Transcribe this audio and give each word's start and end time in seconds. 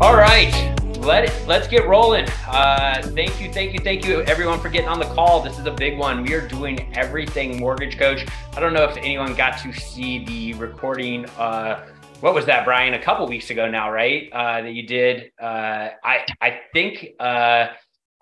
All 0.00 0.14
right, 0.14 0.54
let 1.00 1.24
it, 1.24 1.48
let's 1.48 1.66
get 1.66 1.88
rolling. 1.88 2.24
Uh, 2.46 3.02
thank 3.02 3.40
you, 3.40 3.52
thank 3.52 3.72
you, 3.72 3.80
thank 3.80 4.06
you, 4.06 4.22
everyone, 4.22 4.60
for 4.60 4.68
getting 4.68 4.88
on 4.88 5.00
the 5.00 5.06
call. 5.06 5.42
This 5.42 5.58
is 5.58 5.66
a 5.66 5.72
big 5.72 5.98
one. 5.98 6.22
We 6.22 6.34
are 6.34 6.46
doing 6.46 6.96
everything 6.96 7.58
mortgage 7.58 7.98
coach. 7.98 8.24
I 8.56 8.60
don't 8.60 8.72
know 8.72 8.84
if 8.84 8.96
anyone 8.98 9.34
got 9.34 9.58
to 9.64 9.72
see 9.72 10.24
the 10.24 10.54
recording. 10.54 11.26
Uh, 11.30 11.84
what 12.20 12.32
was 12.32 12.46
that, 12.46 12.64
Brian? 12.64 12.94
A 12.94 13.02
couple 13.02 13.26
weeks 13.26 13.50
ago 13.50 13.68
now, 13.68 13.90
right? 13.90 14.30
Uh, 14.32 14.62
that 14.62 14.72
you 14.72 14.86
did. 14.86 15.32
Uh, 15.42 15.88
I 16.04 16.24
I 16.40 16.60
think 16.72 17.08
uh, 17.18 17.66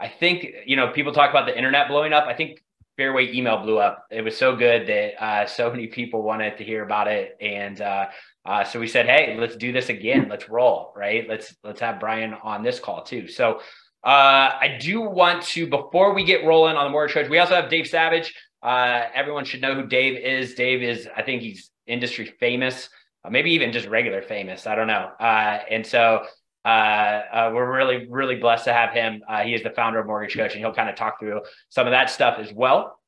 I 0.00 0.08
think 0.18 0.46
you 0.64 0.76
know 0.76 0.88
people 0.92 1.12
talk 1.12 1.28
about 1.28 1.44
the 1.44 1.54
internet 1.54 1.88
blowing 1.88 2.14
up. 2.14 2.24
I 2.24 2.32
think 2.32 2.58
Fairway 2.96 3.32
email 3.34 3.58
blew 3.62 3.78
up. 3.78 4.06
It 4.10 4.22
was 4.22 4.36
so 4.36 4.56
good 4.56 4.86
that 4.88 5.22
uh, 5.22 5.46
so 5.46 5.70
many 5.70 5.86
people 5.86 6.22
wanted 6.22 6.56
to 6.58 6.64
hear 6.64 6.82
about 6.82 7.08
it, 7.08 7.36
and 7.40 7.80
uh, 7.80 8.06
uh, 8.44 8.64
so 8.64 8.80
we 8.80 8.86
said, 8.86 9.06
hey, 9.06 9.36
let's 9.38 9.56
do 9.56 9.72
this 9.72 9.88
again. 9.88 10.28
Let's 10.30 10.48
roll, 10.48 10.92
right? 10.96 11.28
Let's 11.28 11.54
let's 11.62 11.80
have 11.80 12.00
Brian 12.00 12.34
on 12.42 12.62
this 12.62 12.80
call 12.80 13.02
too. 13.02 13.28
So 13.28 13.60
uh, 14.04 14.56
I 14.60 14.78
do 14.80 15.00
want 15.02 15.42
to 15.42 15.66
before 15.66 16.14
we 16.14 16.24
get 16.24 16.44
rolling 16.44 16.76
on 16.76 16.84
the 16.84 16.90
mortgage 16.90 17.14
coach. 17.14 17.28
We 17.28 17.38
also 17.38 17.54
have 17.54 17.68
Dave 17.68 17.86
Savage. 17.86 18.34
Uh, 18.62 19.04
everyone 19.14 19.44
should 19.44 19.60
know 19.60 19.74
who 19.74 19.86
Dave 19.86 20.16
is. 20.16 20.54
Dave 20.54 20.82
is, 20.82 21.08
I 21.14 21.22
think 21.22 21.42
he's 21.42 21.70
industry 21.86 22.32
famous, 22.40 22.88
uh, 23.24 23.30
maybe 23.30 23.50
even 23.50 23.72
just 23.72 23.88
regular 23.88 24.22
famous. 24.22 24.66
I 24.66 24.74
don't 24.74 24.86
know. 24.86 25.10
And 25.20 25.86
so 25.86 26.24
uh, 26.66 26.68
uh, 26.68 27.50
we're 27.54 27.76
really, 27.76 28.06
really 28.08 28.34
blessed 28.34 28.64
to 28.64 28.72
have 28.72 28.92
him. 28.92 29.22
Uh, 29.28 29.42
he 29.42 29.54
is 29.54 29.62
the 29.62 29.70
founder 29.70 30.00
of 30.00 30.06
Mortgage 30.06 30.36
Coach, 30.36 30.52
and 30.52 30.60
he'll 30.60 30.74
kind 30.74 30.90
of 30.90 30.96
talk 30.96 31.20
through 31.20 31.42
some 31.68 31.86
of 31.86 31.92
that 31.92 32.10
stuff 32.10 32.38
as 32.38 32.52
well. 32.52 32.98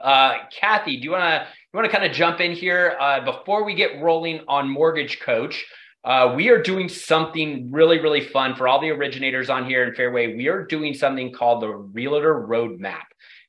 Uh, 0.00 0.34
Kathy, 0.58 0.96
do 0.96 1.04
you 1.04 1.10
want 1.10 1.24
to 1.24 1.46
you 1.72 1.78
want 1.78 1.90
to 1.90 1.92
kind 1.96 2.08
of 2.08 2.16
jump 2.16 2.40
in 2.40 2.52
here 2.52 2.96
before 3.24 3.64
we 3.64 3.74
get 3.74 4.00
rolling 4.00 4.40
on 4.46 4.68
Mortgage 4.68 5.20
Coach? 5.20 5.64
Uh, 6.04 6.32
we 6.36 6.48
are 6.48 6.60
doing 6.60 6.88
something 6.88 7.70
really, 7.70 8.00
really 8.00 8.20
fun 8.20 8.56
for 8.56 8.66
all 8.66 8.80
the 8.80 8.90
originators 8.90 9.48
on 9.48 9.64
here 9.64 9.84
in 9.84 9.94
Fairway. 9.94 10.34
We 10.34 10.48
are 10.48 10.64
doing 10.64 10.94
something 10.94 11.32
called 11.32 11.62
the 11.62 11.68
Realtor 11.68 12.46
Roadmap. 12.48 13.04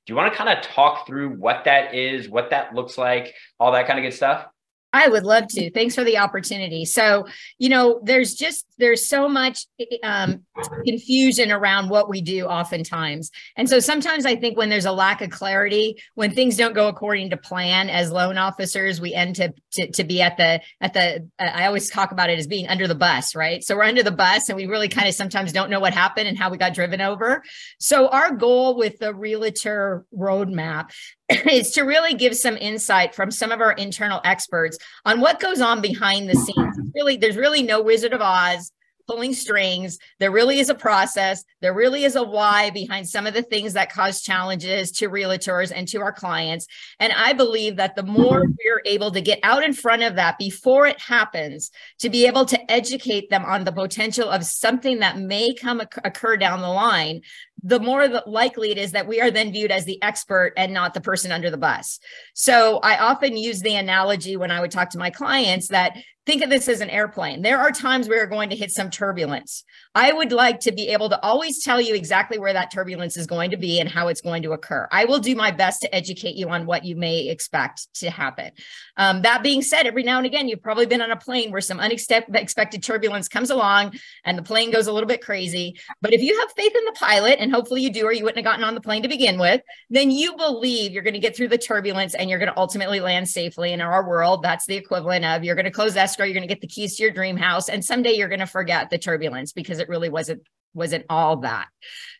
Do 0.05 0.13
you 0.13 0.15
want 0.15 0.31
to 0.31 0.37
kind 0.37 0.55
of 0.55 0.63
talk 0.63 1.07
through 1.07 1.37
what 1.37 1.63
that 1.65 1.95
is, 1.95 2.29
what 2.29 2.51
that 2.51 2.75
looks 2.75 2.97
like, 2.97 3.33
all 3.59 3.71
that 3.71 3.87
kind 3.87 3.97
of 3.97 4.03
good 4.03 4.13
stuff? 4.15 4.45
I 4.93 5.07
would 5.07 5.23
love 5.23 5.47
to. 5.49 5.71
Thanks 5.71 5.95
for 5.95 6.03
the 6.03 6.19
opportunity. 6.19 6.85
So, 6.85 7.27
you 7.57 7.69
know, 7.69 7.99
there's 8.03 8.35
just 8.35 8.65
there's 8.77 9.07
so 9.07 9.27
much 9.27 9.65
um, 10.03 10.43
confusion 10.85 11.51
around 11.51 11.89
what 11.89 12.09
we 12.09 12.21
do 12.21 12.45
oftentimes, 12.45 13.31
and 13.57 13.67
so 13.67 13.79
sometimes 13.79 14.25
I 14.25 14.35
think 14.35 14.57
when 14.57 14.69
there's 14.69 14.85
a 14.85 14.91
lack 14.91 15.21
of 15.21 15.31
clarity, 15.31 16.01
when 16.13 16.31
things 16.31 16.57
don't 16.57 16.73
go 16.73 16.87
according 16.87 17.31
to 17.31 17.37
plan, 17.37 17.89
as 17.89 18.11
loan 18.11 18.37
officers, 18.37 19.01
we 19.01 19.13
end 19.13 19.35
to 19.37 19.53
to, 19.73 19.91
to 19.91 20.03
be 20.03 20.21
at 20.21 20.37
the 20.37 20.61
at 20.79 20.93
the. 20.93 21.27
Uh, 21.39 21.43
I 21.43 21.65
always 21.65 21.89
talk 21.89 22.11
about 22.11 22.29
it 22.29 22.37
as 22.37 22.45
being 22.45 22.67
under 22.67 22.87
the 22.87 22.95
bus, 22.95 23.35
right? 23.35 23.63
So 23.63 23.75
we're 23.75 23.83
under 23.83 24.03
the 24.03 24.11
bus, 24.11 24.49
and 24.49 24.55
we 24.55 24.67
really 24.67 24.89
kind 24.89 25.07
of 25.07 25.15
sometimes 25.15 25.51
don't 25.51 25.71
know 25.71 25.79
what 25.79 25.93
happened 25.93 26.27
and 26.27 26.37
how 26.37 26.51
we 26.51 26.57
got 26.57 26.75
driven 26.75 27.01
over. 27.01 27.43
So 27.79 28.09
our 28.09 28.35
goal 28.35 28.77
with 28.77 28.99
the 28.99 29.13
realtor 29.13 30.05
roadmap 30.15 30.91
is 31.49 31.71
to 31.71 31.83
really 31.83 32.13
give 32.13 32.35
some 32.35 32.57
insight 32.57 33.15
from 33.15 33.31
some 33.31 33.51
of 33.51 33.61
our 33.61 33.73
internal 33.73 34.21
experts 34.23 34.77
on 35.05 35.19
what 35.19 35.39
goes 35.39 35.61
on 35.61 35.81
behind 35.81 36.29
the 36.29 36.35
scenes. 36.35 36.79
Really, 36.95 37.17
there's 37.17 37.37
really 37.37 37.63
no 37.63 37.81
Wizard 37.81 38.13
of 38.13 38.21
Oz 38.21 38.71
pulling 39.07 39.33
strings. 39.33 39.97
There 40.19 40.31
really 40.31 40.59
is 40.59 40.69
a 40.69 40.75
process. 40.75 41.43
There 41.61 41.73
really 41.73 42.03
is 42.03 42.15
a 42.15 42.23
why 42.23 42.69
behind 42.69 43.07
some 43.07 43.27
of 43.27 43.33
the 43.33 43.41
things 43.41 43.73
that 43.73 43.91
cause 43.91 44.21
challenges 44.21 44.91
to 44.93 45.09
realtors 45.09 45.71
and 45.75 45.87
to 45.89 46.01
our 46.01 46.13
clients. 46.13 46.67
And 46.99 47.11
I 47.13 47.33
believe 47.33 47.75
that 47.77 47.95
the 47.95 48.03
more 48.03 48.43
mm-hmm. 48.43 48.53
we're 48.65 48.81
able 48.85 49.11
to 49.11 49.21
get 49.21 49.39
out 49.43 49.63
in 49.63 49.73
front 49.73 50.03
of 50.03 50.15
that 50.15 50.37
before 50.37 50.87
it 50.87 50.99
happens, 50.99 51.71
to 51.99 52.09
be 52.09 52.25
able 52.25 52.45
to 52.45 52.71
educate 52.71 53.29
them 53.29 53.43
on 53.45 53.63
the 53.63 53.71
potential 53.71 54.29
of 54.29 54.45
something 54.45 54.99
that 54.99 55.17
may 55.17 55.53
come 55.53 55.81
occur 56.03 56.37
down 56.37 56.61
the 56.61 56.69
line, 56.69 57.21
the 57.63 57.79
more 57.79 58.07
likely 58.27 58.71
it 58.71 58.77
is 58.77 58.91
that 58.91 59.07
we 59.07 59.21
are 59.21 59.31
then 59.31 59.51
viewed 59.51 59.71
as 59.71 59.85
the 59.85 60.01
expert 60.03 60.53
and 60.57 60.73
not 60.73 60.93
the 60.93 61.01
person 61.01 61.31
under 61.31 61.49
the 61.49 61.57
bus. 61.57 61.99
So 62.33 62.79
I 62.83 62.97
often 62.97 63.37
use 63.37 63.61
the 63.61 63.75
analogy 63.75 64.35
when 64.35 64.51
I 64.51 64.59
would 64.59 64.71
talk 64.71 64.89
to 64.91 64.97
my 64.97 65.09
clients 65.09 65.69
that 65.69 65.97
think 66.25 66.43
of 66.43 66.49
this 66.49 66.67
as 66.67 66.81
an 66.81 66.89
airplane. 66.89 67.41
There 67.41 67.59
are 67.59 67.71
times 67.71 68.09
we 68.09 68.17
are 68.17 68.27
going 68.27 68.49
to 68.49 68.55
hit 68.55 68.71
some 68.71 68.89
turbulence. 68.89 69.63
I 69.95 70.11
would 70.11 70.31
like 70.31 70.59
to 70.61 70.71
be 70.71 70.87
able 70.89 71.09
to 71.09 71.21
always 71.21 71.63
tell 71.63 71.79
you 71.79 71.93
exactly 71.93 72.39
where 72.39 72.53
that 72.53 72.71
turbulence 72.71 73.15
is 73.15 73.27
going 73.27 73.51
to 73.51 73.57
be 73.57 73.79
and 73.79 73.87
how 73.87 74.07
it's 74.07 74.21
going 74.21 74.41
to 74.41 74.53
occur. 74.53 74.87
I 74.91 75.05
will 75.05 75.19
do 75.19 75.35
my 75.35 75.51
best 75.51 75.81
to 75.81 75.95
educate 75.95 76.35
you 76.35 76.49
on 76.49 76.65
what 76.65 76.83
you 76.83 76.95
may 76.95 77.27
expect 77.27 77.93
to 77.95 78.09
happen. 78.09 78.51
Um, 78.97 79.21
that 79.21 79.43
being 79.43 79.61
said, 79.61 79.85
every 79.85 80.01
now 80.01 80.17
and 80.17 80.25
again, 80.25 80.47
you've 80.47 80.63
probably 80.63 80.87
been 80.87 81.01
on 81.01 81.11
a 81.11 81.15
plane 81.15 81.51
where 81.51 81.61
some 81.61 81.79
unexpected 81.79 82.81
turbulence 82.81 83.27
comes 83.27 83.51
along 83.51 83.93
and 84.25 84.35
the 84.35 84.41
plane 84.41 84.71
goes 84.71 84.87
a 84.87 84.91
little 84.91 85.07
bit 85.07 85.21
crazy. 85.21 85.79
But 86.01 86.11
if 86.11 86.21
you 86.21 86.39
have 86.39 86.51
faith 86.57 86.73
in 86.75 86.85
the 86.85 86.93
pilot, 86.93 87.37
and 87.39 87.51
hopefully 87.51 87.81
you 87.83 87.91
do, 87.91 88.05
or 88.05 88.13
you 88.13 88.23
wouldn't 88.23 88.43
have 88.43 88.51
gotten 88.51 88.63
on 88.63 88.73
the 88.73 88.81
plane 88.81 89.03
to 89.03 89.07
begin 89.07 89.37
with, 89.37 89.61
then 89.91 90.09
you 90.09 90.35
believe 90.37 90.91
you're 90.91 91.03
going 91.03 91.13
to 91.13 91.19
get 91.19 91.35
through 91.35 91.49
the 91.49 91.57
turbulence 91.57 92.15
and 92.15 92.29
you're 92.29 92.39
going 92.39 92.51
to 92.51 92.57
ultimately 92.57 92.99
land 92.99 93.27
safely. 93.27 93.73
In 93.73 93.81
our 93.81 94.07
world, 94.07 94.41
that's 94.41 94.65
the 94.65 94.75
equivalent 94.75 95.23
of 95.23 95.43
you're 95.43 95.55
going 95.55 95.65
to 95.65 95.71
close 95.71 95.95
escrow, 95.95 96.25
you're 96.25 96.33
going 96.33 96.47
to 96.47 96.47
get 96.47 96.61
the 96.61 96.67
keys 96.67 96.95
to 96.97 97.03
your 97.03 97.11
dream 97.11 97.37
house, 97.37 97.69
and 97.69 97.85
someday 97.85 98.13
you're 98.13 98.27
going 98.27 98.39
to 98.39 98.47
forget 98.47 98.89
the 98.89 98.97
turbulence 98.97 99.51
because 99.51 99.82
it 99.83 99.89
really 99.89 100.09
wasn't 100.09 100.41
wasn't 100.73 101.05
all 101.09 101.37
that. 101.37 101.67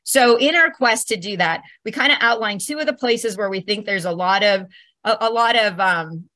So 0.04 0.38
in 0.38 0.56
our 0.56 0.70
quest 0.70 1.08
to 1.08 1.18
do 1.18 1.38
that, 1.38 1.64
we 1.84 1.92
kind 1.92 2.12
of 2.12 2.20
outlined 2.22 2.62
two 2.62 2.78
of 2.78 2.86
the 2.86 2.94
places 2.94 3.36
where 3.36 3.50
we 3.50 3.62
think 3.62 3.86
there's 3.86 4.06
a 4.06 4.12
lot 4.12 4.44
of 4.44 4.68
a, 5.04 5.18
a 5.22 5.30
lot 5.32 5.56
of 5.56 5.80
um, 5.80 6.30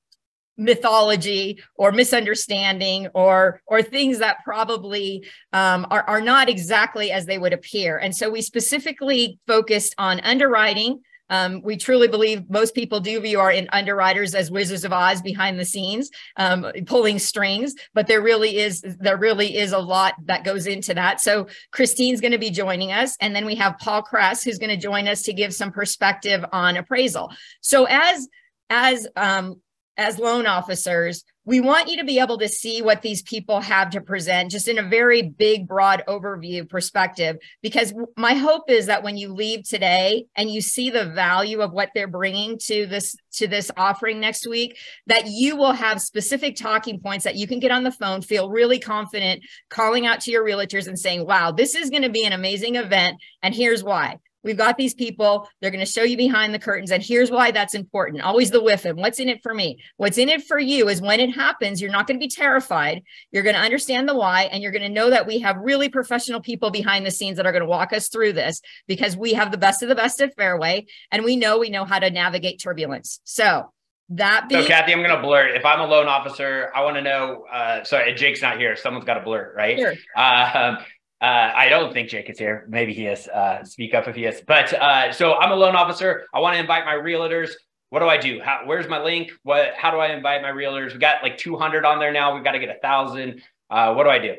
mythology 0.57 1.61
or 1.75 1.91
misunderstanding 1.91 3.07
or 3.13 3.61
or 3.67 3.83
things 3.83 4.19
that 4.19 4.38
probably 4.43 5.23
um, 5.53 5.85
are, 5.91 6.03
are 6.03 6.21
not 6.21 6.49
exactly 6.49 7.11
as 7.11 7.27
they 7.27 7.38
would 7.38 7.53
appear 7.53 7.97
and 7.99 8.15
so 8.15 8.29
we 8.29 8.41
specifically 8.41 9.39
focused 9.45 9.94
on 9.99 10.19
underwriting 10.21 10.99
um, 11.29 11.61
we 11.61 11.77
truly 11.77 12.07
believe 12.07 12.49
most 12.49 12.73
people 12.75 12.99
do 12.99 13.19
view 13.19 13.39
our 13.39 13.53
underwriters 13.71 14.35
as 14.35 14.51
Wizards 14.51 14.85
of 14.85 14.93
Oz 14.93 15.21
behind 15.21 15.59
the 15.59 15.65
scenes, 15.65 16.09
um, 16.38 16.65
pulling 16.85 17.19
strings. 17.19 17.75
But 17.93 18.07
there 18.07 18.21
really 18.21 18.57
is 18.57 18.81
there 18.81 19.17
really 19.17 19.57
is 19.57 19.71
a 19.71 19.79
lot 19.79 20.15
that 20.25 20.43
goes 20.43 20.67
into 20.67 20.93
that. 20.93 21.21
So 21.21 21.47
Christine's 21.71 22.21
going 22.21 22.31
to 22.31 22.38
be 22.38 22.49
joining 22.49 22.91
us, 22.91 23.15
and 23.19 23.35
then 23.35 23.45
we 23.45 23.55
have 23.55 23.77
Paul 23.79 24.01
Kress 24.01 24.43
who's 24.43 24.57
going 24.57 24.69
to 24.69 24.77
join 24.77 25.07
us 25.07 25.23
to 25.23 25.33
give 25.33 25.53
some 25.53 25.71
perspective 25.71 26.45
on 26.51 26.77
appraisal. 26.77 27.31
So 27.61 27.85
as 27.85 28.27
as 28.69 29.07
um, 29.15 29.61
as 29.97 30.19
loan 30.19 30.45
officers, 30.45 31.23
we 31.47 31.62
want 31.62 31.88
you 31.88 31.96
to 31.96 32.03
be 32.03 32.19
able 32.19 32.38
to 32.38 32.50
see 32.50 32.81
what 32.81 33.02
these 33.02 33.22
people 33.22 33.62
have 33.62 33.90
to 33.91 34.02
present 34.02 34.52
just 34.52 34.68
in 34.68 34.78
a 34.78 34.84
very 34.84 35.22
big, 35.22 35.66
broad 35.66 36.03
overview 36.06 36.68
perspective. 36.69 37.38
Because 37.62 37.94
my 38.18 38.34
hope 38.34 38.69
is 38.69 38.88
that 38.88 39.02
when 39.02 39.16
you 39.16 39.34
leave 39.34 39.63
today 39.63 40.25
and 40.36 40.52
you 40.52 40.59
see 40.59 40.90
the 40.90 41.06
value 41.06 41.62
of 41.62 41.72
what 41.72 41.90
they're 41.96 42.06
bringing 42.06 42.57
to 42.63 42.86
this 42.86 43.16
to 43.36 43.47
this 43.47 43.72
offering 43.78 44.19
next 44.19 44.46
week, 44.46 44.78
that 45.06 45.28
you 45.28 45.56
will 45.56 45.72
have 45.72 46.02
specific 46.02 46.57
talking 46.57 47.00
points 47.00 47.24
that 47.24 47.36
you 47.36 47.47
can 47.47 47.62
get 47.62 47.72
on 47.72 47.84
the 47.84 47.91
phone, 47.91 48.22
feel 48.22 48.50
really 48.50 48.78
confident 48.78 49.41
calling 49.69 50.06
out 50.06 50.19
to 50.19 50.31
your 50.31 50.46
realtors 50.46 50.88
and 50.88 51.00
saying, 51.00 51.25
wow, 51.25 51.52
this 51.52 51.75
is 51.75 51.90
going 51.90 52.03
to 52.03 52.09
be 52.09 52.25
an 52.25 52.34
amazing 52.34 52.75
event. 52.75 53.22
And 53.41 53.56
here's 53.56 53.86
why. 53.86 54.18
We've 54.47 54.58
got 54.58 54.78
these 54.78 54.94
people. 54.94 55.47
They're 55.62 55.72
going 55.72 55.85
to 55.85 55.91
show 55.91 56.03
you 56.03 56.16
behind 56.16 56.53
the 56.53 56.59
curtains. 56.59 56.90
And 56.90 57.03
here's 57.03 57.30
why 57.30 57.52
that's 57.52 57.74
important. 57.75 58.24
Always 58.24 58.50
the 58.50 58.63
with 58.63 58.85
and 58.85 58.97
what's 58.97 59.19
in 59.19 59.28
it 59.28 59.44
for 59.44 59.53
me. 59.53 59.78
What's 59.97 60.18
in 60.18 60.30
it 60.30 60.44
for 60.44 60.58
you 60.58 60.88
is 60.88 61.02
when 61.02 61.19
it 61.19 61.35
happens, 61.35 61.81
you're 61.81 61.91
not 61.91 62.08
going 62.08 62.18
to 62.18 62.24
be 62.24 62.30
terrified. 62.30 63.03
You're 63.31 63.44
going 63.44 63.56
to 63.57 63.62
understand 63.62 64.07
the 64.07 64.16
why. 64.16 64.44
And 64.44 64.63
you're 64.63 64.72
going 64.72 64.81
to 64.84 64.90
know 64.90 65.09
that 65.09 65.28
we 65.28 65.40
have 65.40 65.57
really 65.57 65.90
professional 65.90 66.40
people 66.40 66.72
behind 66.72 67.06
the 67.06 67.12
scenes 67.12 67.36
that 67.38 67.46
are 67.46 67.52
going 67.52 67.62
to 67.63 67.68
walk 67.68 67.91
us 67.91 68.07
through 68.07 68.34
this 68.34 68.62
because 68.88 69.18
we 69.18 69.34
have 69.34 69.52
the 69.52 69.57
best 69.57 69.84
of 69.84 69.90
the 69.90 69.96
best 69.96 70.22
at 70.22 70.34
Fairway. 70.38 70.86
And 71.12 71.25
we 71.25 71.36
know 71.36 71.59
we 71.59 71.69
know 71.69 71.84
how 71.84 72.00
to 72.00 72.09
navigate 72.09 72.62
turbulence. 72.62 73.19
So 73.25 73.74
that 74.09 74.47
being- 74.47 74.62
so 74.62 74.68
Kathy, 74.69 74.94
I'm 74.94 75.00
going 75.03 75.13
to 75.13 75.22
blurt. 75.22 75.52
If 75.52 75.66
I'm 75.66 75.81
a 75.81 75.86
loan 75.86 76.07
officer, 76.07 76.72
I 76.74 76.81
want 76.86 76.96
to 76.96 77.02
know. 77.02 77.44
Uh, 77.52 77.84
sorry, 77.84 78.13
Jake's 78.13 78.41
not 78.41 78.57
here. 78.57 78.78
Someone's 78.78 79.03
got 79.06 79.16
to 79.16 79.21
blurt, 79.21 79.54
right? 79.57 79.77
Sure. 79.77 79.94
Uh, 80.16 80.77
uh, 81.19 81.52
I 81.56 81.69
don't 81.69 81.94
think 81.94 82.10
Jake 82.10 82.30
is 82.30 82.38
here. 82.38 82.68
Maybe 82.69 82.94
he 82.94 83.08
is. 83.08 83.28
Uh, 83.28 83.64
speak 83.64 83.96
up 83.96 84.08
if 84.08 84.16
he 84.16 84.25
is. 84.25 84.42
But 84.46 84.72
uh, 84.74 85.12
so 85.12 85.34
I'm 85.36 85.52
a 85.52 85.56
loan 85.56 85.75
officer. 85.75 86.25
I 86.34 86.40
want 86.40 86.56
to 86.56 86.60
invite 86.60 86.86
my 86.86 86.94
realtors. 86.94 87.52
What 87.90 88.00
do 88.00 88.08
I 88.08 88.18
do? 88.18 88.40
How, 88.44 88.62
where's 88.66 88.88
my 88.88 89.02
link? 89.02 89.31
What? 89.44 89.74
How 89.75 89.90
do 89.92 89.98
I 89.98 90.14
invite 90.14 90.42
my 90.42 90.52
realtors? 90.52 90.94
We 90.94 91.00
got 91.00 91.24
like 91.24 91.38
200 91.38 91.86
on 91.86 92.00
there 92.00 92.12
now. 92.12 92.36
We've 92.36 92.44
got 92.44 92.52
to 92.52 92.60
get 92.60 92.69
a 92.69 92.80
thousand. 92.81 93.42
Uh, 93.69 93.94
what 93.94 94.04
do 94.04 94.10
I 94.10 94.19
do? 94.19 94.36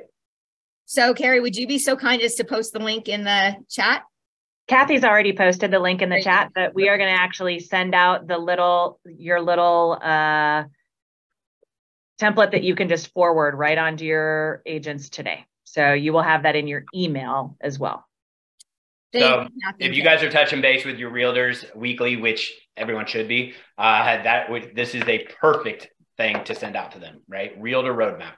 So, 0.84 1.14
Carrie, 1.14 1.40
would 1.40 1.56
you 1.56 1.66
be 1.66 1.78
so 1.78 1.96
kind 1.96 2.22
as 2.22 2.36
to 2.36 2.44
post 2.44 2.72
the 2.72 2.78
link 2.78 3.08
in 3.08 3.24
the 3.24 3.56
chat? 3.68 4.04
Kathy's 4.68 5.02
already 5.02 5.32
posted 5.32 5.70
the 5.70 5.78
link 5.78 6.02
in 6.02 6.10
the 6.10 6.22
chat, 6.22 6.50
but 6.54 6.74
we 6.74 6.88
are 6.88 6.98
going 6.98 7.12
to 7.12 7.20
actually 7.20 7.58
send 7.58 7.94
out 7.94 8.28
the 8.28 8.38
little 8.38 9.00
your 9.04 9.40
little 9.40 9.98
uh, 10.00 10.64
template 12.20 12.52
that 12.52 12.62
you 12.62 12.76
can 12.76 12.88
just 12.88 13.12
forward 13.12 13.54
right 13.56 13.78
onto 13.78 14.04
your 14.04 14.62
agents 14.64 15.08
today. 15.08 15.44
So 15.72 15.92
you 15.92 16.12
will 16.12 16.22
have 16.22 16.44
that 16.44 16.56
in 16.56 16.66
your 16.66 16.84
email 16.94 17.56
as 17.60 17.78
well. 17.78 18.04
So 19.14 19.48
if 19.78 19.94
you 19.94 20.02
guys 20.02 20.22
are 20.22 20.30
touching 20.30 20.60
base 20.60 20.84
with 20.84 20.98
your 20.98 21.10
realtors 21.10 21.74
weekly, 21.74 22.16
which 22.16 22.54
everyone 22.76 23.06
should 23.06 23.26
be, 23.26 23.54
uh, 23.78 24.22
that 24.22 24.50
would 24.50 24.74
this 24.74 24.94
is 24.94 25.02
a 25.06 25.26
perfect 25.40 25.88
thing 26.18 26.44
to 26.44 26.54
send 26.54 26.76
out 26.76 26.92
to 26.92 26.98
them, 26.98 27.22
right? 27.26 27.52
Realtor 27.58 27.94
roadmap. 27.94 28.32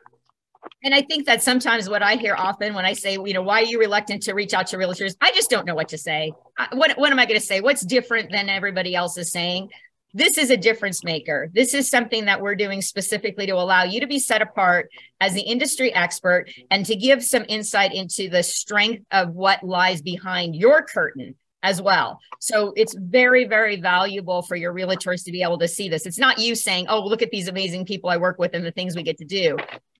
And 0.84 0.94
I 0.94 1.02
think 1.02 1.26
that 1.26 1.42
sometimes 1.42 1.88
what 1.88 2.02
I 2.02 2.16
hear 2.16 2.34
often 2.36 2.74
when 2.74 2.84
I 2.84 2.92
say, 2.92 3.14
you 3.14 3.32
know, 3.32 3.42
why 3.42 3.62
are 3.62 3.64
you 3.64 3.78
reluctant 3.78 4.22
to 4.24 4.34
reach 4.34 4.54
out 4.54 4.68
to 4.68 4.76
realtors? 4.76 5.14
I 5.20 5.32
just 5.32 5.50
don't 5.50 5.66
know 5.66 5.74
what 5.74 5.88
to 5.88 5.98
say. 5.98 6.32
What, 6.72 6.98
what 6.98 7.10
am 7.10 7.18
I 7.18 7.26
going 7.26 7.40
to 7.40 7.44
say? 7.44 7.60
What's 7.60 7.84
different 7.84 8.30
than 8.30 8.48
everybody 8.48 8.94
else 8.94 9.16
is 9.16 9.32
saying? 9.32 9.70
This 10.12 10.38
is 10.38 10.50
a 10.50 10.56
difference 10.56 11.04
maker. 11.04 11.50
This 11.52 11.74
is 11.74 11.88
something 11.88 12.24
that 12.24 12.40
we're 12.40 12.56
doing 12.56 12.82
specifically 12.82 13.46
to 13.46 13.54
allow 13.54 13.84
you 13.84 14.00
to 14.00 14.06
be 14.06 14.18
set 14.18 14.42
apart 14.42 14.90
as 15.20 15.34
the 15.34 15.42
industry 15.42 15.94
expert 15.94 16.50
and 16.70 16.84
to 16.86 16.96
give 16.96 17.22
some 17.22 17.44
insight 17.48 17.94
into 17.94 18.28
the 18.28 18.42
strength 18.42 19.04
of 19.12 19.30
what 19.30 19.62
lies 19.62 20.02
behind 20.02 20.56
your 20.56 20.82
curtain 20.82 21.36
as 21.62 21.80
well. 21.80 22.18
So 22.40 22.72
it's 22.76 22.94
very, 22.94 23.44
very 23.44 23.80
valuable 23.80 24.42
for 24.42 24.56
your 24.56 24.72
realtors 24.72 25.24
to 25.24 25.32
be 25.32 25.42
able 25.42 25.58
to 25.58 25.68
see 25.68 25.88
this. 25.88 26.06
It's 26.06 26.18
not 26.18 26.38
you 26.38 26.54
saying, 26.54 26.86
oh, 26.88 27.00
look 27.00 27.22
at 27.22 27.30
these 27.30 27.48
amazing 27.48 27.84
people 27.84 28.10
I 28.10 28.16
work 28.16 28.38
with 28.38 28.54
and 28.54 28.64
the 28.64 28.72
things 28.72 28.96
we 28.96 29.02
get 29.02 29.18
to 29.18 29.24
do. 29.24 29.58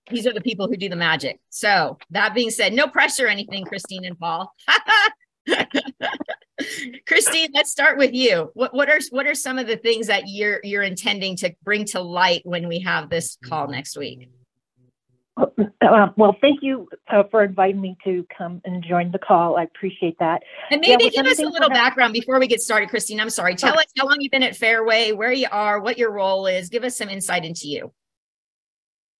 These 0.09 0.27
are 0.27 0.33
the 0.33 0.41
people 0.41 0.67
who 0.67 0.75
do 0.75 0.89
the 0.89 0.95
magic. 0.95 1.39
So 1.49 1.97
that 2.09 2.33
being 2.33 2.49
said, 2.49 2.73
no 2.73 2.87
pressure 2.87 3.27
anything, 3.27 3.63
Christine 3.65 4.05
and 4.05 4.19
Paul. 4.19 4.53
Christine, 7.07 7.49
let's 7.53 7.71
start 7.71 7.97
with 7.97 8.13
you. 8.13 8.51
What, 8.53 8.73
what 8.73 8.89
are 8.89 8.99
what 9.11 9.25
are 9.25 9.35
some 9.35 9.57
of 9.57 9.67
the 9.67 9.77
things 9.77 10.07
that 10.07 10.23
you're 10.27 10.59
you're 10.63 10.83
intending 10.83 11.35
to 11.37 11.53
bring 11.63 11.85
to 11.85 12.01
light 12.01 12.41
when 12.45 12.67
we 12.67 12.79
have 12.79 13.09
this 13.09 13.37
call 13.43 13.67
next 13.67 13.97
week? 13.97 14.29
Uh, 15.37 16.07
well, 16.17 16.35
thank 16.41 16.59
you 16.61 16.87
uh, 17.07 17.23
for 17.31 17.43
inviting 17.43 17.81
me 17.81 17.97
to 18.03 18.25
come 18.37 18.61
and 18.65 18.83
join 18.83 19.11
the 19.11 19.19
call. 19.19 19.57
I 19.57 19.63
appreciate 19.63 20.19
that. 20.19 20.43
And 20.69 20.81
maybe 20.81 21.05
yeah, 21.05 21.09
give 21.09 21.25
us 21.25 21.39
a 21.39 21.45
little 21.45 21.69
background 21.69 22.13
before 22.13 22.39
we 22.39 22.47
get 22.47 22.61
started, 22.61 22.89
Christine. 22.89 23.19
I'm 23.19 23.29
sorry. 23.29 23.55
Tell 23.55 23.73
us 23.73 23.85
how 23.97 24.05
long 24.05 24.17
you've 24.19 24.31
been 24.31 24.43
at 24.43 24.55
Fairway, 24.55 25.13
where 25.13 25.31
you 25.31 25.47
are, 25.51 25.79
what 25.79 25.97
your 25.97 26.11
role 26.11 26.47
is. 26.47 26.69
Give 26.69 26.83
us 26.83 26.97
some 26.97 27.09
insight 27.09 27.45
into 27.45 27.67
you. 27.67 27.91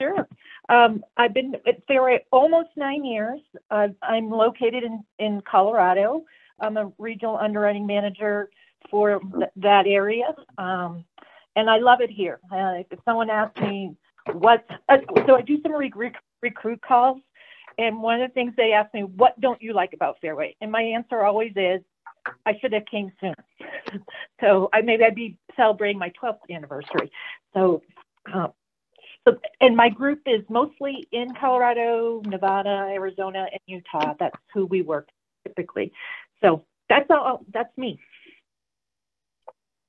Sure. 0.02 0.28
Um, 0.70 1.04
I've 1.18 1.34
been 1.34 1.56
at 1.68 1.86
Fairway 1.88 2.26
almost 2.32 2.70
nine 2.76 3.04
years. 3.04 3.40
Uh, 3.70 3.90
I'm 4.02 4.30
located 4.30 4.84
in, 4.84 5.04
in 5.20 5.42
Colorado. 5.50 6.24
I'm 6.62 6.78
a 6.78 6.92
regional 6.98 7.38
underwriting 7.38 7.86
manager 7.86 8.50
for 8.90 9.20
th- 9.20 9.52
that 9.58 9.86
area. 9.88 10.34
Um, 10.58 11.06
and 11.56 11.70
I 11.70 11.78
love 11.78 12.02
it 12.02 12.10
here. 12.10 12.40
Uh, 12.52 12.84
if 12.90 13.00
someone 13.06 13.30
asks 13.30 13.60
me 13.62 13.96
what, 14.34 14.66
uh, 14.90 14.98
so 15.28 15.36
I 15.36 15.42
do 15.42 15.62
some 15.62 15.74
re- 15.74 15.92
recruit 16.42 16.82
calls. 16.82 17.20
And 17.78 18.02
one 18.02 18.22
of 18.22 18.30
the 18.30 18.34
things 18.34 18.54
they 18.58 18.74
ask 18.74 18.94
me, 18.94 19.04
what 19.04 19.40
don't 19.40 19.62
you 19.62 19.74
like 19.74 19.94
about 19.94 20.18
Fairway? 20.22 20.56
And 20.62 20.72
my 20.72 20.82
answer 20.82 21.24
always 21.24 21.54
is, 21.56 21.82
I 22.46 22.54
should 22.60 22.74
have 22.74 22.86
came 22.86 23.12
sooner. 23.20 23.34
so 24.42 24.70
I 24.74 24.82
maybe 24.82 25.04
I'd 25.04 25.16
be 25.16 25.38
celebrating 25.56 25.98
my 25.98 26.12
12th 26.22 26.40
anniversary. 26.54 27.12
So 27.54 27.82
um, 28.32 28.52
so, 29.28 29.38
and 29.60 29.76
my 29.76 29.90
group 29.90 30.22
is 30.26 30.42
mostly 30.50 31.08
in 31.12 31.34
Colorado, 31.40 32.22
Nevada, 32.26 32.88
Arizona, 32.92 33.46
and 33.52 33.60
Utah. 33.68 34.14
That's 34.20 34.36
who 34.54 34.66
we 34.66 34.82
work 34.82 35.10
typically. 35.48 35.92
So 36.42 36.66
that's 36.90 37.10
all. 37.10 37.46
That's 37.54 37.76
me. 37.78 38.00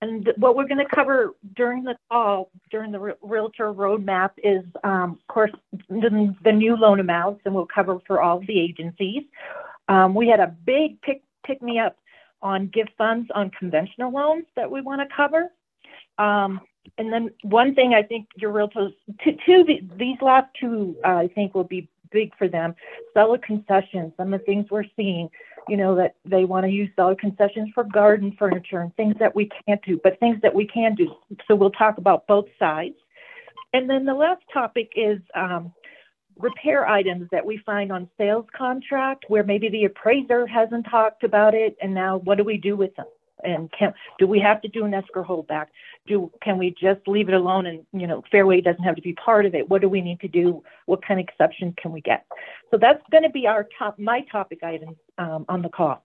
And 0.03 0.33
what 0.37 0.57
we're 0.57 0.67
going 0.67 0.85
to 0.85 0.95
cover 0.95 1.31
during 1.55 1.85
the 1.85 1.97
call, 2.11 2.51
during 2.73 2.91
the 2.91 3.15
Realtor 3.23 3.73
Roadmap, 3.73 4.31
is, 4.43 4.65
um, 4.83 5.13
of 5.13 5.27
course, 5.33 5.53
the, 5.89 6.35
the, 6.43 6.51
new 6.51 6.77
loan 6.77 6.99
amounts, 6.99 7.43
and 7.45 7.55
we'll 7.55 7.69
cover 7.73 8.01
for 8.05 8.21
all 8.21 8.41
the 8.41 8.59
agencies. 8.59 9.23
Um, 9.89 10.13
we 10.13 10.27
had 10.27 10.41
a 10.41 10.49
big 10.67 11.01
pick, 11.03 11.23
pick 11.47 11.63
me 11.63 11.79
up 11.79 11.97
on 12.43 12.67
give 12.67 12.89
funds 12.99 13.31
on 13.33 13.51
conventional 13.51 14.13
loans 14.13 14.45
that 14.57 14.69
we 14.69 14.81
want 14.81 15.01
to 15.09 15.17
cover. 15.17 15.53
Um, 16.19 16.61
and 16.99 17.13
then 17.13 17.31
one 17.43 17.77
thing 17.77 17.95
I 17.95 18.03
think 18.03 18.27
your 18.37 18.53
realtors, 18.53 18.93
two, 19.23 19.37
two 19.47 19.65
these 19.97 20.17
last 20.21 20.49
two, 20.59 20.97
uh, 21.05 21.11
I 21.11 21.29
think 21.29 21.55
will 21.55 21.63
be 21.63 21.89
big 22.11 22.37
for 22.37 22.49
them. 22.49 22.75
Seller 23.15 23.39
concessions, 23.39 24.13
some 24.17 24.35
of 24.35 24.41
the 24.41 24.47
things 24.47 24.67
we're 24.69 24.85
seeing, 24.97 25.31
you 25.69 25.77
know, 25.77 25.95
that 25.97 26.17
they 26.25 26.45
want 26.45 26.65
to 26.65 26.71
use 26.71 26.91
seller 26.97 27.15
concessions 27.15 27.71
for 27.75 27.85
garden 27.85 28.35
furniture 28.39 28.81
and 28.81 28.95
things 28.97 29.15
that 29.19 29.35
we 29.35 29.49
can't 29.67 29.83
do, 29.85 30.01
but 30.03 30.19
things 30.21 30.41
that 30.43 30.55
we 30.55 30.67
can 30.67 30.95
do. 30.95 31.15
So 31.47 31.55
we'll 31.55 31.71
talk 31.71 31.99
about 31.99 32.27
both 32.27 32.47
sides. 32.59 32.95
And 33.73 33.89
then 33.89 34.05
the 34.05 34.15
last 34.15 34.43
topic 34.53 34.93
is 34.97 35.19
um, 35.35 35.73
repair 36.39 36.87
items 36.87 37.29
that 37.31 37.45
we 37.45 37.59
find 37.65 37.93
on 37.93 38.09
sales 38.19 38.47
contract 38.57 39.25
where 39.29 39.45
maybe 39.45 39.69
the 39.69 39.85
appraiser 39.85 40.47
hasn't 40.47 40.87
talked 40.91 41.25
about 41.25 41.55
it 41.55 41.77
and 41.81 41.95
now 41.95 42.19
what 42.19 42.39
do 42.39 42.45
we 42.45 42.57
do 42.57 42.77
with 42.77 42.95
them? 42.97 43.07
And 43.43 43.71
can 43.77 43.93
do 44.19 44.27
we 44.27 44.41
have 44.41 44.61
to 44.63 44.69
do 44.69 44.85
an 44.85 44.95
escrow 44.95 45.25
holdback? 45.25 45.67
Do 46.07 46.31
can 46.43 46.59
we 46.59 46.71
just 46.71 47.07
leave 47.07 47.29
it 47.29 47.35
alone 47.35 47.67
and 47.67 47.85
you 47.93 48.07
know 48.07 48.23
Fairway 48.31 48.61
doesn't 48.61 48.83
have 48.83 48.97
to 48.97 49.03
be 49.03 49.15
part 49.15 49.47
of 49.47 49.55
it? 49.55 49.69
What 49.69 49.81
do 49.81 49.89
we 49.89 50.01
need 50.01 50.21
to 50.21 50.29
do? 50.29 50.63
What 50.87 51.05
kind 51.07 51.21
of 51.21 51.25
exception 51.29 51.75
can 51.81 51.93
we 51.93 52.01
get? 52.01 52.27
So 52.71 52.79
that's 52.79 53.03
going 53.11 53.25
to 53.25 53.31
be 53.31 53.47
our 53.47 53.67
top 53.79 53.99
my 53.99 54.23
topic 54.31 54.63
items 54.63 54.97
um, 55.19 55.45
on 55.49 55.63
the 55.63 55.69
call. 55.69 56.05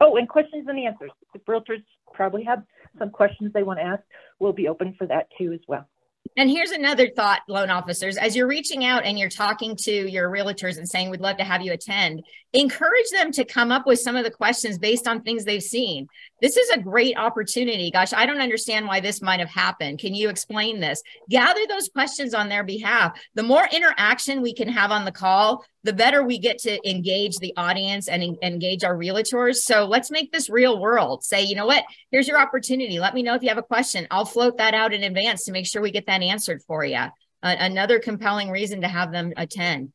Oh, 0.00 0.16
and 0.16 0.28
questions 0.28 0.66
and 0.68 0.78
answers. 0.78 1.10
If 1.34 1.44
realtors 1.46 1.82
probably 2.12 2.44
have 2.44 2.62
some 2.98 3.10
questions 3.10 3.52
they 3.52 3.62
want 3.62 3.78
to 3.78 3.84
ask, 3.84 4.02
we'll 4.38 4.52
be 4.52 4.68
open 4.68 4.94
for 4.98 5.06
that 5.06 5.28
too 5.38 5.52
as 5.52 5.60
well. 5.66 5.88
And 6.36 6.50
here's 6.50 6.70
another 6.70 7.08
thought, 7.08 7.40
loan 7.48 7.70
officers. 7.70 8.16
As 8.16 8.36
you're 8.36 8.46
reaching 8.46 8.84
out 8.84 9.04
and 9.04 9.18
you're 9.18 9.30
talking 9.30 9.76
to 9.84 9.90
your 9.90 10.28
realtors 10.28 10.76
and 10.76 10.88
saying, 10.88 11.10
we'd 11.10 11.20
love 11.20 11.38
to 11.38 11.44
have 11.44 11.62
you 11.62 11.72
attend, 11.72 12.24
encourage 12.56 13.10
them 13.10 13.30
to 13.30 13.44
come 13.44 13.70
up 13.70 13.86
with 13.86 14.00
some 14.00 14.16
of 14.16 14.24
the 14.24 14.30
questions 14.30 14.78
based 14.78 15.06
on 15.06 15.20
things 15.20 15.44
they've 15.44 15.62
seen. 15.62 16.08
This 16.40 16.56
is 16.56 16.70
a 16.70 16.80
great 16.80 17.14
opportunity. 17.18 17.90
Gosh, 17.90 18.14
I 18.14 18.24
don't 18.24 18.40
understand 18.40 18.86
why 18.86 19.00
this 19.00 19.20
might 19.20 19.40
have 19.40 19.50
happened. 19.50 19.98
Can 19.98 20.14
you 20.14 20.30
explain 20.30 20.80
this? 20.80 21.02
Gather 21.28 21.60
those 21.68 21.90
questions 21.90 22.32
on 22.32 22.48
their 22.48 22.64
behalf. 22.64 23.20
The 23.34 23.42
more 23.42 23.68
interaction 23.70 24.40
we 24.40 24.54
can 24.54 24.68
have 24.68 24.90
on 24.90 25.04
the 25.04 25.12
call, 25.12 25.66
the 25.84 25.92
better 25.92 26.24
we 26.24 26.38
get 26.38 26.58
to 26.60 26.88
engage 26.88 27.36
the 27.36 27.52
audience 27.58 28.08
and 28.08 28.22
en- 28.22 28.38
engage 28.42 28.84
our 28.84 28.96
realtors. 28.96 29.56
So 29.56 29.84
let's 29.84 30.10
make 30.10 30.32
this 30.32 30.48
real 30.48 30.80
world. 30.80 31.24
Say, 31.24 31.42
you 31.42 31.56
know 31.56 31.66
what? 31.66 31.84
Here's 32.10 32.26
your 32.26 32.40
opportunity. 32.40 32.98
Let 32.98 33.14
me 33.14 33.22
know 33.22 33.34
if 33.34 33.42
you 33.42 33.50
have 33.50 33.58
a 33.58 33.62
question. 33.62 34.06
I'll 34.10 34.24
float 34.24 34.56
that 34.56 34.72
out 34.72 34.94
in 34.94 35.02
advance 35.04 35.44
to 35.44 35.52
make 35.52 35.66
sure 35.66 35.82
we 35.82 35.90
get 35.90 36.06
that 36.06 36.22
answered 36.22 36.62
for 36.66 36.86
you. 36.86 36.96
Uh, 36.96 37.10
another 37.42 37.98
compelling 37.98 38.48
reason 38.48 38.80
to 38.80 38.88
have 38.88 39.12
them 39.12 39.34
attend. 39.36 39.92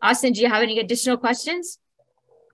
Austin, 0.00 0.32
do 0.32 0.40
you 0.42 0.48
have 0.48 0.62
any 0.62 0.78
additional 0.78 1.16
questions? 1.16 1.78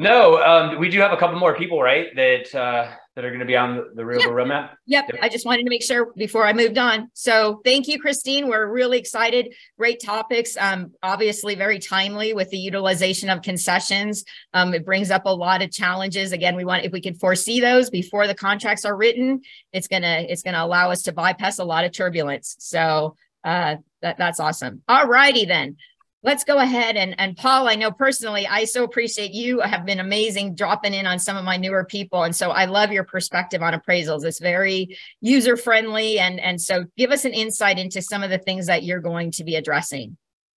No, 0.00 0.43
um, 0.43 0.79
we 0.79 0.88
do 0.88 0.99
have 1.00 1.12
a 1.12 1.17
couple 1.17 1.38
more 1.38 1.55
people, 1.55 1.82
right? 1.82 2.06
That 2.17 2.55
uh, 2.55 2.91
that 3.17 3.25
are 3.25 3.29
going 3.29 3.41
to 3.41 3.47
be 3.47 3.56
on 3.56 3.76
the, 3.76 3.91
the 3.97 4.06
real 4.06 4.20
yep. 4.20 4.31
roadmap. 4.31 4.70
Yep. 4.87 5.11
yep. 5.12 5.19
I 5.23 5.29
just 5.29 5.44
wanted 5.44 5.64
to 5.64 5.69
make 5.69 5.82
sure 5.82 6.12
before 6.17 6.47
I 6.47 6.55
moved 6.55 6.79
on. 6.79 7.11
So 7.12 7.61
thank 7.67 7.87
you, 7.87 8.00
Christine. 8.00 8.49
We're 8.49 8.67
really 8.67 8.99
excited. 8.99 9.55
Great 9.79 10.00
topics. 10.02 10.56
Um, 10.56 10.93
obviously 11.02 11.55
very 11.55 11.79
timely 11.79 12.32
with 12.32 12.49
the 12.49 12.56
utilization 12.56 13.29
of 13.29 13.43
concessions. 13.43 14.24
Um, 14.55 14.72
it 14.72 14.86
brings 14.86 15.10
up 15.10 15.27
a 15.27 15.34
lot 15.34 15.60
of 15.60 15.70
challenges. 15.70 16.32
Again, 16.32 16.56
we 16.56 16.65
want 16.65 16.84
if 16.84 16.93
we 16.93 17.03
can 17.03 17.15
foresee 17.15 17.60
those 17.60 17.91
before 17.91 18.27
the 18.27 18.34
contracts 18.34 18.86
are 18.86 18.96
written, 18.96 19.43
it's 19.72 19.86
gonna 19.86 20.24
it's 20.29 20.43
gonna 20.43 20.65
allow 20.65 20.91
us 20.91 21.03
to 21.03 21.13
bypass 21.13 21.58
a 21.58 21.65
lot 21.65 21.84
of 21.84 21.93
turbulence. 21.93 22.56
So 22.58 23.17
uh, 23.44 23.77
that, 24.03 24.17
that's 24.17 24.41
awesome. 24.41 24.82
All 24.89 25.06
righty 25.06 25.44
then 25.44 25.77
let's 26.22 26.44
go 26.44 26.58
ahead 26.58 26.96
and 26.96 27.19
and 27.19 27.36
paul 27.36 27.69
i 27.69 27.74
know 27.74 27.91
personally 27.91 28.46
i 28.46 28.65
so 28.65 28.84
appreciate 28.84 29.32
you 29.32 29.60
have 29.60 29.86
been 29.86 30.00
amazing 30.00 30.55
dropping 30.55 30.93
in 30.93 31.06
on 31.06 31.19
some 31.19 31.36
of 31.36 31.44
my 31.44 31.56
newer 31.56 31.84
people. 31.84 32.22
And 32.24 32.34
so 32.34 32.50
i 32.50 32.65
love 32.67 32.93
your 32.93 33.05
perspective 33.05 33.62
on 33.62 33.74
appraisals. 33.74 34.24
It's 34.24 34.39
very 34.39 34.96
user 35.20 35.56
friendly 35.56 36.19
and 36.19 36.41
and 36.41 36.60
so 36.60 36.84
give 36.96 37.10
us 37.10 37.24
an 37.24 37.32
insight 37.32 37.79
into 37.79 38.03
some 38.03 38.22
of 38.22 38.31
the 38.31 38.39
things 38.39 38.67
that 38.67 38.82
you're 38.82 39.00
going 39.00 39.31
to 39.32 39.44
be 39.44 39.56
addressing. 39.56 40.17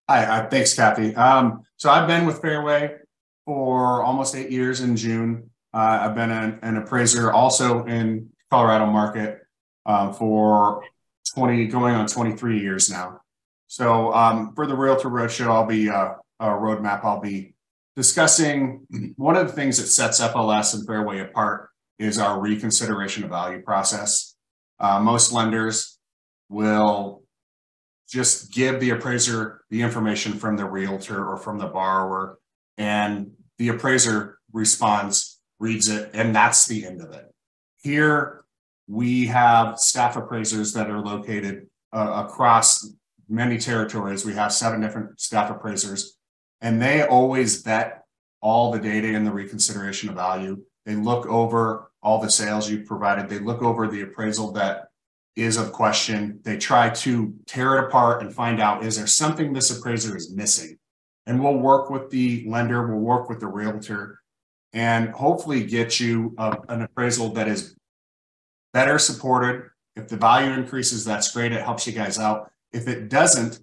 Hi 0.09 0.25
uh, 0.25 0.49
thanks 0.49 0.75
kathy. 0.75 1.15
Um, 1.15 1.63
so 1.77 1.91
i've 1.91 2.09
been 2.09 2.27
with 2.27 2.41
fairway 2.41 2.97
for 3.47 4.03
almost 4.03 4.35
eight 4.35 4.51
years 4.51 4.81
in 4.81 4.97
june. 4.97 5.51
Uh, 5.75 6.01
i've 6.03 6.15
been 6.15 6.31
an, 6.31 6.59
an, 6.63 6.77
appraiser 6.77 7.33
also 7.33 7.85
in 7.85 8.29
colorado 8.51 8.87
market 8.87 9.41
uh, 9.87 10.13
for 10.13 10.85
20 11.35 11.67
going 11.69 11.95
on 11.95 12.07
23 12.07 12.61
years 12.61 12.91
now 12.91 13.22
so 13.73 14.13
um, 14.13 14.53
for 14.55 14.67
the 14.67 14.77
Realtor 14.77 15.09
Roadshow, 15.09 15.47
I'll 15.47 15.65
be 15.65 15.89
uh, 15.89 16.13
a 16.39 16.47
roadmap. 16.47 17.07
I'll 17.07 17.23
be 17.23 17.55
discussing 17.97 18.87
one 19.17 19.35
of 19.35 19.47
the 19.47 19.53
things 19.55 19.79
that 19.79 19.87
sets 19.87 20.21
FLS 20.21 20.75
and 20.75 20.87
Fairway 20.87 21.21
apart 21.21 21.71
is 21.99 22.19
our 22.19 22.39
reconsideration 22.39 23.25
of 23.25 23.31
value 23.31 23.63
process. 23.63 24.37
Uh, 24.79 25.01
most 25.01 25.33
lenders 25.33 25.99
will 26.51 27.23
just 28.11 28.53
give 28.53 28.79
the 28.79 28.91
appraiser 28.91 29.65
the 29.71 29.81
information 29.81 30.35
from 30.35 30.59
the 30.59 30.67
realtor 30.67 31.27
or 31.27 31.39
from 31.39 31.59
the 31.59 31.67
borrower, 31.67 32.39
and 32.77 33.31
the 33.57 33.69
appraiser 33.69 34.39
responds, 34.53 35.41
reads 35.59 35.89
it, 35.89 36.11
and 36.13 36.37
that's 36.37 36.67
the 36.67 36.85
end 36.85 37.01
of 37.01 37.15
it. 37.15 37.25
Here, 37.83 38.45
we 38.87 39.29
have 39.29 39.79
staff 39.79 40.17
appraisers 40.17 40.75
that 40.75 40.91
are 40.91 41.01
located 41.01 41.69
uh, 41.91 42.27
across 42.27 42.87
many 43.33 43.59
territories. 43.59 44.25
We 44.25 44.35
have 44.35 44.53
seven 44.53 44.81
different 44.81 45.21
staff 45.21 45.51
appraisers, 45.51 46.17
and 46.61 46.81
they 46.81 47.03
always 47.03 47.63
vet 47.63 48.05
all 48.41 48.71
the 48.71 48.79
data 48.79 49.09
in 49.09 49.25
the 49.25 49.33
reconsideration 49.33 50.11
of 50.11 50.17
value. 50.17 50.61
They 50.85 50.95
look 50.95 51.27
over 51.27 51.91
all 52.03 52.21
the 52.21 52.31
sales 52.31 52.69
you've 52.69 52.87
provided. 52.87 53.29
They 53.29 53.39
look 53.39 53.63
over 53.63 53.89
the 53.89 54.03
appraisal 54.03 54.53
that 54.53 54.89
is 55.37 55.57
of 55.57 55.73
question. 55.73 56.41
They 56.43 56.59
try 56.59 56.91
to 56.91 57.35
tear 57.47 57.79
it 57.79 57.85
apart 57.85 58.23
and 58.23 58.35
find 58.35 58.61
out 58.61 58.85
is 58.85 58.97
there 58.97 59.07
something 59.07 59.53
this 59.53 59.77
appraiser 59.77 60.17
is 60.17 60.35
missing? 60.35 60.79
And 61.27 61.43
we'll 61.43 61.59
work 61.59 61.89
with 61.89 62.11
the 62.11 62.45
lender, 62.49 62.87
we'll 62.87 62.99
work 62.99 63.29
with 63.29 63.41
the 63.41 63.47
realtor, 63.47 64.21
and 64.73 65.11
hopefully 65.11 65.65
get 65.65 66.01
you 66.01 66.35
a, 66.37 66.57
an 66.69 66.83
appraisal 66.83 67.31
that 67.31 67.49
is 67.49 67.77
better 68.73 68.99
supported. 68.99 69.71
If 69.95 70.09
the 70.09 70.17
value 70.17 70.51
increases, 70.51 71.05
that's 71.05 71.33
great. 71.33 71.53
It 71.53 71.63
helps 71.63 71.87
you 71.87 71.93
guys 71.93 72.19
out. 72.19 72.52
If 72.73 72.89
it 72.89 73.09
doesn't, 73.09 73.61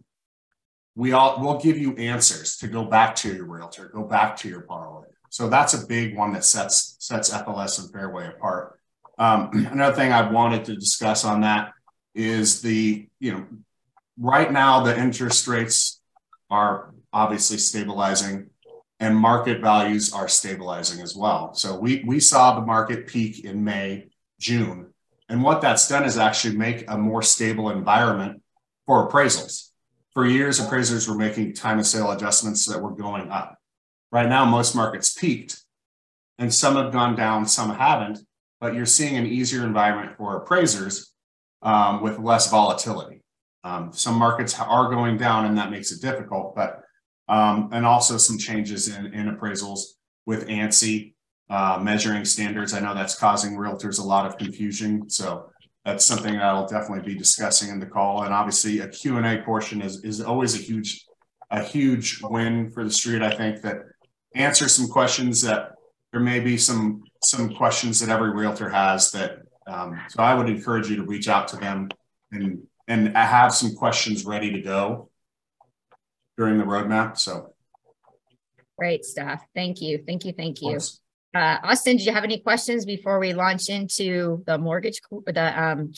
we 0.96 1.14
all 1.14 1.42
will 1.42 1.60
give 1.60 1.78
you 1.78 1.96
answers 1.96 2.58
to 2.58 2.68
go 2.68 2.84
back 2.86 3.16
to 3.18 3.34
your 3.34 3.46
realtor, 3.46 3.90
go 3.94 4.04
back 4.04 4.36
to 4.38 4.50
your 4.50 4.62
borrower. 4.62 5.08
So 5.30 5.48
that's 5.48 5.74
a 5.74 5.86
big 5.86 6.18
one 6.18 6.34
that 6.34 6.44
sets 6.44 6.96
sets 7.00 7.30
FLS 7.32 7.80
and 7.80 7.92
Fairway 7.92 8.28
apart. 8.28 8.80
Um, 9.18 9.68
another 9.72 9.96
thing 9.96 10.12
I 10.12 10.30
wanted 10.30 10.66
to 10.66 10.76
discuss 10.76 11.24
on 11.24 11.42
that 11.42 11.72
is 12.16 12.62
the 12.62 13.08
you 13.20 13.32
know 13.32 13.46
right 14.20 14.52
now 14.52 14.84
the 14.84 14.98
interest 15.00 15.48
rates 15.48 16.02
are 16.50 16.94
obviously 17.14 17.58
stabilizing 17.58 18.50
and 19.00 19.16
market 19.16 19.62
values 19.62 20.12
are 20.12 20.28
stabilizing 20.28 21.02
as 21.02 21.16
well. 21.16 21.54
So 21.54 21.80
we 21.80 22.04
we 22.06 22.20
saw 22.20 22.56
the 22.56 22.66
market 22.66 23.08
peak 23.08 23.46
in 23.46 23.64
May, 23.64 24.10
June, 24.40 24.94
and 25.30 25.44
what 25.44 25.62
that's 25.62 25.88
done 25.88 26.04
is 26.04 26.18
actually 26.18 26.58
make 26.58 26.90
a 26.90 26.98
more 26.98 27.22
stable 27.22 27.70
environment 27.70 28.42
for 28.90 29.08
appraisals. 29.08 29.70
For 30.16 30.26
years, 30.26 30.60
appraisers 30.60 31.08
were 31.08 31.14
making 31.14 31.54
time 31.54 31.78
of 31.78 31.86
sale 31.86 32.10
adjustments 32.10 32.66
that 32.66 32.82
were 32.82 32.90
going 32.90 33.30
up. 33.30 33.56
Right 34.12 34.28
now, 34.28 34.46
most 34.46 34.76
markets 34.76 35.14
peaked, 35.14 35.62
and 36.40 36.52
some 36.52 36.76
have 36.76 36.92
gone 36.92 37.16
down, 37.16 37.46
some 37.46 37.70
haven't. 37.70 38.18
But 38.60 38.74
you're 38.74 38.88
seeing 38.88 39.16
an 39.16 39.28
easier 39.28 39.64
environment 39.64 40.18
for 40.18 40.38
appraisers 40.38 41.14
um, 41.62 42.02
with 42.02 42.18
less 42.18 42.50
volatility. 42.50 43.22
Um, 43.64 43.94
some 43.94 44.16
markets 44.16 44.60
are 44.60 44.90
going 44.90 45.18
down, 45.18 45.46
and 45.46 45.56
that 45.60 45.70
makes 45.70 45.92
it 45.92 46.02
difficult. 46.02 46.56
But 46.56 46.82
um, 47.28 47.70
and 47.72 47.86
also 47.86 48.18
some 48.18 48.40
changes 48.40 48.88
in, 48.88 49.14
in 49.14 49.28
appraisals 49.28 49.82
with 50.26 50.48
ANSI 50.48 51.14
uh, 51.52 51.80
measuring 51.80 52.26
standards. 52.26 52.74
I 52.74 52.80
know 52.80 52.96
that's 52.96 53.14
causing 53.14 53.56
realtors 53.56 54.00
a 54.00 54.04
lot 54.04 54.26
of 54.26 54.40
confusion. 54.40 55.12
So 55.12 55.52
that's 55.86 56.06
something 56.06 56.34
that 56.34 56.44
I'll 56.44 56.68
definitely 56.68 57.14
be 57.14 57.18
discussing 57.18 57.70
in 57.70 57.80
the 57.80 57.86
call. 57.86 58.24
And 58.24 58.34
obviously 58.34 58.80
a 58.80 58.88
Q&A 58.88 59.42
portion 59.44 59.82
is, 59.82 60.04
is 60.04 60.22
always 60.22 60.56
a 60.56 60.62
huge, 60.62 61.06
a 61.50 61.64
huge 61.64 62.22
win 62.24 62.70
for 62.70 62.84
the 62.84 62.92
street. 62.92 63.22
I 63.22 63.32
think 63.36 63.62
that 63.62 63.78
answer 64.36 64.68
some 64.68 64.88
questions 64.88 65.42
that 65.42 65.72
there 66.12 66.22
may 66.22 66.40
be 66.40 66.58
some, 66.58 67.04
some 67.24 67.56
questions 67.56 68.00
that 68.00 68.10
every 68.10 68.32
realtor 68.32 68.70
has 68.70 69.12
that, 69.12 69.40
um, 69.68 70.00
so 70.10 70.22
I 70.22 70.34
would 70.34 70.50
encourage 70.50 70.90
you 70.90 70.98
to 70.98 71.04
reach 71.04 71.28
out 71.28 71.48
to 71.50 71.58
them 71.58 71.90
and, 72.32 72.64
and 72.88 73.16
have 73.16 73.54
some 73.54 73.76
questions 73.76 74.26
ready 74.26 74.52
to 74.52 74.62
go 74.62 75.10
during 76.38 76.58
the 76.58 76.64
roadmap. 76.64 77.18
So 77.18 77.54
great 78.78 79.06
stuff. 79.06 79.44
Thank 79.54 79.82
you. 79.82 80.04
Thank 80.06 80.26
you. 80.26 80.34
Thank 80.34 80.62
you. 80.62 80.80
Uh, 81.34 81.58
Austin, 81.64 81.98
did 81.98 82.06
you 82.06 82.14
have 82.14 82.24
any 82.24 82.40
questions 82.40 82.86
before 82.86 83.20
we 83.20 83.34
launch 83.34 83.70
into 83.70 84.44
the 84.48 84.58
mortgage, 84.58 85.00
the 85.28 85.64
um, 85.64 85.94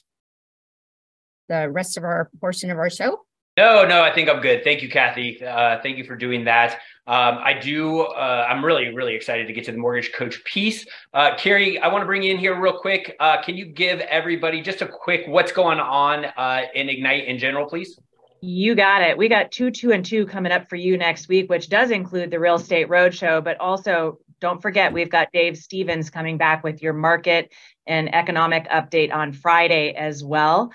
the 1.47 1.69
rest 1.69 1.97
of 1.97 2.03
our 2.03 2.29
portion 2.39 2.69
of 2.69 2.77
our 2.77 2.89
show? 2.89 3.19
No, 3.57 3.85
no, 3.85 4.01
I 4.01 4.13
think 4.13 4.29
I'm 4.29 4.41
good. 4.41 4.63
Thank 4.63 4.81
you, 4.81 4.89
Kathy. 4.89 5.43
Uh, 5.43 5.79
thank 5.83 5.97
you 5.97 6.05
for 6.05 6.15
doing 6.15 6.45
that. 6.45 6.79
Um, 7.07 7.37
I 7.43 7.53
do. 7.53 8.01
Uh, 8.01 8.47
I'm 8.49 8.63
really, 8.63 8.93
really 8.93 9.13
excited 9.13 9.47
to 9.47 9.53
get 9.53 9.65
to 9.65 9.71
the 9.71 9.77
mortgage 9.77 10.11
coach 10.13 10.41
piece. 10.45 10.85
Uh, 11.13 11.35
Carrie, 11.37 11.77
I 11.79 11.87
want 11.89 12.01
to 12.01 12.05
bring 12.05 12.23
you 12.23 12.31
in 12.31 12.37
here 12.37 12.59
real 12.59 12.77
quick. 12.77 13.15
Uh, 13.19 13.41
can 13.41 13.57
you 13.57 13.65
give 13.65 13.99
everybody 14.01 14.61
just 14.61 14.81
a 14.81 14.87
quick 14.87 15.23
what's 15.27 15.51
going 15.51 15.79
on 15.79 16.25
uh, 16.25 16.61
in 16.75 16.87
Ignite 16.89 17.25
in 17.25 17.37
general, 17.37 17.67
please? 17.67 17.99
You 18.41 18.73
got 18.73 19.01
it. 19.01 19.17
We 19.17 19.27
got 19.27 19.51
two, 19.51 19.69
two, 19.69 19.91
and 19.91 20.03
two 20.03 20.25
coming 20.25 20.51
up 20.51 20.69
for 20.69 20.77
you 20.77 20.97
next 20.97 21.27
week, 21.27 21.49
which 21.49 21.69
does 21.69 21.91
include 21.91 22.31
the 22.31 22.39
Real 22.39 22.55
Estate 22.55 22.87
Roadshow. 22.87 23.43
But 23.43 23.59
also, 23.59 24.19
don't 24.41 24.61
forget, 24.61 24.91
we've 24.91 25.09
got 25.09 25.31
Dave 25.31 25.57
Stevens 25.57 26.09
coming 26.09 26.37
back 26.37 26.63
with 26.63 26.81
your 26.81 26.93
market 26.93 27.53
and 27.87 28.13
economic 28.13 28.67
update 28.67 29.13
on 29.13 29.31
Friday 29.31 29.93
as 29.93 30.23
well. 30.23 30.73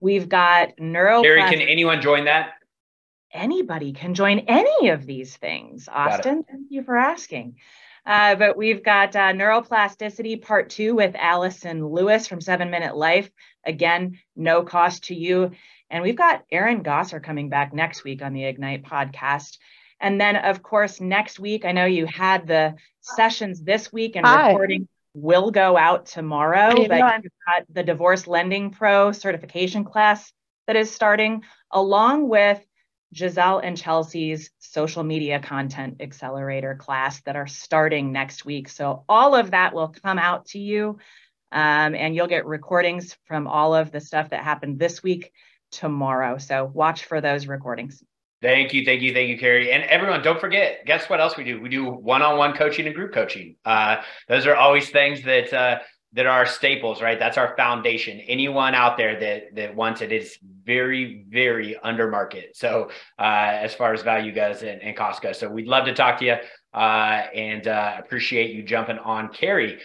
We've 0.00 0.28
got 0.28 0.78
neuro. 0.78 1.22
Carrie, 1.22 1.42
can 1.42 1.60
anyone 1.60 2.00
join 2.00 2.24
that? 2.24 2.52
Anybody 3.32 3.92
can 3.92 4.14
join 4.14 4.38
any 4.40 4.88
of 4.88 5.04
these 5.04 5.36
things. 5.36 5.88
Austin, 5.92 6.44
thank 6.48 6.68
you 6.70 6.82
for 6.82 6.96
asking. 6.96 7.56
Uh, 8.06 8.36
but 8.36 8.56
we've 8.56 8.82
got 8.82 9.14
uh, 9.14 9.32
neuroplasticity 9.32 10.40
part 10.40 10.70
two 10.70 10.94
with 10.94 11.14
Allison 11.14 11.86
Lewis 11.86 12.26
from 12.26 12.40
Seven 12.40 12.70
Minute 12.70 12.96
Life. 12.96 13.30
Again, 13.66 14.18
no 14.34 14.62
cost 14.62 15.04
to 15.04 15.14
you. 15.14 15.50
And 15.90 16.02
we've 16.02 16.16
got 16.16 16.44
Aaron 16.50 16.82
Gosser 16.82 17.20
coming 17.20 17.50
back 17.50 17.74
next 17.74 18.04
week 18.04 18.22
on 18.22 18.32
the 18.32 18.44
Ignite 18.44 18.84
podcast. 18.84 19.58
And 20.00 20.20
then, 20.20 20.36
of 20.36 20.62
course, 20.62 21.00
next 21.00 21.38
week, 21.38 21.64
I 21.64 21.72
know 21.72 21.84
you 21.84 22.06
had 22.06 22.46
the 22.46 22.74
sessions 23.00 23.62
this 23.62 23.92
week 23.92 24.16
and 24.16 24.26
Hi. 24.26 24.50
recording 24.50 24.88
will 25.14 25.50
go 25.50 25.76
out 25.76 26.06
tomorrow, 26.06 26.86
but 26.86 27.22
you've 27.22 27.32
got 27.46 27.64
the 27.72 27.82
Divorce 27.82 28.26
Lending 28.26 28.70
Pro 28.70 29.12
certification 29.12 29.84
class 29.84 30.32
that 30.66 30.76
is 30.76 30.90
starting, 30.90 31.42
along 31.72 32.28
with 32.28 32.64
Giselle 33.14 33.58
and 33.58 33.76
Chelsea's 33.76 34.50
social 34.58 35.02
media 35.02 35.40
content 35.40 35.96
accelerator 36.00 36.74
class 36.74 37.20
that 37.22 37.36
are 37.36 37.46
starting 37.46 38.12
next 38.12 38.44
week. 38.44 38.68
So 38.68 39.04
all 39.08 39.34
of 39.34 39.52
that 39.52 39.74
will 39.74 39.88
come 39.88 40.18
out 40.18 40.46
to 40.46 40.58
you. 40.58 40.98
Um, 41.50 41.94
and 41.94 42.14
you'll 42.14 42.26
get 42.26 42.44
recordings 42.46 43.16
from 43.24 43.46
all 43.46 43.74
of 43.74 43.90
the 43.90 44.00
stuff 44.00 44.30
that 44.30 44.44
happened 44.44 44.78
this 44.78 45.02
week 45.02 45.32
tomorrow. 45.70 46.36
So 46.36 46.66
watch 46.66 47.04
for 47.04 47.22
those 47.22 47.46
recordings. 47.46 48.02
Thank 48.40 48.72
you, 48.72 48.84
thank 48.84 49.02
you, 49.02 49.12
thank 49.12 49.28
you, 49.30 49.38
Carrie. 49.38 49.72
And 49.72 49.82
everyone, 49.84 50.22
don't 50.22 50.40
forget, 50.40 50.84
guess 50.86 51.10
what 51.10 51.20
else 51.20 51.36
we 51.36 51.42
do? 51.42 51.60
We 51.60 51.68
do 51.68 51.86
one-on-one 51.90 52.54
coaching 52.54 52.86
and 52.86 52.94
group 52.94 53.12
coaching. 53.12 53.56
Uh, 53.64 53.96
those 54.28 54.46
are 54.46 54.54
always 54.54 54.90
things 54.90 55.22
that 55.24 55.52
uh, 55.52 55.78
that 56.12 56.26
are 56.26 56.46
staples, 56.46 57.02
right? 57.02 57.18
That's 57.18 57.36
our 57.36 57.54
foundation. 57.56 58.20
Anyone 58.20 58.74
out 58.74 58.96
there 58.96 59.18
that 59.18 59.54
that 59.56 59.74
wants 59.74 60.02
it 60.02 60.12
is 60.12 60.38
very, 60.64 61.24
very 61.28 61.76
under 61.82 62.08
market. 62.10 62.56
So 62.56 62.90
uh, 63.18 63.22
as 63.22 63.74
far 63.74 63.92
as 63.92 64.02
value 64.02 64.32
goes 64.32 64.62
and, 64.62 64.80
and 64.82 64.96
cost 64.96 65.20
goes, 65.20 65.38
so 65.38 65.48
we'd 65.48 65.66
love 65.66 65.86
to 65.86 65.94
talk 65.94 66.18
to 66.18 66.24
you 66.24 66.36
uh, 66.72 67.26
and 67.34 67.66
uh, 67.66 67.96
appreciate 67.98 68.54
you 68.54 68.62
jumping 68.62 68.98
on, 68.98 69.32
Carrie. 69.32 69.80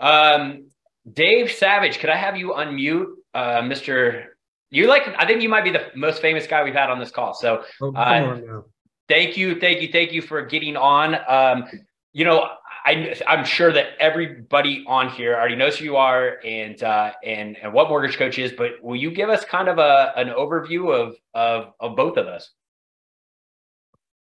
Um, 0.00 0.68
Dave 1.10 1.52
Savage, 1.52 1.98
could 1.98 2.10
I 2.10 2.16
have 2.16 2.36
you 2.36 2.54
unmute, 2.56 3.06
uh, 3.34 3.60
Mr. 3.60 4.24
You 4.70 4.86
like, 4.86 5.02
I 5.18 5.26
think 5.26 5.42
you 5.42 5.48
might 5.48 5.64
be 5.64 5.70
the 5.70 5.86
most 5.94 6.20
famous 6.20 6.46
guy 6.46 6.62
we've 6.62 6.74
had 6.74 6.90
on 6.90 6.98
this 6.98 7.10
call. 7.10 7.34
So, 7.34 7.64
oh, 7.80 7.94
uh, 7.94 8.60
thank 9.08 9.36
you, 9.36 9.58
thank 9.58 9.80
you, 9.80 9.88
thank 9.90 10.12
you 10.12 10.20
for 10.20 10.42
getting 10.42 10.76
on. 10.76 11.16
Um, 11.26 11.64
you 12.12 12.24
know, 12.24 12.48
I, 12.84 13.20
I'm 13.26 13.44
sure 13.44 13.72
that 13.72 13.88
everybody 13.98 14.84
on 14.86 15.10
here 15.10 15.34
already 15.34 15.56
knows 15.56 15.78
who 15.78 15.84
you 15.84 15.96
are 15.96 16.38
and 16.44 16.82
uh, 16.82 17.12
and 17.24 17.56
and 17.62 17.72
what 17.72 17.88
mortgage 17.88 18.16
coach 18.16 18.38
is. 18.38 18.52
But 18.52 18.82
will 18.82 18.96
you 18.96 19.10
give 19.10 19.28
us 19.28 19.44
kind 19.44 19.68
of 19.68 19.78
a 19.78 20.12
an 20.16 20.28
overview 20.28 20.94
of 20.94 21.16
of 21.34 21.74
of 21.80 21.96
both 21.96 22.16
of 22.16 22.26
us? 22.26 22.50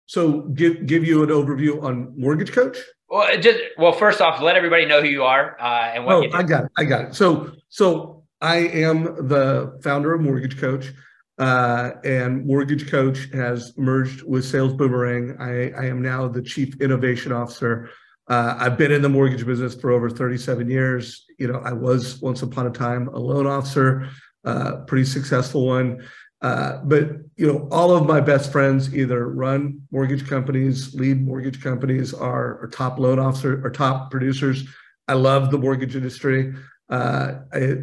So 0.07 0.43
give 0.43 0.87
give 0.87 1.05
you 1.05 1.23
an 1.23 1.31
overview 1.31 1.83
on 1.83 2.19
mortgage 2.19 2.53
coach. 2.53 2.79
Well, 3.09 3.39
just 3.39 3.61
well, 3.79 3.93
first 3.93 4.21
off, 4.21 4.41
let 4.41 4.57
everybody 4.57 4.87
know 4.87 5.01
who 5.01 5.09
you 5.09 5.25
are 5.25 5.61
uh, 5.61 5.93
and 5.95 6.05
what. 6.05 6.15
Oh, 6.15 6.37
I 6.37 6.43
got 6.43 6.65
it. 6.65 6.71
I 6.77 6.85
got 6.85 7.05
it. 7.07 7.15
So 7.15 7.53
so 7.69 8.24
I 8.45 8.57
am 8.57 9.05
the 9.27 9.81
founder 9.83 10.13
of 10.13 10.21
Mortgage 10.21 10.61
Coach, 10.61 10.93
uh, 11.39 11.93
and 12.05 12.45
Mortgage 12.45 12.91
Coach 12.91 13.31
has 13.33 13.73
merged 13.79 14.23
with 14.23 14.45
Sales 14.45 14.75
Boomerang. 14.75 15.35
I, 15.41 15.71
I 15.71 15.87
am 15.87 16.03
now 16.03 16.29
the 16.29 16.43
Chief 16.43 16.79
Innovation 16.79 17.33
Officer. 17.33 17.89
Uh, 18.29 18.55
I've 18.59 18.77
been 18.77 18.93
in 18.93 19.01
the 19.01 19.09
mortgage 19.09 19.47
business 19.47 19.75
for 19.75 19.93
over 19.93 20.11
37 20.11 20.69
years. 20.69 21.25
You 21.39 21.49
know, 21.49 21.63
I 21.65 21.73
was 21.73 22.21
once 22.21 22.43
upon 22.43 22.67
a 22.67 22.71
time 22.71 23.09
a 23.09 23.19
loan 23.19 23.47
officer, 23.47 24.11
uh, 24.45 24.83
pretty 24.87 25.07
successful 25.07 25.67
one. 25.67 26.07
Uh, 26.43 26.81
but 26.85 27.13
you 27.37 27.51
know, 27.51 27.67
all 27.73 27.97
of 27.97 28.07
my 28.07 28.21
best 28.21 28.53
friends 28.53 28.95
either 28.95 29.27
run 29.27 29.81
mortgage 29.91 30.29
companies, 30.29 30.95
lead 30.95 31.25
mortgage 31.25 31.63
companies, 31.63 32.13
are, 32.13 32.61
are 32.61 32.69
top 32.69 32.99
loan 32.99 33.19
officer 33.19 33.67
or 33.67 33.71
top 33.71 34.11
producers. 34.11 34.69
I 35.09 35.15
love 35.15 35.51
the 35.51 35.57
mortgage 35.57 35.97
industry 35.97 36.55
uh, 36.91 37.35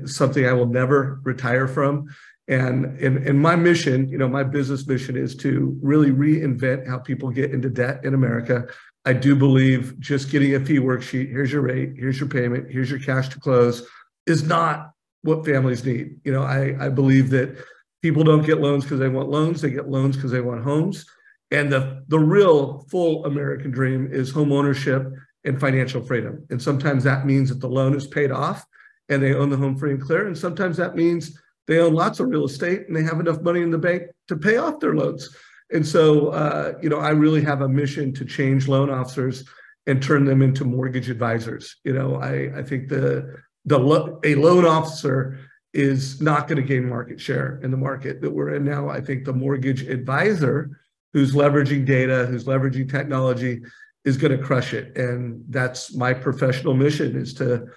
something 0.06 0.46
I 0.46 0.54
will 0.54 0.68
never 0.68 1.20
retire 1.24 1.68
from. 1.68 2.08
And 2.48 3.00
in, 3.00 3.26
in 3.26 3.40
my 3.40 3.56
mission, 3.56 4.10
you 4.10 4.18
know, 4.18 4.28
my 4.28 4.44
business 4.44 4.86
mission 4.88 5.16
is 5.16 5.36
to 5.38 5.78
really 5.82 6.12
reinvent 6.12 6.88
how 6.88 7.00
people 7.00 7.30
get 7.30 7.52
into 7.52 7.70
debt 7.70 8.04
in 8.04 8.14
America. 8.14 8.68
I 9.06 9.14
do 9.14 9.36
believe 9.36 10.00
just 10.00 10.30
getting 10.30 10.56
a 10.56 10.60
fee 10.60 10.80
worksheet, 10.80 11.30
here's 11.30 11.52
your 11.52 11.62
rate, 11.62 11.94
here's 11.96 12.20
your 12.20 12.30
payment, 12.30 12.70
here's 12.70 12.90
your 12.90 13.00
cash 13.00 13.30
to 13.30 13.40
close, 13.40 13.88
is 14.28 14.44
not 14.44 14.92
what 15.24 15.46
families 15.46 15.86
need. 15.86 16.20
You 16.24 16.34
know, 16.34 16.44
I, 16.44 16.76
I 16.80 16.90
believe 16.90 17.30
that 17.32 17.58
people 18.02 18.24
don't 18.24 18.46
get 18.46 18.60
loans 18.60 18.84
because 18.84 19.00
they 19.00 19.10
want 19.10 19.30
loans, 19.30 19.62
they 19.62 19.72
get 19.72 19.90
loans 19.90 20.16
because 20.16 20.32
they 20.32 20.42
want 20.42 20.64
homes. 20.64 21.06
And 21.52 21.72
the, 21.72 22.04
the 22.08 22.20
real 22.20 22.86
full 22.90 23.26
American 23.26 23.72
dream 23.72 24.08
is 24.12 24.32
home 24.32 24.52
ownership 24.52 25.12
and 25.44 25.60
financial 25.60 26.02
freedom. 26.02 26.46
And 26.50 26.62
sometimes 26.62 27.04
that 27.04 27.26
means 27.26 27.50
that 27.50 27.60
the 27.60 27.70
loan 27.70 27.96
is 27.96 28.08
paid 28.08 28.32
off 28.32 28.66
and 29.12 29.22
they 29.22 29.36
own 29.36 29.50
the 29.50 29.58
home 29.58 29.78
free 29.78 29.92
and 29.92 30.02
clear. 30.02 30.26
And 30.26 30.38
sometimes 30.38 30.78
that 30.78 30.96
means 30.96 31.38
they 31.68 31.80
own 31.80 31.94
lots 31.94 32.20
of 32.20 32.30
real 32.30 32.46
estate 32.46 32.88
and 32.88 32.96
they 32.96 33.04
have 33.04 33.20
enough 33.20 33.42
money 33.42 33.62
in 33.62 33.70
the 33.70 33.78
bank 33.78 34.04
to 34.30 34.36
pay 34.36 34.58
off 34.58 34.80
their 34.80 34.96
loans. 34.96 35.36
And 35.72 35.86
so, 35.86 36.30
uh, 36.30 36.74
you 36.82 36.90
know, 36.90 37.00
I 37.00 37.10
really 37.10 37.42
have 37.44 37.62
a 37.62 37.70
mission 37.70 38.14
to 38.14 38.26
change 38.26 38.68
loan 38.68 38.90
officers 38.90 39.44
and 39.86 40.02
turn 40.02 40.26
them 40.26 40.42
into 40.42 40.66
mortgage 40.66 41.10
advisors. 41.10 41.76
You 41.84 41.94
know, 41.94 42.16
I, 42.16 42.60
I 42.60 42.64
think 42.64 42.90
the 42.90 43.36
the 43.66 43.78
a 44.24 44.36
loan 44.36 44.66
officer 44.66 45.40
is 45.74 46.20
not 46.20 46.48
going 46.48 46.58
to 46.58 46.68
gain 46.68 46.90
market 46.90 47.20
share 47.20 47.60
in 47.64 47.72
the 47.72 47.78
market 47.78 48.22
that 48.22 48.32
we're 48.32 48.56
in 48.56 48.66
now. 48.66 48.90
I 48.90 49.02
think 49.02 49.24
the 49.24 49.34
mortgage 49.34 49.84
advisor 49.84 50.80
who's 51.14 51.34
leveraging 51.34 51.86
data, 51.86 52.26
who's 52.26 52.46
leveraging 52.46 52.90
technology 52.90 53.62
is 54.04 54.18
going 54.18 54.38
to 54.38 54.44
crush 54.44 54.74
it. 54.74 54.98
And 54.98 55.44
that's 55.50 55.96
my 55.96 56.14
professional 56.14 56.74
mission 56.74 57.16
is 57.16 57.34
to 57.36 57.68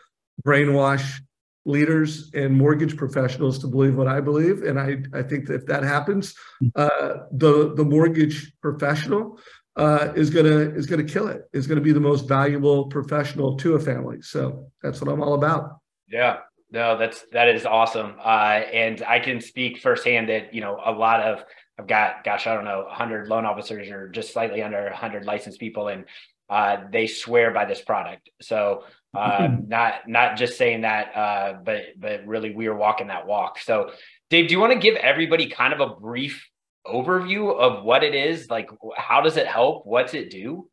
brainwash 0.45 1.21
leaders 1.65 2.31
and 2.35 2.55
mortgage 2.55 2.97
professionals 2.97 3.59
to 3.59 3.67
believe 3.67 3.95
what 3.95 4.07
I 4.07 4.21
believe. 4.21 4.63
And 4.63 4.79
I, 4.79 4.99
I 5.19 5.23
think 5.23 5.47
that 5.47 5.55
if 5.55 5.67
that 5.67 5.83
happens, 5.83 6.35
uh, 6.77 7.15
the, 7.33 7.75
the 7.75 7.85
mortgage 7.85 8.53
professional 8.61 9.39
uh, 9.77 10.13
is 10.15 10.31
gonna 10.31 10.57
is 10.57 10.87
gonna 10.87 11.05
kill 11.05 11.29
it. 11.29 11.43
Is 11.53 11.67
gonna 11.67 11.81
be 11.81 11.93
the 11.93 12.01
most 12.01 12.29
valuable 12.29 12.87
professional 12.87 13.57
to 13.57 13.75
a 13.75 13.81
family. 13.81 14.23
So 14.23 14.71
that's 14.83 15.01
what 15.01 15.11
I'm 15.11 15.21
all 15.21 15.35
about. 15.35 15.79
Yeah, 16.09 16.39
no, 16.71 16.97
that's 16.97 17.25
that 17.33 17.49
is 17.49 17.67
awesome. 17.67 18.15
Uh, 18.23 18.63
and 18.73 19.03
I 19.03 19.19
can 19.19 19.41
speak 19.41 19.81
firsthand 19.81 20.29
that 20.29 20.55
you 20.55 20.61
know 20.61 20.81
a 20.85 20.93
lot 20.93 21.21
of 21.23 21.45
I've 21.79 21.89
got 21.89 22.23
gosh 22.23 22.47
I 22.47 22.55
don't 22.55 22.65
know 22.65 22.85
100 22.85 23.29
loan 23.29 23.45
officers 23.45 23.89
or 23.89 24.09
just 24.09 24.33
slightly 24.33 24.63
under 24.63 24.85
100 24.85 25.25
licensed 25.25 25.59
people, 25.59 25.89
and 25.89 26.05
uh, 26.49 26.77
they 26.93 27.09
swear 27.09 27.51
by 27.51 27.65
this 27.65 27.81
product. 27.81 28.31
So 28.43 28.85
uh, 29.15 29.49
not 29.67 30.09
not 30.09 30.37
just 30.37 30.59
saying 30.59 30.83
that, 30.83 31.17
uh, 31.17 31.55
but 31.65 31.83
but 31.99 32.27
really 32.27 32.55
we 32.55 32.67
are 32.67 32.75
walking 32.75 33.09
that 33.09 33.27
walk. 33.27 33.59
So, 33.59 33.91
Dave, 34.31 34.49
do 34.49 34.55
you 34.55 34.61
want 34.61 34.73
to 34.73 34.79
give 34.79 34.97
everybody 34.97 35.49
kind 35.49 35.73
of 35.73 35.81
a 35.81 35.95
brief 35.95 36.49
overview 36.87 37.55
of 37.55 37.85
what 37.85 38.05
it 38.05 38.15
is? 38.15 38.51
Like, 38.51 38.71
how 38.97 39.21
does 39.21 39.37
it 39.37 39.47
help? 39.47 39.87
What's 39.87 40.15
it 40.15 40.31
do? 40.31 40.69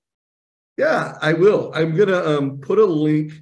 Yeah, 0.77 1.17
I 1.21 1.33
will. 1.33 1.71
I'm 1.75 1.95
gonna 1.95 2.23
um, 2.23 2.59
put 2.59 2.79
a 2.79 2.85
link 2.85 3.33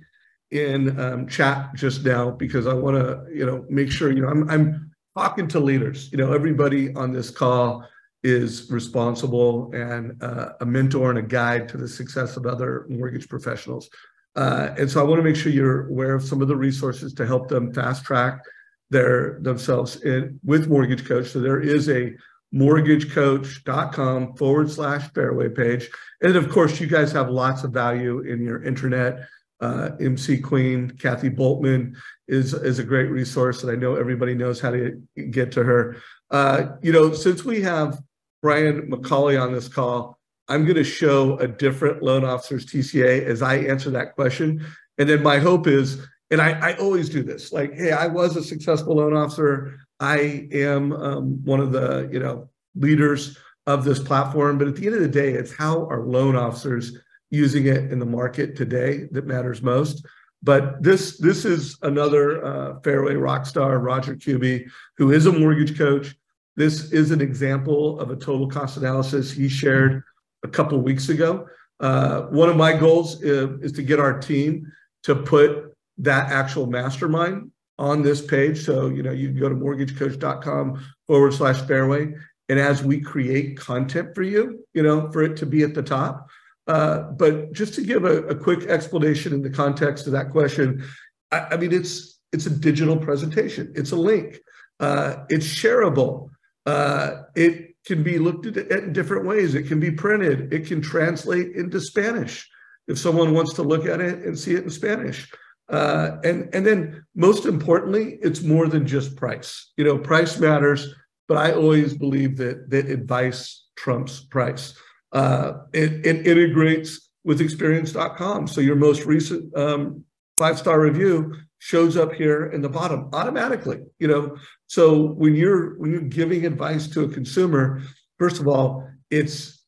in 0.52 1.00
um, 1.00 1.28
chat 1.28 1.76
just 1.76 2.04
now 2.04 2.32
because 2.32 2.66
I 2.66 2.74
want 2.74 2.98
to, 2.98 3.26
you 3.34 3.46
know, 3.46 3.66
make 3.70 3.92
sure 3.92 4.12
you 4.12 4.22
know 4.22 4.30
I'm 4.30 4.50
I'm 4.50 4.92
talking 5.18 5.48
to 5.50 5.60
leaders. 5.60 6.12
You 6.12 6.18
know, 6.18 6.34
everybody 6.34 6.94
on 6.96 7.12
this 7.12 7.30
call 7.30 7.86
is 8.24 8.70
responsible 8.70 9.72
and 9.74 10.22
uh, 10.22 10.54
a 10.62 10.66
mentor 10.66 11.10
and 11.10 11.20
a 11.20 11.22
guide 11.24 11.70
to 11.70 11.78
the 11.78 11.88
success 11.88 12.36
of 12.36 12.46
other 12.46 12.86
mortgage 12.90 13.30
professionals. 13.30 13.90
Uh, 14.36 14.70
and 14.78 14.90
so 14.90 15.00
I 15.00 15.04
want 15.04 15.20
to 15.20 15.24
make 15.24 15.36
sure 15.36 15.52
you're 15.52 15.90
aware 15.90 16.16
of 16.16 16.24
some 16.24 16.42
of 16.42 16.48
the 16.48 16.56
resources 16.56 17.14
to 17.16 17.26
help 17.26 17.48
them 17.48 17.74
fast 17.74 18.06
track 18.06 18.42
their 18.90 19.40
themselves 19.42 20.02
in, 20.02 20.40
with 20.44 20.68
Mortgage 20.68 21.06
Coach. 21.06 21.30
So 21.30 21.40
there 21.40 21.60
is 21.60 21.90
a 21.90 22.14
mortgagecoach.com 22.54 24.36
forward 24.36 24.72
slash 24.72 25.12
fairway 25.14 25.50
page. 25.50 25.90
And 26.22 26.36
of 26.36 26.50
course, 26.50 26.80
you 26.80 26.88
guys 26.88 27.12
have 27.12 27.30
lots 27.30 27.64
of 27.64 27.72
value 27.72 28.22
in 28.22 28.42
your 28.42 28.60
intranet. 28.62 29.26
Uh, 29.62 29.92
MC 30.00 30.40
Queen, 30.40 30.90
Kathy 30.90 31.30
Boltman 31.30 31.94
is, 32.28 32.54
is 32.54 32.80
a 32.80 32.84
great 32.84 33.10
resource, 33.10 33.62
and 33.62 33.72
I 33.72 33.76
know 33.76 33.96
everybody 33.96 34.34
knows 34.34 34.62
how 34.62 34.72
to 34.72 35.02
get 35.32 35.52
to 35.54 35.64
her. 35.64 35.98
Uh, 36.32 36.78
you 36.82 36.94
know, 36.94 37.14
since 37.14 37.44
we 37.44 37.62
have 37.62 38.00
Brian 38.42 38.90
McCauley 38.90 39.42
on 39.42 39.52
this 39.52 39.68
call, 39.68 40.19
I'm 40.50 40.64
going 40.64 40.76
to 40.76 40.84
show 40.84 41.38
a 41.38 41.48
different 41.48 42.02
loan 42.02 42.26
officer's 42.26 42.66
TCA 42.66 43.24
as 43.24 43.42
I 43.44 43.58
answer 43.58 43.92
that 43.92 44.16
question. 44.16 44.66
And 44.98 45.08
then 45.08 45.22
my 45.22 45.38
hope 45.38 45.68
is, 45.68 46.06
and 46.32 46.42
I, 46.42 46.72
I 46.72 46.74
always 46.78 47.08
do 47.08 47.24
this, 47.24 47.54
like, 47.54 47.74
hey, 47.76 47.92
I 47.92 48.08
was 48.08 48.36
a 48.36 48.44
successful 48.44 48.96
loan 48.96 49.16
officer. 49.16 49.80
I 50.00 50.48
am 50.52 50.92
um, 50.94 51.46
one 51.46 51.60
of 51.60 51.72
the, 51.72 52.10
you 52.12 52.20
know, 52.20 52.50
leaders 52.76 53.38
of 53.68 53.84
this 53.84 54.00
platform. 54.00 54.58
But 54.58 54.68
at 54.68 54.76
the 54.76 54.88
end 54.88 54.96
of 54.96 55.02
the 55.02 55.08
day, 55.08 55.34
it's 55.34 55.56
how 55.56 55.86
our 55.86 56.02
loan 56.02 56.36
officers 56.36 56.98
using 57.30 57.68
it 57.68 57.92
in 57.92 58.00
the 58.00 58.06
market 58.06 58.56
today 58.56 59.08
that 59.12 59.28
matters 59.28 59.62
most. 59.62 60.06
But 60.42 60.82
this 60.82 61.18
this 61.18 61.44
is 61.44 61.78
another 61.82 62.44
uh, 62.44 62.80
fairway 62.80 63.16
rock 63.16 63.46
star, 63.46 63.78
Roger 63.80 64.16
Kuby, 64.16 64.68
who 64.98 65.12
is 65.12 65.26
a 65.26 65.32
mortgage 65.32 65.78
coach. 65.78 66.16
This 66.56 66.92
is 66.92 67.12
an 67.12 67.22
example 67.22 68.00
of 68.00 68.10
a 68.10 68.16
total 68.16 68.48
cost 68.48 68.78
analysis 68.78 69.32
he 69.32 69.50
shared 69.50 70.04
a 70.44 70.48
couple 70.48 70.80
weeks 70.80 71.10
ago. 71.10 71.48
Uh, 71.80 72.24
one 72.24 72.50
of 72.50 72.58
my 72.58 72.74
goals 72.74 73.22
is, 73.22 73.62
is, 73.62 73.72
to 73.72 73.84
get 73.84 74.00
our 74.00 74.20
team 74.20 74.70
to 75.04 75.16
put 75.16 75.74
that 75.98 76.32
actual 76.32 76.68
mastermind 76.68 77.52
on 77.78 78.02
this 78.02 78.22
page. 78.26 78.66
So, 78.66 78.90
you 78.90 79.02
know, 79.02 79.12
you 79.12 79.30
can 79.30 79.40
go 79.40 79.50
to 79.50 79.56
mortgagecoach.com 79.56 80.86
forward 81.08 81.34
slash 81.34 81.62
fairway. 81.62 82.14
And 82.50 82.60
as 82.60 82.84
we 82.84 83.00
create 83.00 83.58
content 83.58 84.14
for 84.14 84.24
you, 84.24 84.66
you 84.74 84.84
know, 84.84 85.10
for 85.12 85.22
it 85.24 85.38
to 85.38 85.46
be 85.46 85.64
at 85.64 85.74
the 85.74 85.84
top. 85.84 86.28
Uh, 86.68 87.12
but 87.12 87.52
just 87.54 87.74
to 87.76 87.82
give 87.82 88.04
a, 88.04 88.24
a, 88.24 88.36
quick 88.36 88.66
explanation 88.66 89.34
in 89.34 89.42
the 89.42 89.50
context 89.50 90.06
of 90.06 90.14
that 90.14 90.30
question, 90.30 90.84
I, 91.32 91.40
I 91.52 91.58
mean, 91.58 91.74
it's 91.74 92.20
it's 92.32 92.46
a 92.46 92.52
digital 92.52 92.96
presentation. 92.96 93.74
It's 93.76 93.92
a 93.92 93.96
link. 93.96 94.40
Uh, 94.80 95.26
it's 95.30 95.48
shareable. 95.48 96.30
Uh, 96.68 97.24
it 97.36 97.69
can 97.86 98.04
be 98.04 98.20
looked 98.20 98.46
at 98.46 98.58
in 98.72 98.94
different 98.94 99.26
ways. 99.26 99.56
It 99.56 99.68
can 99.68 99.80
be 99.80 99.92
printed. 99.92 100.54
It 100.54 100.68
can 100.68 100.82
translate 100.82 101.56
into 101.56 101.80
Spanish 101.80 102.50
if 102.88 102.98
someone 102.98 103.34
wants 103.34 103.54
to 103.54 103.64
look 103.64 103.86
at 103.86 104.02
it 104.02 104.20
and 104.26 104.38
see 104.38 104.56
it 104.56 104.64
in 104.64 104.70
Spanish. 104.70 105.32
Uh, 105.70 106.18
and 106.24 106.50
and 106.54 106.66
then 106.66 107.06
most 107.16 107.46
importantly, 107.46 108.18
it's 108.22 108.42
more 108.42 108.68
than 108.68 108.88
just 108.88 109.16
price. 109.16 109.72
You 109.78 109.84
know, 109.84 109.98
price 109.98 110.40
matters, 110.40 110.94
but 111.28 111.38
I 111.38 111.54
always 111.54 111.96
believe 111.96 112.38
that 112.38 112.70
that 112.72 112.90
advice 112.90 113.68
trumps 113.76 114.22
price. 114.22 114.74
Uh, 115.12 115.54
it, 115.74 116.06
it 116.06 116.28
integrates 116.28 117.10
with 117.24 117.42
experience.com. 117.42 118.48
So 118.48 118.62
your 118.62 118.76
most 118.76 119.06
recent 119.06 119.56
um, 119.56 120.04
five 120.38 120.58
star 120.58 120.80
review 120.80 121.36
shows 121.60 121.98
up 121.98 122.14
here 122.14 122.48
in 122.48 122.62
the 122.62 122.70
bottom 122.70 123.10
automatically 123.14 123.80
you 124.00 124.08
know 124.08 124.36
so 124.70 125.08
when 125.22 125.36
you're 125.36 125.78
when 125.80 125.92
you're 125.92 126.02
giving 126.02 126.46
advice 126.46 126.88
to 126.88 127.04
a 127.04 127.10
consumer 127.10 127.82
first 128.18 128.40
of 128.40 128.48
all 128.48 128.88
it's 129.10 129.60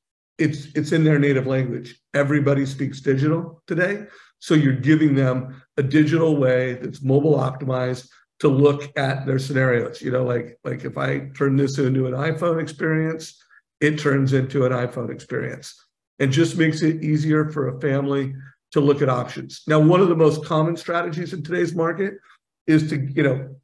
it's 0.42 0.68
it's 0.76 0.92
in 0.92 1.04
their 1.04 1.20
native 1.20 1.46
language. 1.46 2.00
Everybody 2.14 2.66
speaks 2.66 3.00
digital 3.00 3.62
today. 3.68 4.06
So 4.40 4.56
you're 4.56 4.74
giving 4.74 5.14
them 5.14 5.62
a 5.78 5.84
digital 5.84 6.36
way 6.36 6.74
that's 6.74 7.04
mobile 7.04 7.38
optimized 7.38 8.10
to 8.40 8.48
look 8.48 8.92
at 8.98 9.28
their 9.28 9.38
scenarios. 9.38 10.02
You 10.02 10.12
know 10.12 10.24
like 10.24 10.58
like 10.64 10.84
if 10.84 10.98
i 10.98 11.30
turn 11.38 11.56
this 11.56 11.78
into 11.78 12.08
an 12.08 12.14
iphone 12.14 12.60
experience 12.62 13.42
it 13.82 14.00
turns 14.00 14.34
into 14.34 14.66
an 14.66 14.72
iphone 14.72 15.12
experience. 15.12 15.76
And 16.20 16.32
just 16.32 16.56
makes 16.56 16.84
it 16.84 17.04
easier 17.04 17.50
for 17.50 17.68
a 17.70 17.82
family 17.82 18.36
to 18.74 18.80
look 18.80 19.02
at 19.02 19.10
options. 19.10 19.64
Now, 19.68 19.80
one 19.80 20.02
of 20.02 20.08
the 20.08 20.16
most 20.16 20.46
common 20.46 20.78
strategies 20.78 21.34
in 21.34 21.42
today's 21.42 21.74
market 21.74 22.14
is 22.68 22.92
to, 22.92 22.98
you 23.12 23.24
know, 23.24 23.56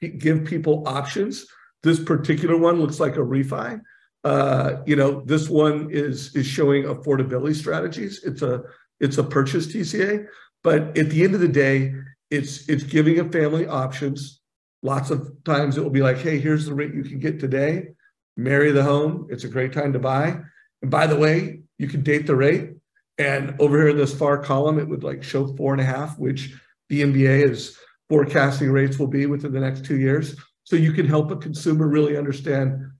give 0.00 0.44
people 0.44 0.86
options. 0.86 1.46
This 1.82 2.02
particular 2.02 2.56
one 2.56 2.80
looks 2.80 3.00
like 3.00 3.16
a 3.16 3.20
refi. 3.20 3.80
Uh, 4.24 4.82
you 4.86 4.96
know, 4.96 5.22
this 5.24 5.48
one 5.48 5.88
is 5.90 6.34
is 6.34 6.46
showing 6.46 6.84
affordability 6.84 7.54
strategies. 7.54 8.24
It's 8.24 8.42
a 8.42 8.62
it's 9.00 9.18
a 9.18 9.24
purchase 9.24 9.66
TCA, 9.66 10.26
but 10.64 10.96
at 10.98 11.10
the 11.10 11.22
end 11.22 11.34
of 11.34 11.40
the 11.40 11.48
day, 11.48 11.94
it's 12.30 12.68
it's 12.68 12.82
giving 12.82 13.20
a 13.20 13.30
family 13.30 13.66
options. 13.66 14.40
Lots 14.82 15.10
of 15.10 15.32
times 15.44 15.76
it 15.76 15.82
will 15.82 15.90
be 15.90 16.02
like, 16.02 16.18
hey, 16.18 16.38
here's 16.38 16.66
the 16.66 16.74
rate 16.74 16.94
you 16.94 17.02
can 17.02 17.18
get 17.18 17.40
today. 17.40 17.88
Marry 18.36 18.72
the 18.72 18.82
home. 18.82 19.26
It's 19.30 19.44
a 19.44 19.48
great 19.48 19.72
time 19.72 19.92
to 19.92 19.98
buy. 19.98 20.40
And 20.82 20.90
by 20.90 21.06
the 21.06 21.16
way, 21.16 21.62
you 21.78 21.88
can 21.88 22.02
date 22.02 22.26
the 22.26 22.36
rate 22.36 22.76
and 23.18 23.56
over 23.60 23.78
here 23.78 23.88
in 23.88 23.96
this 23.96 24.16
far 24.16 24.38
column, 24.38 24.78
it 24.78 24.88
would 24.88 25.02
like 25.02 25.22
show 25.22 25.46
four 25.56 25.72
and 25.72 25.80
a 25.80 25.84
half, 25.84 26.18
which 26.18 26.54
the 26.88 27.02
MBA 27.02 27.50
is 27.50 27.78
forecasting 28.08 28.70
rates 28.70 28.98
will 28.98 29.06
be 29.06 29.26
within 29.26 29.52
the 29.52 29.60
next 29.60 29.84
two 29.84 29.98
years. 29.98 30.36
So 30.64 30.76
you 30.76 30.92
can 30.92 31.06
help 31.06 31.30
a 31.30 31.36
consumer 31.36 31.86
really 31.86 32.16
understand 32.16 32.90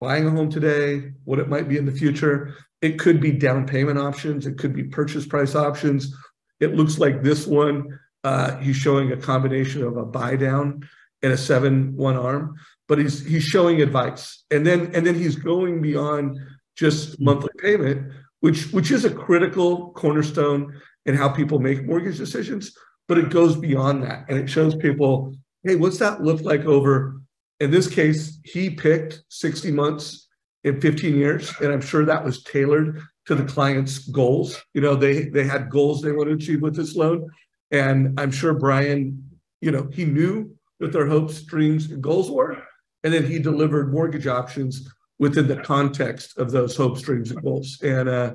buying 0.00 0.26
a 0.26 0.30
home 0.30 0.50
today, 0.50 1.12
what 1.24 1.38
it 1.38 1.48
might 1.48 1.68
be 1.68 1.76
in 1.76 1.86
the 1.86 1.92
future. 1.92 2.54
It 2.80 2.98
could 2.98 3.20
be 3.20 3.32
down 3.32 3.66
payment 3.66 3.98
options. 3.98 4.46
It 4.46 4.58
could 4.58 4.74
be 4.74 4.84
purchase 4.84 5.26
price 5.26 5.54
options. 5.54 6.14
It 6.60 6.74
looks 6.74 6.98
like 6.98 7.22
this 7.22 7.46
one, 7.46 7.98
uh, 8.24 8.56
he's 8.58 8.76
showing 8.76 9.12
a 9.12 9.16
combination 9.16 9.82
of 9.82 9.96
a 9.96 10.04
buy 10.04 10.36
down 10.36 10.88
and 11.22 11.32
a 11.32 11.36
seven 11.36 11.96
one 11.96 12.16
arm, 12.16 12.56
but 12.88 12.98
he's 12.98 13.24
he's 13.24 13.44
showing 13.44 13.80
advice. 13.80 14.44
And 14.50 14.66
then 14.66 14.92
and 14.94 15.06
then 15.06 15.14
he's 15.14 15.36
going 15.36 15.82
beyond 15.82 16.38
just 16.76 17.20
monthly 17.20 17.50
payment 17.58 18.12
which 18.42 18.72
which 18.72 18.90
is 18.90 19.04
a 19.04 19.10
critical 19.10 19.92
cornerstone 19.92 20.80
in 21.06 21.14
how 21.14 21.28
people 21.28 21.58
make 21.58 21.86
mortgage 21.86 22.18
decisions 22.18 22.76
but 23.12 23.18
it 23.18 23.30
goes 23.30 23.56
beyond 23.56 24.02
that 24.02 24.24
and 24.28 24.38
it 24.38 24.48
shows 24.48 24.74
people 24.74 25.34
hey 25.64 25.76
what's 25.76 25.98
that 25.98 26.22
look 26.22 26.40
like 26.40 26.64
over 26.64 27.20
in 27.60 27.70
this 27.70 27.88
case 27.88 28.38
he 28.44 28.70
picked 28.70 29.22
60 29.28 29.70
months 29.72 30.28
in 30.64 30.80
15 30.80 31.14
years 31.16 31.52
and 31.60 31.72
i'm 31.72 31.80
sure 31.80 32.04
that 32.04 32.24
was 32.24 32.42
tailored 32.44 33.02
to 33.26 33.34
the 33.34 33.44
client's 33.44 33.98
goals 34.08 34.62
you 34.72 34.80
know 34.80 34.96
they 34.96 35.24
they 35.24 35.44
had 35.44 35.70
goals 35.70 36.00
they 36.00 36.12
want 36.12 36.28
to 36.28 36.34
achieve 36.34 36.62
with 36.62 36.74
this 36.74 36.96
loan 36.96 37.28
and 37.70 38.18
i'm 38.18 38.30
sure 38.30 38.54
brian 38.54 39.22
you 39.60 39.70
know 39.70 39.88
he 39.92 40.04
knew 40.04 40.50
what 40.82 40.92
their 40.92 41.06
hopes, 41.06 41.40
dreams, 41.42 41.90
and 41.90 42.02
goals 42.02 42.30
were. 42.30 42.60
And 43.04 43.14
then 43.14 43.24
he 43.24 43.38
delivered 43.38 43.92
mortgage 43.92 44.26
options 44.26 44.92
within 45.18 45.46
the 45.46 45.56
context 45.56 46.36
of 46.38 46.50
those 46.50 46.76
hopes, 46.76 47.02
dreams, 47.02 47.30
and 47.30 47.40
goals. 47.42 47.78
And 47.82 48.08
uh, 48.08 48.34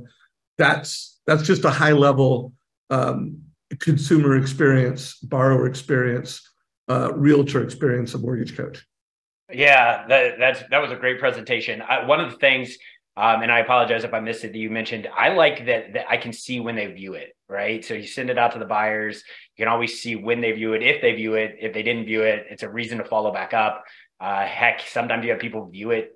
that's 0.57 1.19
that's 1.27 1.43
just 1.43 1.65
a 1.65 1.69
high 1.69 1.91
level 1.91 2.53
um, 2.89 3.41
consumer 3.79 4.37
experience, 4.37 5.15
borrower 5.15 5.67
experience, 5.67 6.49
uh, 6.89 7.13
realtor 7.13 7.63
experience 7.63 8.13
of 8.13 8.21
mortgage 8.21 8.55
coach. 8.55 8.85
Yeah, 9.51 10.05
that 10.07 10.39
that's 10.39 10.63
that 10.71 10.79
was 10.81 10.91
a 10.91 10.95
great 10.95 11.19
presentation. 11.19 11.81
I, 11.81 12.05
one 12.05 12.19
of 12.19 12.31
the 12.31 12.37
things, 12.37 12.77
um, 13.15 13.43
and 13.43 13.51
I 13.51 13.59
apologize 13.59 14.03
if 14.03 14.13
I 14.13 14.19
missed 14.19 14.43
it, 14.43 14.51
that 14.51 14.57
you 14.57 14.69
mentioned. 14.69 15.07
I 15.15 15.29
like 15.29 15.65
that 15.67 15.93
that 15.93 16.05
I 16.09 16.17
can 16.17 16.33
see 16.33 16.59
when 16.59 16.75
they 16.75 16.87
view 16.87 17.13
it, 17.13 17.35
right? 17.47 17.83
So 17.83 17.93
you 17.93 18.07
send 18.07 18.29
it 18.29 18.37
out 18.37 18.51
to 18.53 18.59
the 18.59 18.65
buyers. 18.65 19.23
You 19.55 19.63
can 19.63 19.71
always 19.71 20.01
see 20.01 20.15
when 20.15 20.41
they 20.41 20.51
view 20.51 20.73
it, 20.73 20.83
if 20.83 21.01
they 21.01 21.13
view 21.13 21.35
it. 21.35 21.57
If 21.61 21.73
they 21.73 21.83
didn't 21.83 22.05
view 22.05 22.23
it, 22.23 22.47
it's 22.49 22.63
a 22.63 22.69
reason 22.69 22.97
to 22.97 23.05
follow 23.05 23.31
back 23.31 23.53
up. 23.53 23.85
Uh, 24.19 24.45
heck, 24.45 24.81
sometimes 24.81 25.23
you 25.23 25.31
have 25.31 25.39
people 25.39 25.69
view 25.69 25.91
it 25.91 26.11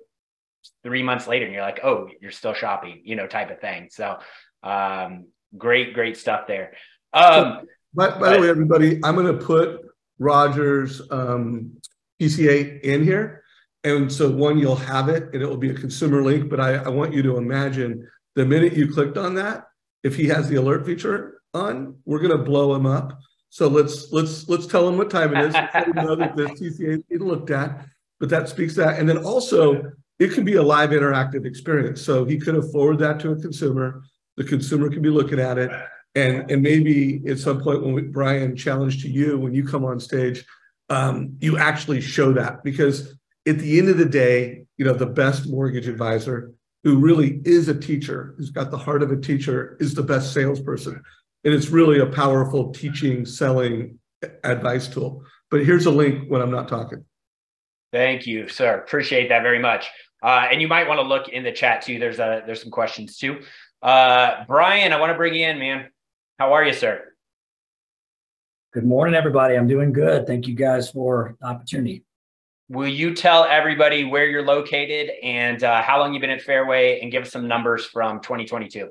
three 0.82 1.02
months 1.02 1.26
later, 1.26 1.46
and 1.46 1.54
you're 1.54 1.62
like, 1.62 1.80
oh, 1.82 2.08
you're 2.20 2.30
still 2.30 2.54
shopping, 2.54 3.00
you 3.04 3.16
know, 3.16 3.26
type 3.26 3.50
of 3.50 3.60
thing. 3.60 3.88
So, 3.90 4.18
um, 4.62 5.26
great, 5.56 5.94
great 5.94 6.16
stuff 6.16 6.46
there. 6.46 6.74
Um, 7.12 7.66
by, 7.94 8.10
the 8.10 8.40
way, 8.40 8.48
everybody, 8.48 9.00
I'm 9.04 9.14
going 9.14 9.26
to 9.26 9.44
put 9.44 9.80
Roger's 10.18 11.02
um, 11.10 11.76
TCA 12.20 12.80
in 12.80 13.04
here. 13.04 13.42
And 13.84 14.10
so 14.10 14.30
one, 14.30 14.58
you'll 14.58 14.76
have 14.76 15.08
it 15.08 15.30
and 15.32 15.42
it 15.42 15.46
will 15.46 15.56
be 15.56 15.70
a 15.70 15.74
consumer 15.74 16.22
link, 16.22 16.48
but 16.48 16.60
I, 16.60 16.74
I 16.74 16.88
want 16.88 17.12
you 17.12 17.22
to 17.24 17.36
imagine 17.36 18.08
the 18.34 18.46
minute 18.46 18.74
you 18.74 18.92
clicked 18.92 19.18
on 19.18 19.34
that, 19.34 19.66
if 20.02 20.16
he 20.16 20.28
has 20.28 20.48
the 20.48 20.56
alert 20.56 20.86
feature 20.86 21.40
on, 21.52 21.96
we're 22.04 22.20
going 22.20 22.36
to 22.36 22.42
blow 22.42 22.74
him 22.74 22.86
up. 22.86 23.18
So 23.50 23.68
let's 23.68 24.10
let's 24.12 24.48
let's 24.48 24.66
tell 24.66 24.88
him 24.88 24.96
what 24.96 25.10
time 25.10 25.36
it 25.36 25.44
is. 25.44 25.52
let 25.52 25.86
him 25.86 25.92
know 25.94 26.16
that 26.16 26.36
the 26.36 26.44
TCA 26.44 26.98
is 26.98 27.02
being 27.08 27.22
looked 27.22 27.50
at. 27.50 27.84
But 28.18 28.30
that 28.30 28.48
speaks 28.48 28.74
that, 28.76 28.98
and 28.98 29.08
then 29.08 29.18
also 29.18 29.92
it 30.18 30.32
can 30.32 30.44
be 30.44 30.54
a 30.54 30.62
live 30.62 30.90
interactive 30.90 31.44
experience. 31.44 32.00
So 32.00 32.24
he 32.24 32.38
could 32.38 32.54
have 32.54 32.70
forwarded 32.70 33.00
that 33.00 33.20
to 33.20 33.32
a 33.32 33.36
consumer. 33.36 34.02
The 34.36 34.44
consumer 34.44 34.88
can 34.88 35.02
be 35.02 35.10
looking 35.10 35.38
at 35.38 35.58
it, 35.58 35.70
and 36.14 36.50
and 36.50 36.62
maybe 36.62 37.22
at 37.28 37.38
some 37.38 37.60
point 37.60 37.82
when 37.82 37.94
we, 37.94 38.02
Brian 38.02 38.56
challenged 38.56 39.02
to 39.02 39.08
you 39.08 39.38
when 39.38 39.54
you 39.54 39.66
come 39.66 39.84
on 39.84 39.98
stage, 40.00 40.44
um, 40.88 41.36
you 41.40 41.58
actually 41.58 42.00
show 42.00 42.32
that 42.32 42.62
because 42.64 43.16
at 43.46 43.58
the 43.58 43.78
end 43.78 43.88
of 43.88 43.98
the 43.98 44.04
day, 44.04 44.64
you 44.76 44.84
know, 44.84 44.92
the 44.92 45.06
best 45.06 45.48
mortgage 45.48 45.88
advisor 45.88 46.52
who 46.84 46.98
really 46.98 47.40
is 47.44 47.68
a 47.68 47.78
teacher, 47.78 48.34
who's 48.36 48.50
got 48.50 48.70
the 48.70 48.78
heart 48.78 49.02
of 49.02 49.10
a 49.10 49.16
teacher, 49.16 49.76
is 49.80 49.94
the 49.94 50.02
best 50.02 50.32
salesperson. 50.32 51.00
And 51.44 51.54
it's 51.54 51.68
really 51.68 52.00
a 52.00 52.06
powerful 52.06 52.72
teaching, 52.72 53.24
selling 53.24 53.98
advice 54.44 54.88
tool. 54.88 55.24
But 55.50 55.64
here's 55.64 55.86
a 55.86 55.90
link 55.90 56.28
when 56.28 56.40
I'm 56.40 56.50
not 56.50 56.68
talking. 56.68 57.04
Thank 57.92 58.26
you, 58.26 58.48
sir. 58.48 58.78
Appreciate 58.78 59.28
that 59.28 59.42
very 59.42 59.58
much. 59.58 59.88
Uh, 60.22 60.48
and 60.50 60.62
you 60.62 60.68
might 60.68 60.88
want 60.88 60.98
to 60.98 61.06
look 61.06 61.28
in 61.28 61.42
the 61.42 61.52
chat 61.52 61.82
too. 61.82 61.98
There's 61.98 62.18
a 62.18 62.42
there's 62.46 62.62
some 62.62 62.70
questions 62.70 63.18
too. 63.18 63.40
Uh, 63.82 64.44
Brian, 64.46 64.92
I 64.92 65.00
want 65.00 65.10
to 65.10 65.16
bring 65.16 65.34
you 65.34 65.46
in, 65.46 65.58
man. 65.58 65.88
How 66.42 66.54
are 66.54 66.64
you, 66.64 66.72
sir? 66.72 67.14
Good 68.74 68.84
morning, 68.84 69.14
everybody. 69.14 69.54
I'm 69.54 69.68
doing 69.68 69.92
good. 69.92 70.26
Thank 70.26 70.48
you 70.48 70.56
guys 70.56 70.90
for 70.90 71.36
the 71.40 71.46
opportunity. 71.46 72.04
Will 72.68 72.88
you 72.88 73.14
tell 73.14 73.44
everybody 73.44 74.02
where 74.02 74.26
you're 74.26 74.44
located 74.44 75.12
and 75.22 75.62
uh, 75.62 75.82
how 75.82 76.00
long 76.00 76.12
you've 76.12 76.20
been 76.20 76.30
at 76.30 76.42
Fairway 76.42 76.98
and 77.00 77.12
give 77.12 77.22
us 77.22 77.30
some 77.30 77.46
numbers 77.46 77.86
from 77.86 78.20
2022? 78.22 78.90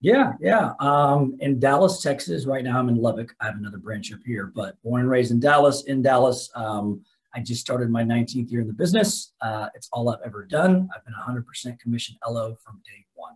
Yeah, 0.00 0.32
yeah. 0.40 0.70
Um, 0.80 1.36
in 1.40 1.60
Dallas, 1.60 2.00
Texas, 2.00 2.46
right 2.46 2.64
now 2.64 2.78
I'm 2.78 2.88
in 2.88 2.96
Lubbock. 2.96 3.36
I 3.42 3.44
have 3.44 3.56
another 3.56 3.76
branch 3.76 4.10
up 4.10 4.20
here, 4.24 4.50
but 4.54 4.82
born 4.82 5.02
and 5.02 5.10
raised 5.10 5.32
in 5.32 5.38
Dallas. 5.38 5.84
In 5.84 6.00
Dallas, 6.00 6.48
um, 6.54 7.02
I 7.34 7.40
just 7.40 7.60
started 7.60 7.90
my 7.90 8.04
19th 8.04 8.50
year 8.50 8.62
in 8.62 8.66
the 8.66 8.72
business. 8.72 9.34
Uh, 9.42 9.68
it's 9.74 9.90
all 9.92 10.08
I've 10.08 10.24
ever 10.24 10.46
done. 10.46 10.88
I've 10.96 11.04
been 11.04 11.12
100% 11.12 11.78
commission 11.78 12.16
LO 12.26 12.56
from 12.64 12.80
day 12.86 13.04
one. 13.12 13.34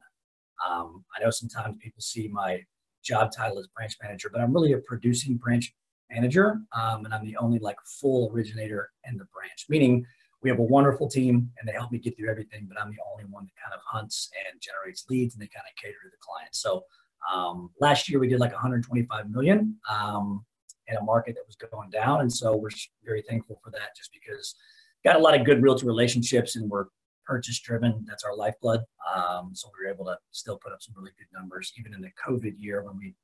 Um, 0.67 1.05
I 1.15 1.23
know 1.23 1.31
sometimes 1.31 1.77
people 1.79 2.01
see 2.01 2.27
my 2.27 2.65
job 3.03 3.31
title 3.37 3.59
is 3.59 3.69
branch 3.69 3.97
manager, 4.03 4.31
but 4.33 4.41
I'm 4.41 4.53
really 4.53 4.73
a 4.73 4.79
producing 4.79 5.37
branch 5.37 5.75
manager, 6.11 6.61
um, 6.73 7.05
and 7.05 7.15
I'm 7.15 7.25
the 7.25 7.37
only 7.37 7.59
like 7.59 7.77
full 7.85 8.31
originator 8.33 8.91
in 9.09 9.17
the 9.17 9.27
branch. 9.27 9.67
Meaning, 9.69 10.05
we 10.43 10.49
have 10.49 10.59
a 10.59 10.63
wonderful 10.63 11.09
team, 11.09 11.51
and 11.59 11.69
they 11.69 11.73
help 11.73 11.93
me 11.93 11.99
get 11.99 12.17
through 12.17 12.31
everything. 12.31 12.67
But 12.69 12.81
I'm 12.81 12.91
the 12.91 13.03
only 13.13 13.25
one 13.31 13.45
that 13.45 13.63
kind 13.63 13.75
of 13.75 13.81
hunts 13.85 14.31
and 14.51 14.61
generates 14.61 15.05
leads, 15.09 15.35
and 15.35 15.43
they 15.43 15.49
kind 15.49 15.65
of 15.69 15.77
cater 15.83 15.99
to 16.03 16.11
the 16.11 16.17
client. 16.21 16.55
So 16.55 16.85
um, 17.33 17.71
last 17.81 18.09
year 18.09 18.19
we 18.19 18.29
did 18.29 18.41
like 18.41 18.53
125 18.53 19.31
million 19.31 19.77
um, 19.91 20.45
in 20.89 20.97
a 20.97 21.03
market 21.03 21.35
that 21.35 21.47
was 21.47 21.57
going 21.57 21.91
down, 21.91 22.21
and 22.21 22.33
so 22.33 22.57
we're 22.57 22.71
very 23.05 23.23
thankful 23.23 23.61
for 23.63 23.71
that, 23.71 23.97
just 23.97 24.11
because 24.13 24.55
got 25.05 25.17
a 25.17 25.19
lot 25.19 25.39
of 25.39 25.47
good 25.47 25.63
realtor 25.63 25.87
relationships, 25.87 26.57
and 26.57 26.71
we're 26.71 26.87
purchase 27.25 27.61
driven. 27.61 28.05
That's 28.09 28.25
our 28.25 28.35
lifeblood. 28.35 28.81
Um, 29.15 29.51
so 29.55 29.69
we 29.69 29.85
were 29.85 29.93
able 29.93 30.05
to 30.07 30.17
still 30.31 30.59
put 30.59 30.73
up 30.73 30.83
some 30.83 30.95
really 30.97 31.13
good 31.19 31.29
numbers, 31.33 31.73
even 31.79 31.95
in 31.95 32.01
the 32.01 32.11
COVID 32.27 32.55
year 32.57 32.83
when 32.83 32.97
we 32.97 33.15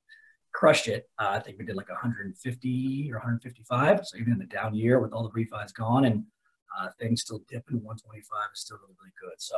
crushed 0.53 0.89
it. 0.89 1.09
Uh, 1.19 1.31
I 1.33 1.41
think 1.41 1.59
we 1.59 1.65
did 1.65 1.77
like 1.77 1.89
150 1.89 3.11
or 3.13 3.19
155. 3.19 4.07
So 4.07 4.19
even 4.19 4.33
in 4.33 4.39
the 4.39 4.47
down 4.47 4.75
year 4.75 5.01
with 5.01 5.13
all 5.13 5.23
the 5.23 5.31
refis 5.31 5.75
gone 5.75 6.07
and 6.07 6.25
uh, 6.79 6.89
things 6.99 7.23
still 7.23 7.43
dipping, 7.49 7.83
125 7.83 8.39
is 8.55 8.61
still 8.61 8.79
really, 8.79 8.95
really 9.01 9.13
good. 9.21 9.37
So 9.39 9.57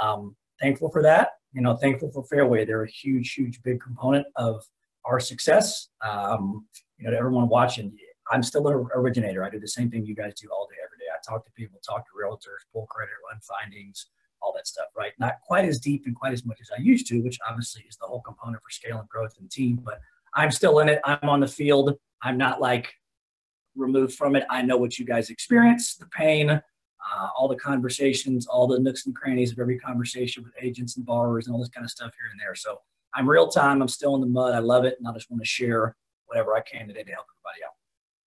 um, 0.00 0.36
thankful 0.60 0.90
for 0.90 1.02
that. 1.02 1.30
You 1.52 1.62
know, 1.62 1.76
thankful 1.76 2.10
for 2.10 2.24
Fairway. 2.24 2.64
They're 2.64 2.82
a 2.82 2.90
huge, 2.90 3.32
huge, 3.34 3.62
big 3.62 3.80
component 3.80 4.26
of 4.36 4.64
our 5.04 5.20
success. 5.20 5.88
Um, 6.00 6.66
you 6.98 7.04
know, 7.04 7.12
to 7.12 7.16
everyone 7.16 7.48
watching, 7.48 7.96
I'm 8.30 8.42
still 8.42 8.66
an 8.68 8.88
originator. 8.94 9.44
I 9.44 9.50
do 9.50 9.60
the 9.60 9.68
same 9.68 9.90
thing 9.90 10.04
you 10.04 10.14
guys 10.14 10.34
do 10.34 10.48
all 10.50 10.66
day, 10.66 10.76
every 10.84 10.93
talk 11.24 11.44
to 11.44 11.52
people, 11.52 11.80
talk 11.86 12.04
to 12.06 12.12
realtors, 12.12 12.62
pull 12.72 12.86
credit, 12.86 13.14
run 13.30 13.40
findings, 13.40 14.06
all 14.42 14.52
that 14.54 14.66
stuff, 14.66 14.86
right? 14.96 15.12
Not 15.18 15.34
quite 15.46 15.64
as 15.64 15.78
deep 15.80 16.04
and 16.06 16.14
quite 16.14 16.32
as 16.32 16.44
much 16.44 16.58
as 16.60 16.70
I 16.76 16.80
used 16.80 17.06
to, 17.08 17.20
which 17.20 17.38
obviously 17.48 17.84
is 17.88 17.96
the 17.96 18.06
whole 18.06 18.20
component 18.20 18.62
for 18.62 18.70
scale 18.70 18.98
and 18.98 19.08
growth 19.08 19.34
and 19.40 19.50
team, 19.50 19.80
but 19.82 20.00
I'm 20.34 20.50
still 20.50 20.80
in 20.80 20.88
it. 20.88 21.00
I'm 21.04 21.28
on 21.28 21.40
the 21.40 21.48
field. 21.48 21.94
I'm 22.22 22.36
not 22.36 22.60
like 22.60 22.92
removed 23.76 24.14
from 24.14 24.36
it. 24.36 24.44
I 24.50 24.62
know 24.62 24.76
what 24.76 24.98
you 24.98 25.04
guys 25.04 25.30
experience, 25.30 25.96
the 25.96 26.06
pain, 26.06 26.50
uh, 26.50 27.28
all 27.36 27.48
the 27.48 27.56
conversations, 27.56 28.46
all 28.46 28.66
the 28.66 28.78
nooks 28.78 29.06
and 29.06 29.14
crannies 29.14 29.52
of 29.52 29.58
every 29.58 29.78
conversation 29.78 30.42
with 30.42 30.52
agents 30.60 30.96
and 30.96 31.04
borrowers 31.04 31.46
and 31.46 31.54
all 31.54 31.60
this 31.60 31.70
kind 31.70 31.84
of 31.84 31.90
stuff 31.90 32.12
here 32.18 32.30
and 32.30 32.40
there. 32.40 32.54
So 32.54 32.80
I'm 33.14 33.28
real 33.28 33.48
time. 33.48 33.82
I'm 33.82 33.88
still 33.88 34.14
in 34.14 34.20
the 34.20 34.26
mud. 34.26 34.54
I 34.54 34.58
love 34.58 34.84
it. 34.84 34.96
And 34.98 35.06
I 35.06 35.12
just 35.12 35.30
want 35.30 35.42
to 35.42 35.48
share 35.48 35.96
whatever 36.26 36.56
I 36.56 36.60
can 36.60 36.88
today 36.88 37.02
to 37.02 37.12
help 37.12 37.26
everybody 37.30 37.64
out. 37.64 37.74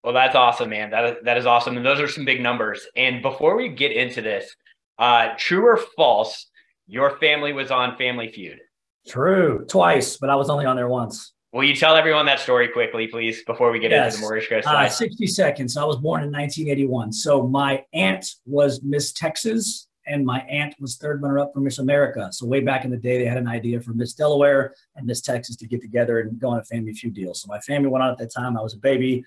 Well, 0.04 0.14
that's 0.14 0.36
awesome, 0.36 0.70
man. 0.70 0.92
That 0.92 1.06
is, 1.06 1.16
that 1.24 1.38
is 1.38 1.46
awesome. 1.46 1.76
And 1.78 1.86
those 1.86 2.00
are 2.00 2.08
some 2.08 2.26
big 2.26 2.42
numbers. 2.42 2.86
And 2.96 3.22
before 3.22 3.56
we 3.58 3.70
get 3.70 3.92
into 3.92 4.22
this, 4.22 4.56
uh, 5.00 5.30
true 5.38 5.66
or 5.66 5.78
false, 5.96 6.48
your 6.88 7.18
family 7.18 7.54
was 7.54 7.72
on 7.72 7.98
Family 7.98 8.32
Feud? 8.32 8.60
True, 9.08 9.66
twice, 9.70 10.18
but 10.18 10.30
I 10.30 10.36
was 10.36 10.50
only 10.50 10.66
on 10.66 10.76
there 10.76 10.88
once. 10.88 11.34
Will 11.54 11.64
you 11.64 11.76
tell 11.76 11.96
everyone 11.96 12.26
that 12.26 12.40
story 12.40 12.68
quickly, 12.68 13.08
please, 13.08 13.44
before 13.46 13.72
we 13.72 13.80
get 13.80 13.92
yes. 13.92 14.14
into 14.14 14.18
the 14.18 14.22
mortgage 14.22 14.50
coach 14.50 14.66
uh, 14.66 14.88
60 14.88 15.28
seconds. 15.28 15.78
I 15.78 15.86
was 15.86 15.96
born 15.96 16.24
in 16.24 16.32
1981. 16.32 17.14
So 17.14 17.48
my 17.48 17.84
aunt 17.94 18.26
was 18.46 18.84
Miss 18.84 19.14
Texas, 19.14 19.88
and 20.06 20.26
my 20.26 20.42
aunt 20.42 20.76
was 20.80 20.98
third 20.98 21.22
runner 21.22 21.40
up 21.40 21.54
for 21.54 21.62
Miss 21.62 21.80
America. 21.80 22.30
So 22.32 22.46
way 22.46 22.60
back 22.60 22.86
in 22.86 22.92
the 22.92 22.98
day, 22.98 23.18
they 23.18 23.26
had 23.26 23.38
an 23.38 23.48
idea 23.48 23.80
for 23.80 23.94
Miss 23.94 24.14
Delaware 24.14 24.74
and 24.96 25.08
Miss 25.08 25.22
Texas 25.22 25.56
to 25.58 25.68
get 25.68 25.82
together 25.82 26.20
and 26.20 26.38
go 26.38 26.50
on 26.50 26.60
a 26.60 26.64
family 26.64 26.94
feud 26.94 27.14
deal. 27.14 27.34
So 27.34 27.48
my 27.48 27.60
family 27.62 27.88
went 27.88 28.04
on 28.04 28.12
at 28.12 28.18
that 28.18 28.34
time. 28.34 28.58
I 28.58 28.62
was 28.62 28.74
a 28.74 28.80
baby. 28.80 29.24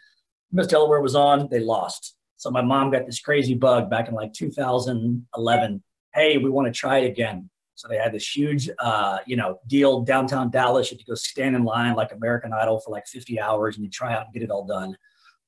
Miss 0.53 0.67
Delaware 0.67 1.01
was 1.01 1.15
on. 1.15 1.49
They 1.51 1.61
lost. 1.61 2.17
So 2.37 2.51
my 2.51 2.63
mom 2.63 2.91
got 2.91 3.07
this 3.07 3.21
crazy 3.21 3.55
bug 3.55 3.91
back 3.91 4.09
in 4.09 4.15
like 4.15 4.33
2011. 4.33 5.83
Hey, 6.15 6.39
we 6.39 6.51
want 6.51 6.67
to 6.67 6.73
try 6.73 6.99
it 6.99 7.07
again. 7.07 7.51
So 7.75 7.89
they 7.89 7.97
had 7.97 8.13
this 8.13 8.35
huge, 8.37 8.69
uh, 8.79 9.19
you 9.27 9.37
know, 9.37 9.59
deal 9.67 10.03
downtown 10.03 10.51
Dallas. 10.51 10.91
You 10.91 10.97
had 10.97 11.05
to 11.05 11.11
go 11.11 11.15
stand 11.15 11.57
in 11.57 11.65
line 11.65 11.95
like 11.95 12.13
American 12.13 12.53
Idol 12.53 12.81
for 12.81 12.91
like 12.91 13.07
50 13.07 13.41
hours 13.41 13.77
and 13.77 13.85
you 13.85 13.91
try 13.91 14.13
out 14.13 14.25
and 14.25 14.35
get 14.35 14.43
it 14.43 14.51
all 14.51 14.67
done. 14.67 14.97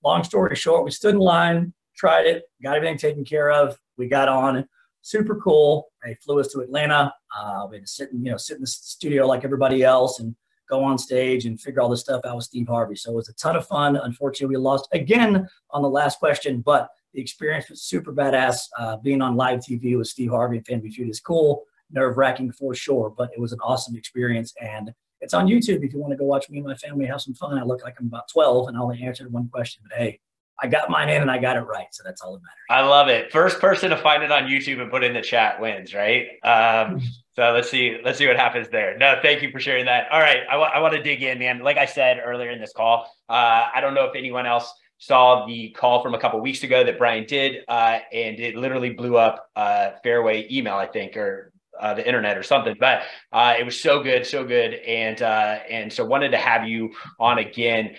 Long 0.05 0.25
story 0.25 0.57
short, 0.57 0.85
we 0.85 0.91
stood 0.91 1.15
in 1.15 1.21
line, 1.21 1.75
tried 1.97 2.27
it, 2.27 2.45
got 2.63 2.77
everything 2.77 2.97
taken 2.97 3.25
care 3.25 3.51
of. 3.51 3.77
We 3.99 4.09
got 4.09 4.29
on, 4.29 4.67
super 5.03 5.37
cool. 5.41 5.91
They 6.05 6.17
flew 6.25 6.41
us 6.41 6.49
to 6.49 6.61
Atlanta. 6.61 7.13
Uh, 7.37 7.67
we 7.69 7.77
had 7.77 7.85
to 7.85 7.91
sit, 7.91 8.13
in, 8.13 8.25
you 8.25 8.31
know, 8.31 8.37
sit 8.37 8.57
in 8.57 8.63
the 8.63 8.67
studio 8.67 9.27
like 9.27 9.45
everybody 9.45 9.83
else 9.83 10.21
and 10.21 10.35
go 10.73 10.83
on 10.83 10.99
stage 10.99 11.45
and 11.47 11.61
figure 11.61 11.81
all 11.81 11.89
this 11.89 12.01
stuff 12.01 12.25
out 12.25 12.37
with 12.37 12.45
Steve 12.45 12.69
Harvey. 12.69 12.97
So 12.97 13.13
it 13.13 13.17
was 13.17 13.29
a 13.29 13.35
ton 13.35 13.57
of 13.57 13.67
fun. 13.67 13.97
Unfortunately, 13.97 14.57
we 14.57 14.63
lost 14.63 14.89
again 14.93 15.47
on 15.71 15.83
the 15.83 15.91
last 15.91 16.19
question, 16.19 16.61
but 16.61 16.89
the 17.13 17.21
experience 17.21 17.69
was 17.69 17.83
super 17.83 18.13
badass. 18.13 18.69
Uh, 18.79 18.97
being 18.97 19.21
on 19.21 19.37
live 19.37 19.61
TV 19.61 19.99
with 19.99 20.09
Steve 20.09 20.31
Harvey 20.31 20.57
and 20.57 20.67
Family 20.67 20.91
Feud 20.91 21.11
is 21.11 21.21
cool 21.21 21.65
nerve 21.93 22.17
wracking 22.17 22.51
for 22.51 22.75
sure, 22.75 23.11
but 23.17 23.31
it 23.35 23.41
was 23.41 23.53
an 23.53 23.61
awesome 23.63 23.95
experience. 23.97 24.55
And 24.61 24.93
it's 25.21 25.35
on 25.35 25.47
YouTube 25.47 25.85
if 25.85 25.93
you 25.93 26.01
want 26.01 26.13
to 26.13 26.17
go 26.17 26.25
watch 26.25 26.51
me 26.51 26.59
and 26.59 26.67
my 26.67 26.75
family 26.75 27.07
have 27.07 27.21
some 27.21 27.35
fun. 27.35 27.59
I 27.59 27.63
look 27.63 27.85
like 27.85 27.97
I'm 28.01 28.07
about 28.07 28.29
12 28.29 28.69
and 28.69 28.77
I 28.77 28.81
only 28.81 29.03
answered 29.03 29.33
one 29.33 29.49
question, 29.49 29.83
but 29.89 29.97
hey, 29.97 30.19
I 30.61 30.69
got 30.69 30.91
mine 30.91 31.09
in 31.09 31.23
and 31.23 31.31
I 31.31 31.39
got 31.39 31.57
it 31.57 31.61
right. 31.61 31.87
So 31.93 32.03
that's 32.05 32.21
all 32.21 32.35
that 32.35 32.41
matters. 32.43 32.85
I 32.85 32.89
love 32.89 33.09
it. 33.09 33.33
First 33.33 33.61
person 33.61 33.91
to 33.91 33.97
find 33.97 34.23
it 34.23 34.31
on 34.31 34.45
YouTube 34.45 34.81
and 34.81 34.91
put 34.91 35.03
in 35.03 35.13
the 35.13 35.23
chat 35.23 35.61
wins, 35.61 35.95
right? 35.95 36.27
Um, 36.45 37.01
so 37.35 37.53
let's 37.53 37.71
see, 37.71 37.99
let's 38.05 38.19
see 38.19 38.27
what 38.27 38.37
happens 38.37 38.69
there. 38.69 38.97
No, 38.99 39.19
thank 39.23 39.43
you 39.43 39.51
for 39.51 39.59
sharing 39.59 39.87
that. 39.87 40.11
All 40.13 40.21
right. 40.21 40.41
I, 40.49 40.53
w- 40.53 40.71
I 40.73 40.81
want 40.81 40.95
to 40.95 41.03
dig 41.03 41.23
in, 41.23 41.39
man. 41.39 41.61
Like 41.61 41.79
I 41.79 41.87
said 41.87 42.21
earlier 42.25 42.51
in 42.51 42.61
this 42.61 42.73
call, 42.73 43.11
uh, 43.29 43.69
I 43.75 43.81
don't 43.81 43.95
know 43.95 44.05
if 44.05 44.15
anyone 44.15 44.47
else 44.47 44.73
saw 44.99 45.47
the 45.47 45.71
call 45.71 46.01
from 46.01 46.15
a 46.15 46.19
couple 46.19 46.39
weeks 46.41 46.63
ago 46.63 46.85
that 46.85 46.97
Brian 46.97 47.25
did, 47.27 47.65
uh, 47.67 47.99
and 48.13 48.39
it 48.39 48.55
literally 48.55 48.91
blew 48.91 49.17
up 49.17 49.49
uh, 49.57 49.91
Fairway 50.05 50.47
email, 50.49 50.75
I 50.77 50.87
think, 50.87 51.17
or 51.17 51.53
uh, 51.81 51.95
the 51.95 52.07
internet 52.07 52.39
or 52.39 52.45
something. 52.45 52.77
But 52.79 53.03
uh, 53.33 53.55
it 53.59 53.65
was 53.65 53.81
so 53.81 54.03
good, 54.03 54.25
so 54.25 54.45
good, 54.45 54.75
and 54.75 55.21
uh, 55.21 55.59
and 55.69 55.93
so 55.93 56.05
wanted 56.05 56.31
to 56.31 56.39
have 56.39 56.69
you 56.69 56.93
on 57.19 57.39
again. 57.39 57.97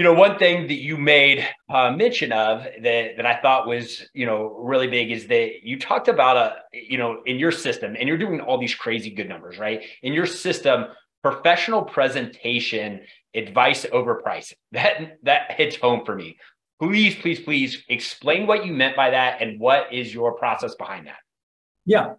You 0.00 0.04
know, 0.04 0.14
one 0.14 0.38
thing 0.38 0.66
that 0.68 0.80
you 0.80 0.96
made 0.96 1.46
uh, 1.68 1.90
mention 1.90 2.32
of 2.32 2.62
that 2.62 3.18
that 3.18 3.26
I 3.26 3.38
thought 3.42 3.66
was 3.66 4.08
you 4.14 4.24
know 4.24 4.56
really 4.58 4.86
big 4.86 5.10
is 5.10 5.26
that 5.26 5.62
you 5.62 5.78
talked 5.78 6.08
about 6.08 6.38
a 6.38 6.56
you 6.72 6.96
know 6.96 7.20
in 7.26 7.38
your 7.38 7.52
system, 7.52 7.96
and 7.98 8.08
you're 8.08 8.16
doing 8.16 8.40
all 8.40 8.56
these 8.56 8.74
crazy 8.74 9.10
good 9.10 9.28
numbers, 9.28 9.58
right? 9.58 9.82
In 10.02 10.14
your 10.14 10.24
system, 10.24 10.86
professional 11.22 11.82
presentation 11.82 13.02
advice 13.34 13.84
over 13.92 14.14
pricing. 14.22 14.56
That 14.72 15.18
that 15.24 15.52
hits 15.52 15.76
home 15.76 16.06
for 16.06 16.16
me. 16.16 16.38
Please, 16.80 17.14
please, 17.16 17.40
please 17.40 17.84
explain 17.90 18.46
what 18.46 18.64
you 18.64 18.72
meant 18.72 18.96
by 18.96 19.10
that 19.10 19.42
and 19.42 19.60
what 19.60 19.92
is 19.92 20.14
your 20.14 20.32
process 20.38 20.74
behind 20.76 21.08
that. 21.08 21.18
Yeah. 21.84 22.14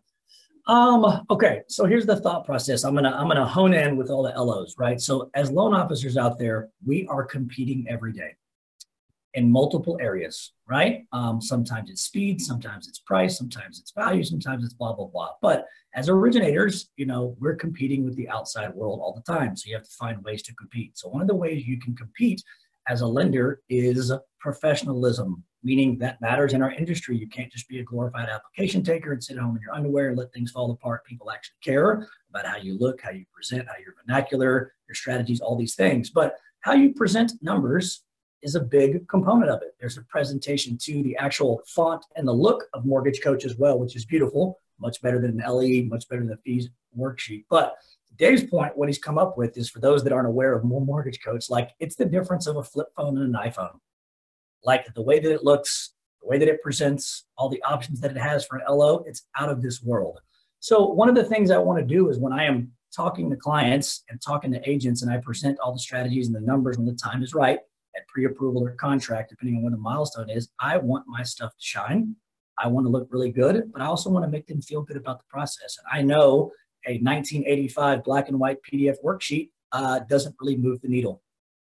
Um, 0.72 1.26
okay, 1.30 1.64
so 1.68 1.84
here's 1.84 2.06
the 2.06 2.16
thought 2.16 2.46
process. 2.46 2.86
I'm 2.86 2.96
gonna 2.96 3.12
I'm 3.12 3.28
gonna 3.28 3.46
hone 3.46 3.74
in 3.74 3.98
with 3.98 4.10
all 4.10 4.24
the 4.24 4.30
LOs, 4.30 4.76
right? 4.78 5.02
So 5.02 5.30
as 5.34 5.52
loan 5.52 5.74
officers 5.74 6.16
out 6.16 6.40
there, 6.40 6.70
we 6.86 7.06
are 7.08 7.26
competing 7.26 7.86
every 7.90 8.14
day 8.14 8.38
in 9.34 9.52
multiple 9.52 9.98
areas, 10.00 10.54
right? 10.70 11.06
Um, 11.12 11.42
sometimes 11.42 11.90
it's 11.90 12.04
speed, 12.04 12.40
sometimes 12.40 12.88
it's 12.88 13.00
price, 13.00 13.38
sometimes 13.38 13.82
it's 13.82 13.92
value, 13.92 14.24
sometimes 14.24 14.64
it's 14.64 14.74
blah 14.74 14.94
blah 14.94 15.08
blah. 15.08 15.32
But 15.42 15.66
as 15.94 16.08
originators, 16.08 16.88
you 16.96 17.06
know, 17.06 17.36
we're 17.42 17.58
competing 17.58 18.06
with 18.06 18.16
the 18.16 18.30
outside 18.30 18.74
world 18.74 19.02
all 19.04 19.14
the 19.14 19.30
time. 19.30 19.58
So 19.58 19.68
you 19.68 19.76
have 19.76 19.84
to 19.84 19.92
find 20.00 20.24
ways 20.24 20.42
to 20.44 20.56
compete. 20.56 20.98
So 20.98 21.10
one 21.10 21.22
of 21.22 21.28
the 21.28 21.36
ways 21.36 21.68
you 21.68 21.82
can 21.82 21.98
compete 21.98 22.42
as 22.88 23.02
a 23.02 23.08
lender 23.08 23.62
is 23.68 24.10
professionalism, 24.40 25.44
meaning 25.64 25.98
that 26.00 26.20
matters 26.22 26.54
in 26.54 26.62
our 26.62 26.72
industry. 26.72 27.18
You 27.18 27.28
can't 27.28 27.52
just 27.52 27.68
be 27.68 27.80
a 27.80 27.84
glorified 27.84 28.30
application 28.30 28.84
taker 28.84 29.14
and 29.14 29.24
sit 29.24 29.38
home 29.38 29.56
in 29.56 29.62
your 29.62 29.74
underwear 29.74 30.10
and 30.10 30.18
let 30.18 30.34
things 30.34 30.52
fall 30.52 30.72
apart. 30.72 31.06
People 31.06 31.32
actually 31.32 31.58
care 31.64 32.08
about 32.30 32.46
how 32.46 32.58
you 32.58 32.78
look, 32.78 33.02
how 33.02 33.12
you 33.12 33.26
present, 33.34 33.68
how 33.68 33.76
your 33.84 33.94
vernacular, 34.06 34.74
your 34.88 34.96
strategies, 34.96 35.40
all 35.40 35.56
these 35.56 35.76
things. 35.76 36.10
But 36.10 36.36
how 36.62 36.74
you 36.74 36.94
present 36.94 37.34
numbers 37.42 38.04
is 38.42 38.56
a 38.56 38.60
big 38.60 39.08
component 39.08 39.52
of 39.52 39.62
it. 39.62 39.76
There's 39.80 39.98
a 39.98 40.04
presentation 40.04 40.78
to 40.80 41.04
the 41.04 41.16
actual 41.18 41.62
font 41.68 42.04
and 42.16 42.28
the 42.28 42.34
look 42.34 42.66
of 42.74 42.86
Mortgage 42.86 43.22
Coach 43.22 43.46
as 43.46 43.56
well, 43.58 43.78
which 43.78 43.96
is 43.96 44.06
beautiful, 44.06 44.60
much 44.80 45.02
better 45.02 45.20
than 45.20 45.40
an 45.40 45.48
LE, 45.48 45.84
much 45.84 46.08
better 46.10 46.22
than 46.22 46.30
the 46.30 46.38
fees 46.38 46.70
worksheet. 46.98 47.46
But 47.50 47.76
Dave's 48.18 48.44
point, 48.44 48.78
what 48.78 48.90
he's 48.90 49.00
come 49.00 49.18
up 49.18 49.38
with 49.38 49.58
is 49.58 49.70
for 49.70 49.80
those 49.80 50.04
that 50.04 50.14
aren't 50.14 50.28
aware 50.28 50.54
of 50.54 50.64
more 50.64 50.82
mortgage 50.82 51.22
coach, 51.24 51.50
like 51.50 51.72
it's 51.80 51.96
the 51.96 52.06
difference 52.06 52.48
of 52.48 52.58
a 52.58 52.64
flip 52.64 52.88
phone 52.96 53.18
and 53.18 53.36
an 53.36 53.42
iPhone. 53.42 53.80
Like 54.64 54.94
the 54.94 55.02
way 55.02 55.20
that 55.20 55.32
it 55.32 55.44
looks, 55.44 55.94
the 56.22 56.28
way 56.28 56.38
that 56.38 56.48
it 56.48 56.62
presents, 56.62 57.26
all 57.38 57.50
the 57.50 57.64
options 57.64 58.00
that 58.02 58.12
it 58.12 58.18
has 58.18 58.46
for 58.46 58.58
an 58.58 58.64
LO, 58.70 59.04
it's 59.08 59.24
out 59.38 59.50
of 59.50 59.62
this 59.62 59.82
world. 59.82 60.20
So 60.60 60.86
one 60.86 61.10
of 61.10 61.16
the 61.16 61.24
things 61.24 61.50
I 61.50 61.58
want 61.58 61.80
to 61.80 61.86
do 61.86 62.10
is 62.10 62.20
when 62.20 62.34
I 62.34 62.46
am 62.46 62.72
talking 62.96 63.30
to 63.30 63.36
clients 63.36 64.04
and 64.10 64.22
talking 64.22 64.52
to 64.52 64.70
agents 64.70 65.02
and 65.02 65.12
I 65.12 65.18
present 65.18 65.58
all 65.60 65.74
the 65.74 65.80
strategies 65.80 66.28
and 66.28 66.36
the 66.36 66.42
numbers 66.42 66.78
when 66.78 66.86
the 66.86 66.94
time 66.94 67.24
is 67.24 67.34
right 67.34 67.60
at 67.96 68.08
pre-approval 68.08 68.64
or 68.64 68.72
contract, 68.72 69.30
depending 69.30 69.58
on 69.58 69.64
when 69.64 69.72
the 69.72 69.80
milestone 69.80 70.30
is, 70.30 70.50
I 70.60 70.78
want 70.78 71.06
my 71.08 71.24
stuff 71.24 71.52
to 71.52 71.64
shine. 71.64 72.16
I 72.58 72.68
want 72.68 72.86
to 72.86 72.90
look 72.90 73.08
really 73.10 73.32
good, 73.32 73.72
but 73.74 73.82
I 73.82 73.86
also 73.86 74.10
want 74.10 74.24
to 74.24 74.30
make 74.30 74.48
them 74.48 74.62
feel 74.62 74.82
good 74.82 74.98
about 74.98 75.20
the 75.20 75.26
process. 75.30 75.78
And 75.78 76.00
I 76.00 76.04
know 76.04 76.52
a 76.86 77.00
1985 77.00 78.04
black 78.04 78.30
and 78.30 78.40
white 78.40 78.58
PDF 78.62 78.96
worksheet 79.04 79.50
uh, 79.72 80.00
doesn't 80.00 80.36
really 80.40 80.58
move 80.58 80.82
the 80.82 80.88
needle. 80.88 81.22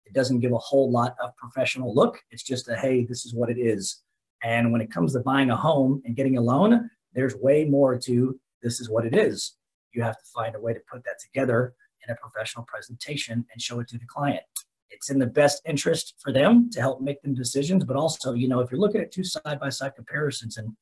It 0.06 0.13
doesn't 0.13 0.39
give 0.39 0.52
a 0.52 0.58
whole 0.58 0.92
lot 0.92 1.16
of 1.22 1.36
professional 1.38 1.94
look. 1.94 2.20
It's 2.32 2.44
just 2.44 2.68
a, 2.68 2.76
hey, 2.76 3.06
this 3.06 3.26
is 3.26 3.34
what 3.34 3.50
it 3.50 3.58
is. 3.58 4.04
And 4.44 4.72
when 4.72 4.82
it 4.82 4.92
comes 4.92 5.13
to 5.13 5.20
buying 5.20 5.52
a 5.52 5.56
home 5.56 6.02
and 6.06 6.16
getting 6.16 6.38
a 6.38 6.42
loan, 6.42 6.89
there's 7.13 7.36
way 7.36 7.66
more 7.66 7.98
to 8.00 8.39
this 8.62 8.80
is 8.80 8.89
what 8.89 9.06
it 9.06 9.16
is. 9.16 9.56
You 9.94 10.04
have 10.04 10.18
to 10.18 10.26
find 10.34 10.56
a 10.56 10.60
way 10.60 10.74
to 10.74 10.80
put 10.92 11.04
that 11.06 11.20
together 11.20 11.74
in 12.06 12.13
a 12.13 12.18
professional 12.18 12.66
presentation 12.66 13.46
and 13.52 13.62
show 13.62 13.80
it 13.80 13.88
to 13.89 13.98
the 13.98 14.06
client. 14.06 14.44
It's 14.89 15.10
in 15.10 15.20
the 15.20 15.28
best 15.28 15.62
interest 15.66 16.16
for 16.20 16.32
them 16.32 16.70
to 16.72 16.80
help 16.80 17.02
make 17.02 17.22
them 17.22 17.34
decisions, 17.34 17.84
but 17.84 17.96
also, 17.96 18.34
you 18.34 18.48
know, 18.48 18.60
if 18.60 18.72
you're 18.72 18.80
looking 18.80 19.02
at 19.02 19.12
two 19.12 19.24
side 19.24 19.60
by 19.60 19.70
side 19.70 19.96
comparisons 19.96 20.58
and 20.58 20.76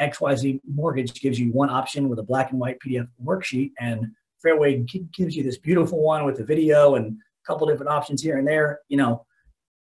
XYZ 0.00 0.60
Mortgage 0.72 1.20
gives 1.20 1.38
you 1.38 1.52
one 1.52 1.70
option 1.70 2.08
with 2.08 2.18
a 2.18 2.22
black 2.22 2.50
and 2.50 2.60
white 2.60 2.78
PDF 2.84 3.08
worksheet, 3.22 3.72
and 3.80 4.06
Fairway 4.42 4.84
gives 5.12 5.36
you 5.36 5.42
this 5.42 5.58
beautiful 5.58 6.00
one 6.00 6.24
with 6.24 6.38
a 6.40 6.44
video 6.44 6.94
and 6.94 7.18
couple 7.48 7.66
different 7.66 7.90
options 7.90 8.22
here 8.22 8.38
and 8.38 8.46
there. 8.46 8.80
You 8.88 8.98
know, 8.98 9.26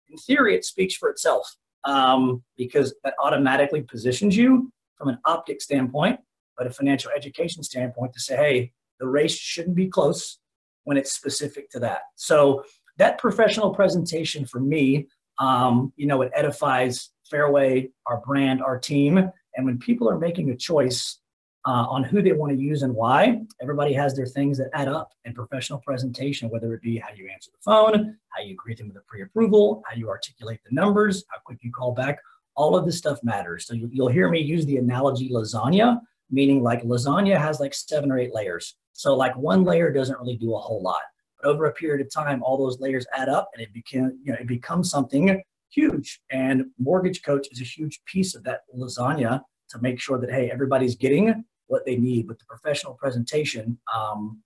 in 0.08 0.16
theory, 0.16 0.56
it 0.56 0.64
speaks 0.64 0.94
for 0.94 1.08
itself 1.10 1.56
um, 1.84 2.42
because 2.56 2.94
that 3.04 3.14
automatically 3.22 3.82
positions 3.82 4.36
you 4.36 4.72
from 4.96 5.08
an 5.08 5.18
optic 5.24 5.62
standpoint, 5.62 6.18
but 6.58 6.66
a 6.66 6.70
financial 6.70 7.10
education 7.16 7.62
standpoint 7.62 8.12
to 8.14 8.20
say, 8.20 8.36
hey, 8.36 8.72
the 8.98 9.06
race 9.06 9.36
shouldn't 9.36 9.76
be 9.76 9.86
close 9.86 10.38
when 10.84 10.96
it's 10.96 11.12
specific 11.12 11.70
to 11.70 11.78
that. 11.78 12.00
So 12.16 12.64
that 12.98 13.18
professional 13.18 13.72
presentation 13.74 14.44
for 14.44 14.60
me, 14.60 15.06
um, 15.38 15.92
you 15.96 16.06
know, 16.06 16.22
it 16.22 16.32
edifies 16.34 17.10
Fairway, 17.30 17.90
our 18.06 18.20
brand, 18.26 18.60
our 18.60 18.78
team, 18.78 19.16
and 19.54 19.66
when 19.66 19.78
people 19.78 20.08
are 20.10 20.18
making 20.18 20.50
a 20.50 20.56
choice 20.56 21.20
uh, 21.66 21.86
on 21.88 22.02
who 22.02 22.22
they 22.22 22.32
want 22.32 22.52
to 22.52 22.58
use 22.58 22.82
and 22.82 22.94
why, 22.94 23.40
everybody 23.60 23.92
has 23.92 24.16
their 24.16 24.26
things 24.26 24.56
that 24.58 24.70
add 24.72 24.88
up 24.88 25.12
in 25.24 25.34
professional 25.34 25.78
presentation, 25.80 26.48
whether 26.48 26.72
it 26.72 26.82
be 26.82 26.98
how 26.98 27.08
you 27.14 27.28
answer 27.28 27.50
the 27.50 27.62
phone, 27.62 28.16
how 28.28 28.42
you 28.42 28.54
greet 28.54 28.78
them 28.78 28.88
with 28.88 28.96
a 28.96 29.02
pre-approval, 29.06 29.82
how 29.86 29.96
you 29.96 30.08
articulate 30.08 30.60
the 30.64 30.74
numbers, 30.74 31.24
how 31.28 31.38
quick 31.44 31.58
you 31.62 31.70
call 31.70 31.92
back. 31.92 32.18
All 32.56 32.76
of 32.76 32.86
this 32.86 32.98
stuff 32.98 33.22
matters. 33.22 33.66
So 33.66 33.74
you, 33.74 33.90
you'll 33.92 34.08
hear 34.08 34.28
me 34.30 34.40
use 34.40 34.64
the 34.64 34.78
analogy 34.78 35.30
lasagna, 35.30 36.00
meaning 36.30 36.62
like 36.62 36.82
lasagna 36.82 37.38
has 37.38 37.60
like 37.60 37.74
seven 37.74 38.10
or 38.10 38.18
eight 38.18 38.34
layers. 38.34 38.76
So 38.92 39.14
like 39.14 39.36
one 39.36 39.64
layer 39.64 39.92
doesn't 39.92 40.18
really 40.18 40.36
do 40.36 40.54
a 40.54 40.58
whole 40.58 40.82
lot. 40.82 41.02
But 41.40 41.50
over 41.50 41.66
a 41.66 41.72
period 41.72 42.04
of 42.04 42.12
time, 42.12 42.42
all 42.42 42.56
those 42.56 42.80
layers 42.80 43.06
add 43.14 43.28
up 43.28 43.50
and 43.54 43.62
it 43.62 43.72
became, 43.72 44.18
you 44.22 44.32
know, 44.32 44.38
it 44.40 44.46
becomes 44.46 44.90
something 44.90 45.42
huge. 45.70 46.20
And 46.30 46.66
Mortgage 46.78 47.22
Coach 47.22 47.48
is 47.50 47.60
a 47.60 47.64
huge 47.64 48.00
piece 48.06 48.34
of 48.34 48.44
that 48.44 48.62
lasagna 48.76 49.42
to 49.70 49.78
make 49.80 50.00
sure 50.00 50.18
that, 50.18 50.30
hey, 50.30 50.50
everybody's 50.50 50.94
getting 50.94 51.44
what 51.66 51.84
they 51.86 51.96
need. 51.96 52.26
But 52.26 52.38
the 52.38 52.44
professional 52.46 52.94
presentation 52.94 53.78
um, 53.94 54.42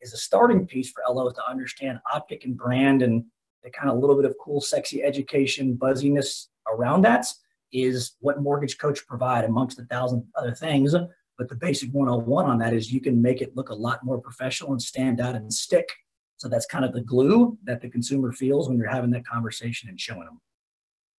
is 0.00 0.12
a 0.12 0.16
starting 0.16 0.66
piece 0.66 0.90
for 0.90 1.02
LOs 1.08 1.34
to 1.34 1.48
understand 1.48 1.98
optic 2.12 2.44
and 2.44 2.56
brand 2.56 3.02
and 3.02 3.24
the 3.62 3.70
kind 3.70 3.90
of 3.90 3.98
little 3.98 4.16
bit 4.16 4.24
of 4.24 4.34
cool, 4.42 4.60
sexy 4.60 5.02
education, 5.02 5.74
buzziness 5.74 6.48
around 6.72 7.02
that 7.02 7.26
is 7.72 8.12
what 8.20 8.42
Mortgage 8.42 8.78
Coach 8.78 9.06
provide 9.06 9.44
amongst 9.44 9.78
a 9.78 9.84
thousand 9.84 10.24
other 10.34 10.54
things. 10.54 10.94
But 11.38 11.48
the 11.48 11.54
basic 11.54 11.90
101 11.92 12.46
on 12.46 12.58
that 12.58 12.72
is 12.72 12.92
you 12.92 13.00
can 13.00 13.20
make 13.20 13.40
it 13.40 13.56
look 13.56 13.70
a 13.70 13.74
lot 13.74 14.04
more 14.04 14.20
professional 14.20 14.72
and 14.72 14.82
stand 14.82 15.20
out 15.20 15.34
and 15.34 15.52
stick. 15.52 15.88
So 16.36 16.48
that's 16.48 16.66
kind 16.66 16.84
of 16.84 16.92
the 16.92 17.02
glue 17.02 17.58
that 17.64 17.80
the 17.80 17.88
consumer 17.88 18.32
feels 18.32 18.68
when 18.68 18.78
you're 18.78 18.88
having 18.88 19.10
that 19.10 19.26
conversation 19.26 19.88
and 19.88 20.00
showing 20.00 20.24
them. 20.24 20.40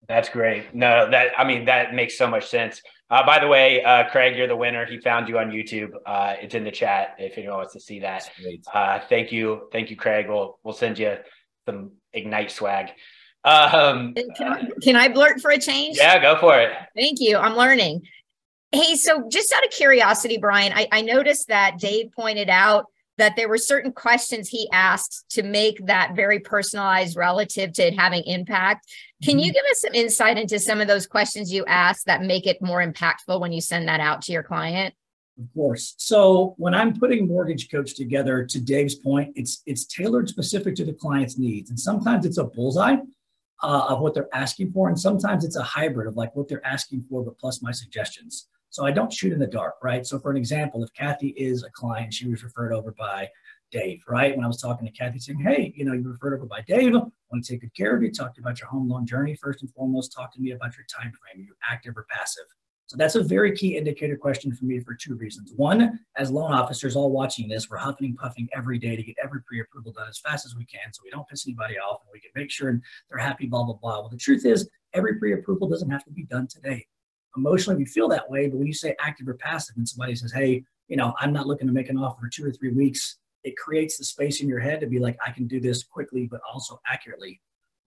That's 0.08 0.30
great. 0.30 0.74
No, 0.74 1.10
that 1.10 1.32
I 1.38 1.44
mean 1.44 1.66
that 1.66 1.94
makes 1.94 2.18
so 2.18 2.28
much 2.28 2.48
sense. 2.50 2.82
Uh, 3.10 3.26
by 3.26 3.40
the 3.40 3.48
way, 3.48 3.84
uh, 3.84 4.10
Craig, 4.10 4.38
you're 4.38 4.48
the 4.48 4.56
winner. 4.56 4.86
He 4.86 5.00
found 5.00 5.28
you 5.28 5.38
on 5.38 5.52
YouTube. 5.52 5.92
Uh, 6.06 6.36
it's 6.42 6.56
in 6.56 6.64
the 6.64 6.72
chat 6.72 7.16
if 7.20 7.38
anyone 7.38 7.58
wants 7.58 7.74
to 7.74 7.80
see 7.80 8.00
that. 8.00 8.30
Uh, 8.74 9.00
thank 9.10 9.32
you, 9.32 9.68
thank 9.72 9.90
you, 9.90 9.96
Craig. 9.96 10.28
We'll 10.28 10.60
we'll 10.64 10.74
send 10.74 10.98
you 10.98 11.18
some 11.68 11.92
ignite 12.14 12.52
swag. 12.52 12.90
Um, 13.44 14.14
can, 14.14 14.48
I, 14.48 14.68
can 14.82 14.96
I 14.96 15.08
blurt 15.08 15.42
for 15.42 15.52
a 15.52 15.58
change? 15.58 15.98
Yeah, 15.98 16.22
go 16.22 16.40
for 16.40 16.60
it. 16.60 16.72
Thank 16.96 17.20
you. 17.20 17.38
I'm 17.38 17.56
learning. 17.56 18.04
Hey, 18.72 18.96
so 18.96 19.28
just 19.30 19.52
out 19.52 19.66
of 19.66 19.72
curiosity, 19.72 20.38
Brian, 20.38 20.72
I, 20.74 20.88
I 20.92 21.02
noticed 21.02 21.48
that 21.48 21.78
Dave 21.80 22.12
pointed 22.16 22.50
out 22.50 22.86
that 23.22 23.36
there 23.36 23.48
were 23.48 23.58
certain 23.58 23.92
questions 23.92 24.50
he 24.50 24.68
asked 24.74 25.26
to 25.30 25.44
make 25.44 25.86
that 25.86 26.16
very 26.16 26.40
personalized 26.40 27.16
relative 27.16 27.72
to 27.72 27.86
it 27.86 27.94
having 27.94 28.24
impact. 28.24 28.92
Can 29.24 29.38
you 29.38 29.46
mm-hmm. 29.46 29.54
give 29.54 29.66
us 29.70 29.82
some 29.82 29.94
insight 29.94 30.40
into 30.40 30.58
some 30.58 30.82
of 30.82 30.88
those 30.88 31.06
questions 31.06 31.54
you 31.54 31.64
asked 31.66 32.08
that 32.08 32.24
make 32.24 32.48
it 32.48 32.64
more 32.64 32.84
impactful 32.84 33.40
when 33.40 33.52
you 33.52 33.62
send 33.62 33.88
that 33.88 34.00
out 34.00 34.24
to 34.24 34.32
your 34.32 34.42
client? 34.42 34.96
Of 35.40 35.54
course. 35.54 35.94
So 35.98 36.56
when 36.58 36.74
I'm 36.74 36.98
putting 36.98 37.28
Mortgage 37.28 37.70
Coach 37.70 37.96
together, 37.96 38.44
to 38.44 38.60
Dave's 38.60 38.96
point, 38.96 39.34
it's 39.36 39.62
it's 39.68 39.86
tailored 39.86 40.28
specific 40.28 40.74
to 40.78 40.86
the 40.86 40.94
client's 40.94 41.38
needs, 41.38 41.70
and 41.70 41.80
sometimes 41.80 42.26
it's 42.26 42.40
a 42.40 42.44
bullseye 42.44 42.98
uh, 43.62 43.86
of 43.90 44.00
what 44.00 44.16
they're 44.16 44.34
asking 44.34 44.72
for, 44.72 44.90
and 44.90 45.00
sometimes 45.00 45.46
it's 45.46 45.56
a 45.58 45.64
hybrid 45.64 46.08
of 46.08 46.18
like 46.18 46.36
what 46.36 46.48
they're 46.48 46.66
asking 46.66 47.06
for, 47.08 47.24
but 47.24 47.38
plus 47.38 47.62
my 47.62 47.72
suggestions. 47.72 48.48
So 48.72 48.86
I 48.86 48.92
don't 48.92 49.12
shoot 49.12 49.34
in 49.34 49.40
the 49.40 49.48
dark, 49.48 49.76
right? 49.84 50.06
So 50.06 50.18
for 50.18 50.32
an 50.32 50.38
example, 50.38 50.82
if 50.82 50.94
Kathy 50.94 51.30
is 51.30 51.64
a 51.64 51.70
client, 51.72 52.14
she 52.14 52.28
was 52.28 52.42
referred 52.42 52.72
over 52.72 52.94
by 52.98 53.30
Dave, 53.70 54.02
right? 54.08 54.34
When 54.34 54.46
I 54.46 54.48
was 54.48 54.62
talking 54.62 54.88
to 54.88 54.94
Kathy 54.94 55.20
saying, 55.20 55.40
hey, 55.40 55.74
you 55.76 55.84
know, 55.84 55.92
you 55.92 56.10
referred 56.10 56.34
over 56.34 56.46
by 56.46 56.62
Dave, 56.62 56.96
I 56.96 57.00
want 57.00 57.44
to 57.44 57.52
take 57.52 57.62
good 57.62 57.76
care 57.76 57.96
of 57.96 58.02
you, 58.02 58.12
talk 58.12 58.34
to 58.34 58.40
you 58.40 58.44
about 58.44 58.62
your 58.62 58.70
home 58.70 58.90
loan 58.90 59.06
journey. 59.06 59.36
First 59.36 59.62
and 59.62 59.70
foremost, 59.72 60.14
talk 60.14 60.34
to 60.34 60.42
me 60.42 60.52
about 60.52 60.78
your 60.78 60.86
time 60.86 61.12
frame. 61.12 61.44
Are 61.44 61.48
you 61.48 61.54
active 61.70 61.98
or 61.98 62.06
passive? 62.10 62.46
So 62.86 62.96
that's 62.98 63.16
a 63.16 63.24
very 63.24 63.56
key 63.56 63.76
indicator 63.76 64.16
question 64.16 64.54
for 64.54 64.64
me 64.64 64.80
for 64.80 64.94
two 64.94 65.16
reasons. 65.16 65.52
One, 65.56 66.00
as 66.18 66.32
loan 66.32 66.54
officers 66.54 66.96
all 66.96 67.12
watching 67.12 67.50
this, 67.50 67.70
we're 67.70 67.78
huffing 67.78 68.08
and 68.08 68.18
puffing 68.18 68.48
every 68.54 68.80
day 68.80 68.96
to 68.96 69.04
get 69.04 69.16
every 69.22 69.42
pre-approval 69.44 69.92
done 69.94 70.10
as 70.10 70.20
fast 70.20 70.46
as 70.46 70.56
we 70.56 70.66
can 70.66 70.94
so 70.94 71.02
we 71.04 71.10
don't 71.10 71.28
piss 71.28 71.46
anybody 71.46 71.76
off 71.78 72.02
and 72.04 72.10
we 72.14 72.20
can 72.20 72.32
make 72.36 72.52
sure 72.52 72.78
they're 73.10 73.18
happy, 73.18 73.48
blah, 73.48 73.64
blah, 73.64 73.76
blah. 73.76 74.00
Well, 74.00 74.10
the 74.10 74.18
truth 74.18 74.46
is 74.46 74.70
every 74.94 75.16
pre-approval 75.20 75.70
doesn't 75.70 75.90
have 75.90 76.04
to 76.06 76.12
be 76.12 76.24
done 76.24 76.48
today. 76.48 76.86
Emotionally, 77.38 77.78
we 77.78 77.86
feel 77.86 78.10
that 78.10 78.30
way, 78.30 78.48
but 78.48 78.58
when 78.58 78.68
you 78.68 78.74
say 78.74 78.96
active 79.00 79.28
or 79.28 79.36
passive 79.36 79.78
and 79.78 79.88
somebody 79.88 80.16
says, 80.16 80.32
hey, 80.32 80.64
you 80.88 80.98
know, 80.98 81.14
I'm 81.20 81.32
not 81.32 81.48
looking 81.48 81.68
to 81.68 81.74
make 81.74 81.90
an 81.90 81.98
offer 81.98 82.28
two 82.28 82.46
or 82.46 82.52
three 82.52 82.74
weeks, 82.74 83.18
it 83.44 83.58
creates 83.58 83.98
the 83.98 84.04
space 84.04 84.42
in 84.42 84.50
your 84.50 84.60
head 84.60 84.82
to 84.82 84.88
be 84.88 85.00
like, 85.00 85.18
I 85.26 85.32
can 85.32 85.48
do 85.48 85.60
this 85.60 85.84
quickly, 85.84 86.28
but 86.28 86.42
also 86.52 86.80
accurately. 86.92 87.42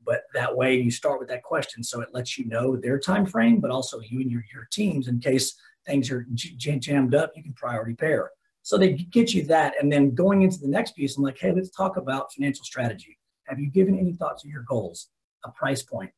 But 0.05 0.25
that 0.35 0.55
way 0.55 0.77
you 0.77 0.91
start 0.91 1.21
with 1.21 1.29
that 1.29 1.43
question. 1.43 1.83
So 1.83 2.01
it 2.01 2.09
lets 2.13 2.39
you 2.39 2.47
know 2.47 2.77
their 2.77 2.99
time 2.99 3.27
frame, 3.27 3.61
but 3.61 3.71
also 3.71 4.01
you 4.01 4.21
and 4.21 4.31
your, 4.31 4.45
your 4.53 4.69
teams 4.73 5.09
in 5.09 5.21
case 5.21 5.55
things 5.87 6.11
are 6.11 6.27
jammed 6.33 7.15
up, 7.15 7.33
you 7.37 7.43
can 7.43 7.53
priority 7.53 7.95
pair. 7.95 8.31
So 8.63 8.79
they 8.79 8.93
get 8.95 9.35
you 9.35 9.45
that. 9.45 9.75
And 9.81 9.93
then 9.93 10.15
going 10.15 10.43
into 10.43 10.59
the 10.59 10.69
next 10.69 10.93
piece, 10.97 11.17
I'm 11.17 11.23
like, 11.23 11.39
hey, 11.39 11.53
let's 11.53 11.71
talk 11.71 11.99
about 11.99 12.33
financial 12.33 12.65
strategy. 12.65 13.19
Have 13.47 13.61
you 13.61 13.71
given 13.71 13.99
any 13.99 14.15
thought 14.15 14.39
to 14.39 14.49
your 14.49 14.63
goals, 14.63 15.09
a 15.45 15.51
price 15.51 15.83
point, 15.83 16.11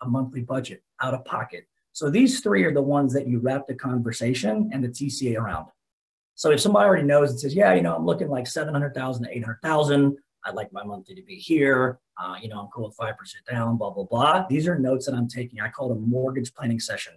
a 0.00 0.08
monthly 0.08 0.42
budget, 0.42 0.82
out 1.02 1.14
of 1.14 1.24
pocket? 1.24 1.66
So 1.98 2.10
these 2.10 2.38
three 2.38 2.62
are 2.62 2.72
the 2.72 2.80
ones 2.80 3.12
that 3.14 3.26
you 3.26 3.40
wrap 3.40 3.66
the 3.66 3.74
conversation 3.74 4.70
and 4.72 4.84
the 4.84 4.88
TCA 4.88 5.36
around. 5.36 5.66
So 6.36 6.52
if 6.52 6.60
somebody 6.60 6.86
already 6.86 7.02
knows 7.02 7.30
and 7.30 7.40
says, 7.40 7.56
yeah, 7.56 7.74
you 7.74 7.82
know, 7.82 7.96
I'm 7.96 8.06
looking 8.06 8.28
like 8.28 8.46
700,000 8.46 9.24
to 9.24 9.36
800,000, 9.36 10.16
I'd 10.44 10.54
like 10.54 10.72
my 10.72 10.84
monthly 10.84 11.16
to 11.16 11.22
be 11.22 11.34
here. 11.34 11.98
Uh, 12.16 12.36
you 12.40 12.50
know, 12.50 12.60
I'm 12.60 12.68
cool 12.68 12.86
with 12.86 12.96
5% 12.96 13.14
down, 13.50 13.78
blah, 13.78 13.90
blah, 13.90 14.04
blah. 14.04 14.46
These 14.48 14.68
are 14.68 14.78
notes 14.78 15.06
that 15.06 15.16
I'm 15.16 15.26
taking. 15.26 15.60
I 15.60 15.70
call 15.70 15.90
it 15.90 15.96
a 15.96 15.98
mortgage 15.98 16.54
planning 16.54 16.78
session. 16.78 17.14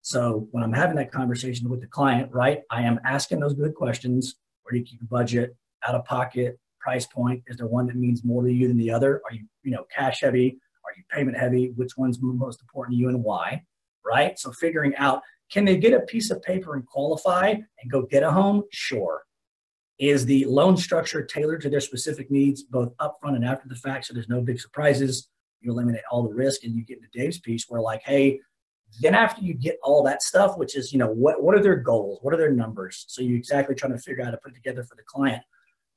So 0.00 0.48
when 0.52 0.64
I'm 0.64 0.72
having 0.72 0.96
that 0.96 1.12
conversation 1.12 1.68
with 1.68 1.82
the 1.82 1.86
client, 1.86 2.32
right, 2.32 2.62
I 2.70 2.80
am 2.80 3.00
asking 3.04 3.40
those 3.40 3.52
good 3.52 3.74
questions. 3.74 4.36
Where 4.62 4.72
do 4.72 4.78
you 4.78 4.86
keep 4.86 5.00
your 5.02 5.08
budget? 5.08 5.54
Out 5.86 5.96
of 5.96 6.06
pocket, 6.06 6.58
price 6.80 7.04
point? 7.04 7.42
Is 7.46 7.58
there 7.58 7.66
one 7.66 7.88
that 7.88 7.96
means 7.96 8.24
more 8.24 8.42
to 8.42 8.50
you 8.50 8.68
than 8.68 8.78
the 8.78 8.90
other? 8.90 9.20
Are 9.28 9.34
you, 9.34 9.44
you 9.64 9.72
know, 9.72 9.84
cash 9.94 10.22
heavy? 10.22 10.58
Are 10.86 10.94
you 10.96 11.02
payment 11.10 11.36
heavy? 11.36 11.72
Which 11.76 11.98
one's 11.98 12.18
most 12.22 12.62
important 12.62 12.94
to 12.94 12.98
you 12.98 13.10
and 13.10 13.22
why? 13.22 13.62
Right. 14.04 14.38
So 14.38 14.52
figuring 14.52 14.94
out 14.96 15.22
can 15.50 15.64
they 15.64 15.76
get 15.76 15.92
a 15.92 16.00
piece 16.00 16.30
of 16.30 16.42
paper 16.42 16.74
and 16.74 16.86
qualify 16.86 17.48
and 17.48 17.90
go 17.90 18.02
get 18.02 18.22
a 18.22 18.30
home? 18.30 18.64
Sure. 18.70 19.24
Is 19.98 20.26
the 20.26 20.44
loan 20.46 20.76
structure 20.76 21.24
tailored 21.24 21.60
to 21.62 21.70
their 21.70 21.80
specific 21.80 22.30
needs, 22.30 22.62
both 22.62 22.96
upfront 22.96 23.36
and 23.36 23.44
after 23.44 23.68
the 23.68 23.76
fact? 23.76 24.06
So 24.06 24.14
there's 24.14 24.28
no 24.28 24.40
big 24.40 24.58
surprises. 24.58 25.28
You 25.60 25.70
eliminate 25.70 26.02
all 26.10 26.22
the 26.22 26.34
risk 26.34 26.64
and 26.64 26.74
you 26.74 26.84
get 26.84 26.98
into 26.98 27.08
Dave's 27.12 27.38
piece 27.38 27.66
where, 27.68 27.80
like, 27.80 28.02
hey, 28.02 28.40
then 29.00 29.14
after 29.14 29.42
you 29.42 29.54
get 29.54 29.78
all 29.82 30.02
that 30.04 30.22
stuff, 30.22 30.58
which 30.58 30.76
is, 30.76 30.92
you 30.92 30.98
know, 30.98 31.08
what, 31.08 31.42
what 31.42 31.54
are 31.54 31.62
their 31.62 31.76
goals? 31.76 32.18
What 32.22 32.34
are 32.34 32.36
their 32.36 32.52
numbers? 32.52 33.04
So 33.08 33.22
you're 33.22 33.36
exactly 33.36 33.74
trying 33.74 33.92
to 33.92 33.98
figure 33.98 34.22
out 34.22 34.26
how 34.26 34.30
to 34.32 34.36
put 34.38 34.52
it 34.52 34.56
together 34.56 34.82
for 34.82 34.94
the 34.94 35.02
client. 35.02 35.42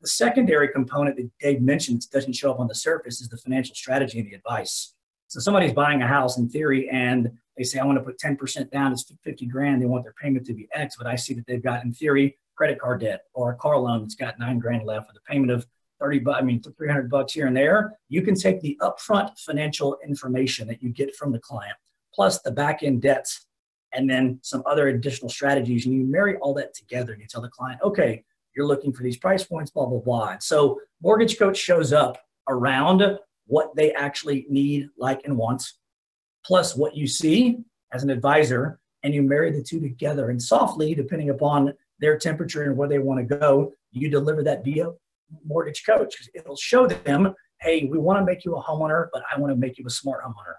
The 0.02 0.08
secondary 0.08 0.70
component 0.70 1.18
that 1.18 1.30
Dave 1.40 1.62
mentions 1.62 2.06
doesn't 2.06 2.34
show 2.34 2.52
up 2.52 2.60
on 2.60 2.68
the 2.68 2.76
surface 2.76 3.20
is 3.20 3.30
the 3.30 3.38
financial 3.38 3.74
strategy 3.74 4.20
and 4.20 4.30
the 4.30 4.36
advice. 4.36 4.94
So 5.28 5.40
somebody's 5.40 5.74
buying 5.74 6.02
a 6.02 6.08
house 6.08 6.38
in 6.38 6.48
theory 6.50 6.88
and 6.90 7.32
they 7.58 7.64
say, 7.64 7.80
I 7.80 7.86
want 7.86 7.98
to 7.98 8.04
put 8.04 8.20
10% 8.20 8.72
down, 8.72 8.94
it's 8.94 9.12
50 9.24 9.46
grand. 9.48 9.82
They 9.82 9.86
want 9.86 10.04
their 10.04 10.14
payment 10.14 10.46
to 10.48 10.54
be 10.54 10.68
X, 10.74 10.96
but 10.98 11.08
I 11.08 11.16
see 11.16 11.34
that 11.34 11.46
they've 11.48 11.64
got 11.64 11.84
in 11.84 11.94
theory 11.94 12.38
credit 12.56 12.80
card 12.80 13.02
debt 13.02 13.24
or 13.34 13.52
a 13.52 13.56
car 13.56 13.78
loan 13.78 14.02
that's 14.02 14.16
got 14.16 14.40
nine 14.40 14.60
grand 14.60 14.84
left 14.84 15.08
with 15.08 15.18
a 15.18 15.32
payment 15.32 15.52
of 15.52 15.66
30 16.00 16.20
bucks, 16.20 16.38
I 16.40 16.44
mean, 16.44 16.62
300 16.62 17.10
bucks 17.10 17.34
here 17.34 17.48
and 17.48 17.58
there. 17.58 17.98
You 18.10 18.22
can 18.22 18.36
take 18.36 18.62
the 18.62 18.78
upfront 18.82 19.38
financial 19.40 19.98
information 20.06 20.68
that 20.68 20.82
you 20.82 20.90
get 20.90 21.16
from 21.16 21.32
the 21.32 21.40
client 21.40 21.76
plus 22.14 22.42
the 22.42 22.52
back 22.52 22.82
end 22.82 23.02
debts, 23.02 23.46
and 23.94 24.10
then 24.10 24.40
some 24.42 24.64
other 24.66 24.90
additional 24.90 25.30
strategies. 25.30 25.86
And 25.86 25.96
you 25.96 26.04
marry 26.04 26.36
all 26.38 26.54
that 26.56 26.74
together 26.74 27.14
and 27.14 27.22
you 27.22 27.28
tell 27.28 27.42
the 27.42 27.48
client, 27.48 27.80
okay, 27.84 28.24
you're 28.56 28.66
looking 28.66 28.92
for 28.92 29.04
these 29.04 29.18
price 29.18 29.44
points, 29.44 29.72
blah, 29.72 29.86
blah, 29.86 30.00
blah. 30.00 30.30
And 30.32 30.44
so 30.44 30.82
Mortgage 31.02 31.38
Coach 31.38 31.58
shows 31.58 31.94
up 31.94 32.18
around 32.50 33.04
what 33.46 33.76
they 33.76 33.94
actually 33.94 34.46
need, 34.50 34.90
like, 34.98 35.22
and 35.26 35.38
want, 35.38 35.64
plus 36.48 36.76
what 36.76 36.96
you 36.96 37.06
see 37.06 37.58
as 37.92 38.04
an 38.04 38.10
advisor, 38.10 38.80
and 39.04 39.14
you 39.14 39.22
marry 39.22 39.52
the 39.52 39.62
two 39.62 39.82
together. 39.82 40.30
And 40.30 40.42
softly, 40.42 40.96
depending 40.96 41.30
upon 41.30 41.74
their 42.00 42.18
temperature 42.18 42.64
and 42.64 42.78
where 42.78 42.88
they 42.88 43.00
want 43.00 43.20
to 43.20 43.38
go, 43.38 43.74
you 43.92 44.10
deliver 44.10 44.44
that 44.44 44.64
via 44.64 44.92
Mortgage 45.46 45.86
Coach. 45.86 46.16
It'll 46.34 46.56
show 46.56 46.88
them, 46.88 47.34
hey, 47.60 47.86
we 47.92 47.98
want 47.98 48.20
to 48.20 48.26
make 48.26 48.46
you 48.46 48.56
a 48.56 48.64
homeowner, 48.64 49.08
but 49.12 49.24
I 49.32 49.40
want 49.40 49.52
to 49.52 49.58
make 49.58 49.78
you 49.78 49.86
a 49.86 49.90
smart 49.90 50.24
homeowner. 50.24 50.56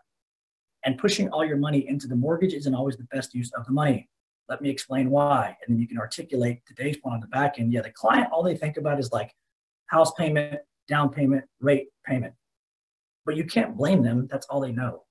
And 0.84 0.98
pushing 0.98 1.28
all 1.30 1.44
your 1.44 1.56
money 1.56 1.88
into 1.88 2.06
the 2.06 2.16
mortgage 2.16 2.52
isn't 2.52 2.74
always 2.74 2.96
the 2.96 3.04
best 3.04 3.34
use 3.34 3.50
of 3.52 3.64
the 3.66 3.72
money. 3.72 4.08
Let 4.48 4.62
me 4.62 4.70
explain 4.70 5.10
why. 5.10 5.56
And 5.66 5.74
then 5.74 5.80
you 5.80 5.88
can 5.88 5.98
articulate 5.98 6.60
today's 6.66 6.96
point 6.96 7.14
on 7.14 7.20
the 7.20 7.26
back 7.28 7.58
end. 7.58 7.72
Yeah, 7.72 7.82
the 7.82 7.90
client, 7.90 8.28
all 8.32 8.42
they 8.42 8.56
think 8.56 8.76
about 8.76 8.98
is 8.98 9.10
like 9.12 9.34
house 9.86 10.12
payment, 10.12 10.60
down 10.86 11.10
payment, 11.10 11.44
rate, 11.60 11.88
payment. 12.06 12.34
But 13.26 13.36
you 13.36 13.44
can't 13.44 13.76
blame 13.76 14.02
them. 14.02 14.26
That's 14.30 14.46
all 14.46 14.60
they 14.60 14.72
know. 14.72 15.04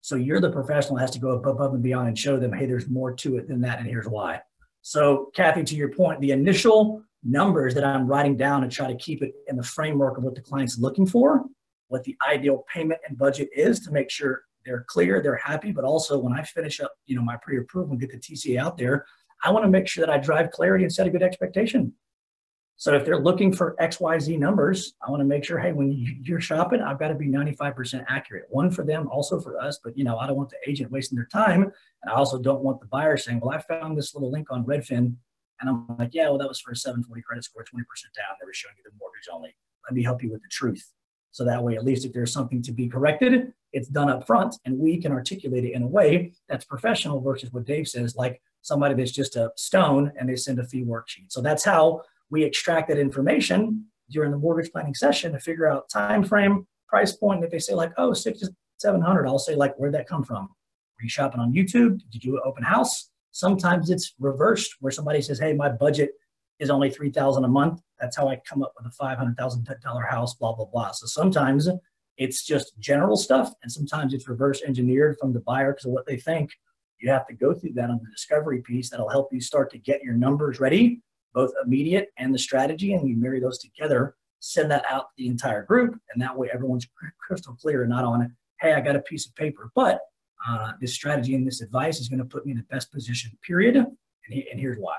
So 0.00 0.16
you're 0.16 0.40
the 0.40 0.50
professional 0.50 0.98
has 0.98 1.10
to 1.12 1.18
go 1.18 1.30
above 1.30 1.74
and 1.74 1.82
beyond 1.82 2.08
and 2.08 2.18
show 2.18 2.38
them, 2.38 2.52
hey, 2.52 2.66
there's 2.66 2.88
more 2.88 3.12
to 3.16 3.36
it 3.36 3.48
than 3.48 3.60
that, 3.62 3.78
and 3.78 3.86
here's 3.86 4.08
why. 4.08 4.40
So, 4.82 5.30
Kathy, 5.34 5.62
to 5.64 5.74
your 5.76 5.90
point, 5.90 6.20
the 6.20 6.30
initial 6.30 7.02
numbers 7.22 7.74
that 7.74 7.84
I'm 7.84 8.06
writing 8.06 8.36
down 8.36 8.62
and 8.62 8.72
try 8.72 8.86
to 8.86 8.96
keep 8.96 9.22
it 9.22 9.34
in 9.46 9.56
the 9.56 9.62
framework 9.62 10.16
of 10.16 10.24
what 10.24 10.34
the 10.34 10.40
client's 10.40 10.78
looking 10.78 11.06
for, 11.06 11.44
what 11.88 12.02
the 12.04 12.16
ideal 12.26 12.64
payment 12.72 13.00
and 13.06 13.18
budget 13.18 13.50
is 13.54 13.80
to 13.80 13.90
make 13.90 14.10
sure 14.10 14.42
they're 14.64 14.84
clear, 14.88 15.22
they're 15.22 15.36
happy, 15.36 15.72
but 15.72 15.84
also 15.84 16.18
when 16.18 16.32
I 16.32 16.42
finish 16.44 16.80
up, 16.80 16.92
you 17.06 17.16
know, 17.16 17.22
my 17.22 17.36
pre-approval 17.42 17.92
and 17.92 18.00
get 18.00 18.10
the 18.10 18.18
TCA 18.18 18.58
out 18.58 18.78
there, 18.78 19.04
I 19.42 19.50
want 19.50 19.64
to 19.64 19.70
make 19.70 19.86
sure 19.86 20.04
that 20.04 20.12
I 20.12 20.18
drive 20.18 20.50
clarity 20.50 20.84
and 20.84 20.92
set 20.92 21.06
a 21.06 21.10
good 21.10 21.22
expectation. 21.22 21.92
So 22.80 22.94
if 22.94 23.04
they're 23.04 23.20
looking 23.20 23.52
for 23.52 23.76
XYZ 23.78 24.38
numbers, 24.38 24.94
I 25.06 25.10
want 25.10 25.20
to 25.20 25.26
make 25.26 25.44
sure, 25.44 25.58
hey, 25.58 25.72
when 25.72 25.92
you're 26.22 26.40
shopping, 26.40 26.80
I've 26.80 26.98
got 26.98 27.08
to 27.08 27.14
be 27.14 27.28
95% 27.28 28.06
accurate. 28.08 28.46
One 28.48 28.70
for 28.70 28.86
them, 28.86 29.06
also 29.10 29.38
for 29.38 29.60
us, 29.60 29.78
but 29.84 29.98
you 29.98 30.02
know, 30.02 30.16
I 30.16 30.26
don't 30.26 30.36
want 30.36 30.48
the 30.48 30.56
agent 30.66 30.90
wasting 30.90 31.16
their 31.16 31.26
time. 31.26 31.64
And 31.64 32.10
I 32.10 32.14
also 32.14 32.38
don't 32.38 32.62
want 32.62 32.80
the 32.80 32.86
buyer 32.86 33.18
saying, 33.18 33.40
well, 33.40 33.54
I 33.54 33.60
found 33.60 33.98
this 33.98 34.14
little 34.14 34.30
link 34.30 34.50
on 34.50 34.64
Redfin. 34.64 35.14
And 35.60 35.68
I'm 35.68 35.84
like, 35.98 36.14
yeah, 36.14 36.30
well, 36.30 36.38
that 36.38 36.48
was 36.48 36.58
for 36.58 36.70
a 36.70 36.76
740 36.76 37.20
credit 37.20 37.44
score, 37.44 37.62
20% 37.62 37.66
down. 37.66 38.34
They 38.40 38.46
were 38.46 38.54
showing 38.54 38.76
you 38.78 38.82
the 38.82 38.96
mortgage 38.98 39.28
only. 39.30 39.54
Let 39.86 39.94
me 39.94 40.02
help 40.02 40.22
you 40.22 40.32
with 40.32 40.40
the 40.40 40.48
truth. 40.48 40.90
So 41.32 41.44
that 41.44 41.62
way, 41.62 41.76
at 41.76 41.84
least 41.84 42.06
if 42.06 42.14
there's 42.14 42.32
something 42.32 42.62
to 42.62 42.72
be 42.72 42.88
corrected, 42.88 43.52
it's 43.74 43.88
done 43.88 44.08
up 44.08 44.26
front 44.26 44.56
and 44.64 44.78
we 44.78 44.96
can 44.96 45.12
articulate 45.12 45.66
it 45.66 45.72
in 45.74 45.82
a 45.82 45.86
way 45.86 46.32
that's 46.48 46.64
professional 46.64 47.20
versus 47.20 47.52
what 47.52 47.66
Dave 47.66 47.88
says, 47.88 48.16
like 48.16 48.40
somebody 48.62 48.94
that's 48.94 49.12
just 49.12 49.36
a 49.36 49.52
stone 49.56 50.12
and 50.18 50.30
they 50.30 50.36
send 50.36 50.58
a 50.58 50.64
fee 50.64 50.82
worksheet. 50.82 51.30
So 51.30 51.42
that's 51.42 51.62
how 51.62 52.04
we 52.30 52.44
extract 52.44 52.88
that 52.88 52.98
information 52.98 53.86
during 54.10 54.30
the 54.30 54.38
mortgage 54.38 54.72
planning 54.72 54.94
session 54.94 55.32
to 55.32 55.40
figure 55.40 55.70
out 55.70 55.88
time 55.88 56.24
frame, 56.24 56.66
price 56.88 57.12
point. 57.12 57.44
If 57.44 57.50
they 57.50 57.58
say 57.58 57.74
like, 57.74 57.92
oh, 57.96 58.12
six 58.12 58.40
to 58.40 58.50
seven 58.78 59.00
hundred, 59.00 59.26
I'll 59.26 59.38
say 59.38 59.54
like, 59.54 59.74
where'd 59.76 59.94
that 59.94 60.08
come 60.08 60.24
from? 60.24 60.44
Were 60.44 61.04
you 61.04 61.08
shopping 61.08 61.40
on 61.40 61.52
YouTube? 61.52 62.00
Did 62.10 62.14
you 62.14 62.20
do 62.20 62.36
an 62.36 62.42
open 62.44 62.64
house? 62.64 63.10
Sometimes 63.32 63.90
it's 63.90 64.14
reversed 64.18 64.76
where 64.80 64.90
somebody 64.90 65.22
says, 65.22 65.38
hey, 65.38 65.52
my 65.52 65.68
budget 65.68 66.10
is 66.58 66.70
only 66.70 66.90
3000 66.90 67.44
a 67.44 67.48
month. 67.48 67.80
That's 68.00 68.16
how 68.16 68.28
I 68.28 68.40
come 68.48 68.62
up 68.62 68.74
with 68.76 68.92
a 68.92 69.02
$500,000 69.02 70.10
house, 70.10 70.34
blah, 70.34 70.54
blah, 70.54 70.66
blah. 70.66 70.90
So 70.92 71.06
sometimes 71.06 71.68
it's 72.18 72.44
just 72.44 72.78
general 72.78 73.16
stuff, 73.16 73.52
and 73.62 73.72
sometimes 73.72 74.12
it's 74.12 74.28
reverse 74.28 74.62
engineered 74.62 75.16
from 75.18 75.32
the 75.32 75.40
buyer 75.40 75.72
because 75.72 75.86
of 75.86 75.92
what 75.92 76.06
they 76.06 76.18
think. 76.18 76.50
You 76.98 77.10
have 77.10 77.26
to 77.28 77.34
go 77.34 77.54
through 77.54 77.72
that 77.74 77.88
on 77.88 78.00
the 78.02 78.10
discovery 78.10 78.60
piece 78.60 78.90
that'll 78.90 79.08
help 79.08 79.32
you 79.32 79.40
start 79.40 79.70
to 79.70 79.78
get 79.78 80.02
your 80.02 80.14
numbers 80.14 80.60
ready, 80.60 81.00
both 81.34 81.52
immediate 81.64 82.08
and 82.16 82.34
the 82.34 82.38
strategy, 82.38 82.94
and 82.94 83.08
you 83.08 83.16
marry 83.16 83.40
those 83.40 83.58
together, 83.58 84.14
send 84.40 84.70
that 84.70 84.84
out 84.88 85.02
to 85.02 85.14
the 85.18 85.28
entire 85.28 85.64
group, 85.64 85.98
and 86.12 86.22
that 86.22 86.36
way 86.36 86.48
everyone's 86.52 86.86
crystal 87.18 87.54
clear, 87.54 87.82
and 87.82 87.90
not 87.90 88.04
on, 88.04 88.34
hey, 88.60 88.72
I 88.72 88.80
got 88.80 88.96
a 88.96 89.00
piece 89.00 89.26
of 89.26 89.34
paper, 89.34 89.70
but 89.74 90.00
uh, 90.48 90.72
this 90.80 90.94
strategy 90.94 91.34
and 91.34 91.46
this 91.46 91.60
advice 91.60 92.00
is 92.00 92.08
going 92.08 92.18
to 92.18 92.24
put 92.24 92.46
me 92.46 92.52
in 92.52 92.58
the 92.58 92.64
best 92.64 92.90
position, 92.92 93.30
period. 93.46 93.76
And, 93.76 93.88
he, 94.28 94.46
and 94.50 94.58
here's 94.58 94.78
why. 94.78 94.96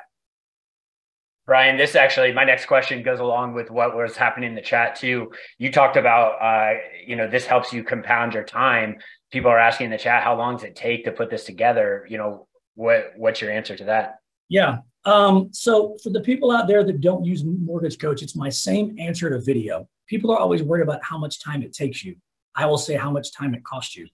Brian, 1.47 1.75
this 1.75 1.95
actually, 1.95 2.31
my 2.31 2.43
next 2.43 2.67
question 2.67 3.01
goes 3.01 3.19
along 3.19 3.55
with 3.55 3.71
what 3.71 3.95
was 3.95 4.15
happening 4.15 4.49
in 4.49 4.55
the 4.55 4.61
chat 4.61 4.95
too. 4.95 5.31
You 5.57 5.71
talked 5.71 5.97
about, 5.97 6.41
uh, 6.41 6.79
you 7.05 7.15
know, 7.15 7.27
this 7.27 7.45
helps 7.45 7.73
you 7.73 7.83
compound 7.83 8.35
your 8.35 8.43
time. 8.43 8.97
People 9.31 9.49
are 9.49 9.59
asking 9.59 9.85
in 9.85 9.91
the 9.91 9.97
chat, 9.97 10.23
how 10.23 10.37
long 10.37 10.55
does 10.55 10.63
it 10.63 10.75
take 10.75 11.03
to 11.05 11.11
put 11.11 11.29
this 11.29 11.43
together? 11.43 12.05
You 12.07 12.19
know, 12.19 12.47
what 12.75 13.13
what's 13.17 13.41
your 13.41 13.51
answer 13.51 13.75
to 13.75 13.85
that? 13.85 14.19
Yeah. 14.49 14.77
Um, 15.05 15.49
so 15.51 15.97
for 16.03 16.09
the 16.11 16.21
people 16.21 16.51
out 16.51 16.67
there 16.67 16.83
that 16.83 17.01
don't 17.01 17.25
use 17.25 17.43
Mortgage 17.43 17.97
Coach, 17.97 18.21
it's 18.21 18.35
my 18.35 18.49
same 18.49 18.95
answer 18.99 19.29
to 19.29 19.39
video. 19.39 19.87
People 20.07 20.31
are 20.31 20.37
always 20.37 20.61
worried 20.61 20.83
about 20.83 21.03
how 21.03 21.17
much 21.17 21.43
time 21.43 21.63
it 21.63 21.73
takes 21.73 22.03
you. 22.03 22.15
I 22.55 22.65
will 22.65 22.77
say 22.77 22.95
how 22.95 23.09
much 23.09 23.33
time 23.33 23.55
it 23.55 23.63
costs 23.63 23.95
you. 23.95 24.07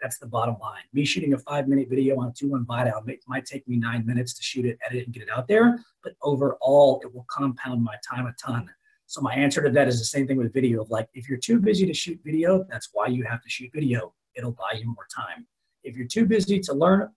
That's 0.00 0.18
the 0.18 0.26
bottom 0.26 0.56
line. 0.60 0.82
Me 0.92 1.04
shooting 1.04 1.32
a 1.32 1.38
five 1.38 1.68
minute 1.68 1.88
video 1.88 2.18
on 2.20 2.28
a 2.28 2.32
two 2.32 2.48
one 2.48 2.64
buy 2.64 2.84
down 2.84 3.06
might 3.26 3.44
take 3.44 3.66
me 3.66 3.76
nine 3.76 4.06
minutes 4.06 4.34
to 4.34 4.42
shoot 4.42 4.64
it, 4.64 4.78
edit, 4.86 4.98
it, 4.98 5.04
and 5.06 5.14
get 5.14 5.22
it 5.22 5.30
out 5.30 5.48
there. 5.48 5.78
But 6.02 6.14
overall, 6.22 7.00
it 7.02 7.14
will 7.14 7.26
compound 7.30 7.82
my 7.82 7.96
time 8.08 8.26
a 8.26 8.34
ton. 8.40 8.70
So 9.06 9.20
my 9.20 9.34
answer 9.34 9.62
to 9.62 9.70
that 9.70 9.88
is 9.88 9.98
the 9.98 10.04
same 10.04 10.26
thing 10.26 10.36
with 10.36 10.52
video. 10.52 10.82
Of 10.82 10.90
like, 10.90 11.08
if 11.14 11.28
you're 11.28 11.38
too 11.38 11.60
busy 11.60 11.86
to 11.86 11.94
shoot 11.94 12.20
video, 12.24 12.64
that's 12.68 12.90
why 12.92 13.06
you 13.06 13.24
have 13.24 13.42
to 13.42 13.48
shoot 13.48 13.70
video. 13.74 14.12
It'll 14.34 14.52
buy 14.52 14.78
you 14.78 14.86
more 14.86 15.06
time. 15.14 15.46
If 15.82 15.96
you're 15.96 16.06
too 16.06 16.26
busy 16.26 16.60
to 16.60 16.74
learn 16.74 17.08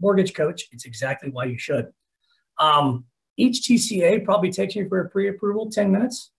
mortgage 0.00 0.32
coach, 0.34 0.68
it's 0.70 0.84
exactly 0.84 1.30
why 1.30 1.46
you 1.46 1.58
should. 1.58 1.88
Um, 2.58 3.04
each 3.36 3.68
TCA 3.68 4.24
probably 4.24 4.50
takes 4.50 4.74
you 4.74 4.88
for 4.88 5.00
a 5.00 5.08
pre-approval 5.08 5.70
10 5.70 5.90
minutes. 5.90 6.30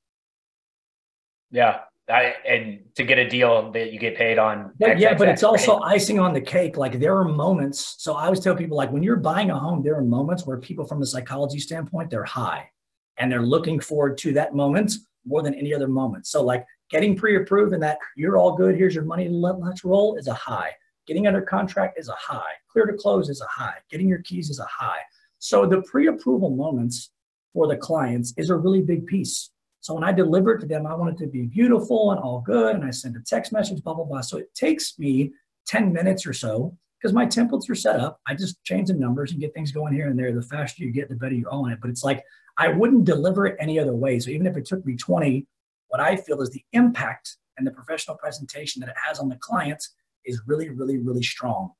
Yeah, 1.52 1.80
I, 2.10 2.36
and 2.48 2.80
to 2.96 3.04
get 3.04 3.18
a 3.18 3.28
deal 3.28 3.72
that 3.72 3.94
you 3.94 4.00
get 4.00 4.18
paid 4.18 4.38
on. 4.38 4.74
But 4.80 5.00
yeah, 5.00 5.14
but 5.14 5.30
it's 5.30 5.44
also 5.44 5.80
icing 5.80 6.20
on 6.20 6.34
the 6.34 6.42
cake. 6.42 6.78
Like 6.78 7.00
there 7.00 7.16
are 7.18 7.26
moments. 7.26 7.96
So 8.00 8.16
I 8.16 8.26
always 8.26 8.40
tell 8.40 8.56
people, 8.56 8.78
like 8.78 8.92
when 8.92 9.04
you're 9.04 9.16
buying 9.16 9.52
a 9.52 9.58
home, 9.58 9.82
there 9.84 9.96
are 9.96 10.02
moments 10.02 10.46
where 10.46 10.58
people, 10.58 10.86
from 10.86 11.02
a 11.02 11.06
psychology 11.06 11.60
standpoint, 11.60 12.10
they're 12.10 12.24
high, 12.24 12.70
and 13.18 13.32
they're 13.32 13.46
looking 13.46 13.80
forward 13.80 14.18
to 14.20 14.34
that 14.34 14.56
moment 14.56 14.94
more 15.26 15.44
than 15.44 15.54
any 15.54 15.74
other 15.74 15.88
moment. 15.88 16.26
So 16.28 16.44
like 16.44 16.66
getting 16.90 17.16
pre-approved 17.16 17.74
and 17.74 17.84
that 17.84 18.00
you're 18.16 18.38
all 18.38 18.56
good. 18.56 18.76
Here's 18.76 18.96
your 18.96 19.06
money. 19.06 19.28
Let, 19.30 19.60
let's 19.60 19.84
roll 19.84 20.16
is 20.16 20.28
a 20.28 20.34
high. 20.34 20.72
Getting 21.06 21.28
under 21.28 21.42
contract 21.42 22.00
is 22.00 22.10
a 22.10 22.16
high. 22.18 22.54
Clear 22.72 22.86
to 22.86 22.94
close 22.94 23.30
is 23.30 23.42
a 23.42 23.46
high. 23.46 23.76
Getting 23.90 24.08
your 24.08 24.22
keys 24.22 24.50
is 24.50 24.60
a 24.60 24.66
high. 24.66 25.00
So 25.40 25.66
the 25.66 25.82
pre-approval 25.82 26.52
moments 26.52 27.12
for 27.54 27.68
the 27.68 27.78
clients 27.78 28.34
is 28.38 28.50
a 28.50 28.56
really 28.56 28.82
big 28.82 29.08
piece. 29.08 29.52
So 29.82 29.94
when 29.94 30.04
I 30.04 30.12
deliver 30.12 30.54
it 30.54 30.60
to 30.60 30.68
them, 30.68 30.86
I 30.86 30.94
want 30.94 31.14
it 31.14 31.24
to 31.24 31.28
be 31.28 31.44
beautiful 31.44 32.12
and 32.12 32.20
all 32.20 32.42
good. 32.42 32.76
And 32.76 32.84
I 32.84 32.92
send 32.92 33.16
a 33.16 33.22
text 33.26 33.54
message, 33.54 33.82
blah, 33.82 33.94
blah, 33.94 34.04
blah. 34.04 34.22
So 34.22 34.38
it 34.38 34.54
takes 34.54 35.00
me 35.00 35.32
10 35.68 35.94
minutes 35.94 36.28
or 36.28 36.34
so 36.34 36.76
because 37.00 37.14
my 37.14 37.26
templates 37.26 37.70
are 37.70 37.76
set 37.76 38.00
up. 38.00 38.20
I 38.28 38.36
just 38.36 38.62
change 38.66 38.90
the 38.90 38.94
numbers 38.94 39.32
and 39.32 39.40
get 39.40 39.54
things 39.54 39.72
going 39.72 39.94
here 39.94 40.08
and 40.08 40.20
there. 40.20 40.34
The 40.34 40.42
faster 40.42 40.84
you 40.84 40.92
get, 40.92 41.08
the 41.08 41.16
better 41.16 41.36
you're 41.36 41.50
on 41.50 41.72
it. 41.72 41.80
But 41.82 41.90
it's 41.90 42.04
like 42.04 42.24
I 42.58 42.68
wouldn't 42.68 43.06
deliver 43.06 43.46
it 43.46 43.56
any 43.60 43.80
other 43.80 43.96
way. 43.96 44.20
So 44.20 44.32
even 44.32 44.46
if 44.46 44.58
it 44.58 44.66
took 44.66 44.86
me 44.86 44.98
20, 44.98 45.48
what 45.88 46.02
I 46.02 46.18
feel 46.18 46.42
is 46.42 46.50
the 46.50 46.64
impact 46.74 47.38
and 47.58 47.66
the 47.66 47.72
professional 47.72 48.18
presentation 48.18 48.82
that 48.82 48.90
it 48.90 48.96
has 49.08 49.20
on 49.20 49.30
the 49.30 49.38
clients 49.38 49.96
is 50.26 50.42
really, 50.46 50.70
really, 50.70 50.98
really 50.98 51.24
strong. 51.24 51.72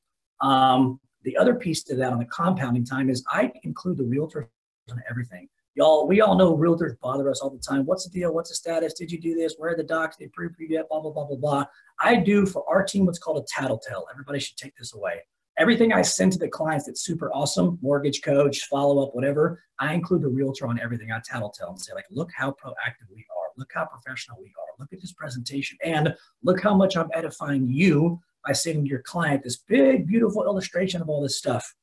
Um, 0.42 1.02
the 1.24 1.38
other 1.38 1.56
piece 1.56 1.84
to 1.84 1.96
that 1.96 2.12
on 2.12 2.20
the 2.20 2.26
compounding 2.26 2.86
time 2.86 3.10
is 3.10 3.24
I 3.32 3.52
include 3.64 3.98
the 3.98 4.04
realtor 4.04 4.50
on 4.90 5.02
everything 5.10 5.48
y'all, 5.80 6.08
we 6.08 6.20
all 6.20 6.36
know 6.36 6.58
realtors 6.58 7.00
bother 7.00 7.30
us 7.30 7.40
all 7.40 7.50
the 7.50 7.58
time. 7.58 7.86
What's 7.86 8.04
the 8.04 8.12
deal? 8.12 8.34
What's 8.34 8.50
the 8.50 8.56
status? 8.56 8.94
Did 8.94 9.12
you 9.12 9.20
do 9.20 9.34
this? 9.34 9.56
Where 9.58 9.72
are 9.72 9.78
the 9.78 9.84
docs? 9.84 10.18
They 10.18 10.28
pre 10.28 10.48
approved 10.48 10.72
yet? 10.72 10.90
Blah, 10.90 11.00
blah, 11.00 11.12
blah, 11.12 11.26
blah, 11.26 11.38
blah. 11.38 11.66
I 12.02 12.18
do 12.18 12.46
for 12.46 12.66
our 12.70 12.84
team 12.84 13.06
what's 13.06 13.18
called 13.18 13.42
a 13.42 13.48
tattletale. 13.48 14.06
Everybody 14.12 14.40
should 14.40 14.58
take 14.58 14.76
this 14.76 14.94
away. 14.94 15.22
Everything 15.58 15.94
I 15.94 16.02
send 16.02 16.34
to 16.34 16.40
the 16.40 16.50
clients 16.50 16.86
that's 16.86 17.02
super 17.02 17.32
awesome, 17.34 17.80
mortgage 17.82 18.22
coach, 18.22 18.68
follow 18.68 19.04
up, 19.04 19.14
whatever, 19.14 19.62
I 19.80 19.94
include 19.94 20.22
the 20.22 20.30
realtor 20.30 20.68
on 20.68 20.80
everything. 20.80 21.12
I 21.12 21.22
tattletale 21.26 21.70
and 21.70 21.82
say, 21.82 21.94
like, 21.94 22.06
look 22.12 22.30
how 22.36 22.52
proactive 22.52 23.10
we 23.14 23.26
are. 23.38 23.48
Look 23.58 23.72
how 23.74 23.86
professional 23.86 24.38
we 24.40 24.48
are. 24.48 24.80
Look 24.80 24.94
at 24.94 25.02
this 25.02 25.14
presentation. 25.14 25.78
And 25.84 26.14
look 26.44 26.62
how 26.62 26.76
much 26.76 26.96
I'm 26.98 27.10
edifying 27.14 27.68
you 27.68 28.20
by 28.46 28.54
sending 28.54 28.86
your 28.86 29.02
client 29.02 29.44
this 29.44 29.58
big, 29.58 30.08
beautiful 30.08 30.44
illustration 30.44 31.02
of 31.02 31.10
all 31.10 31.22
this 31.22 31.38
stuff. 31.38 31.74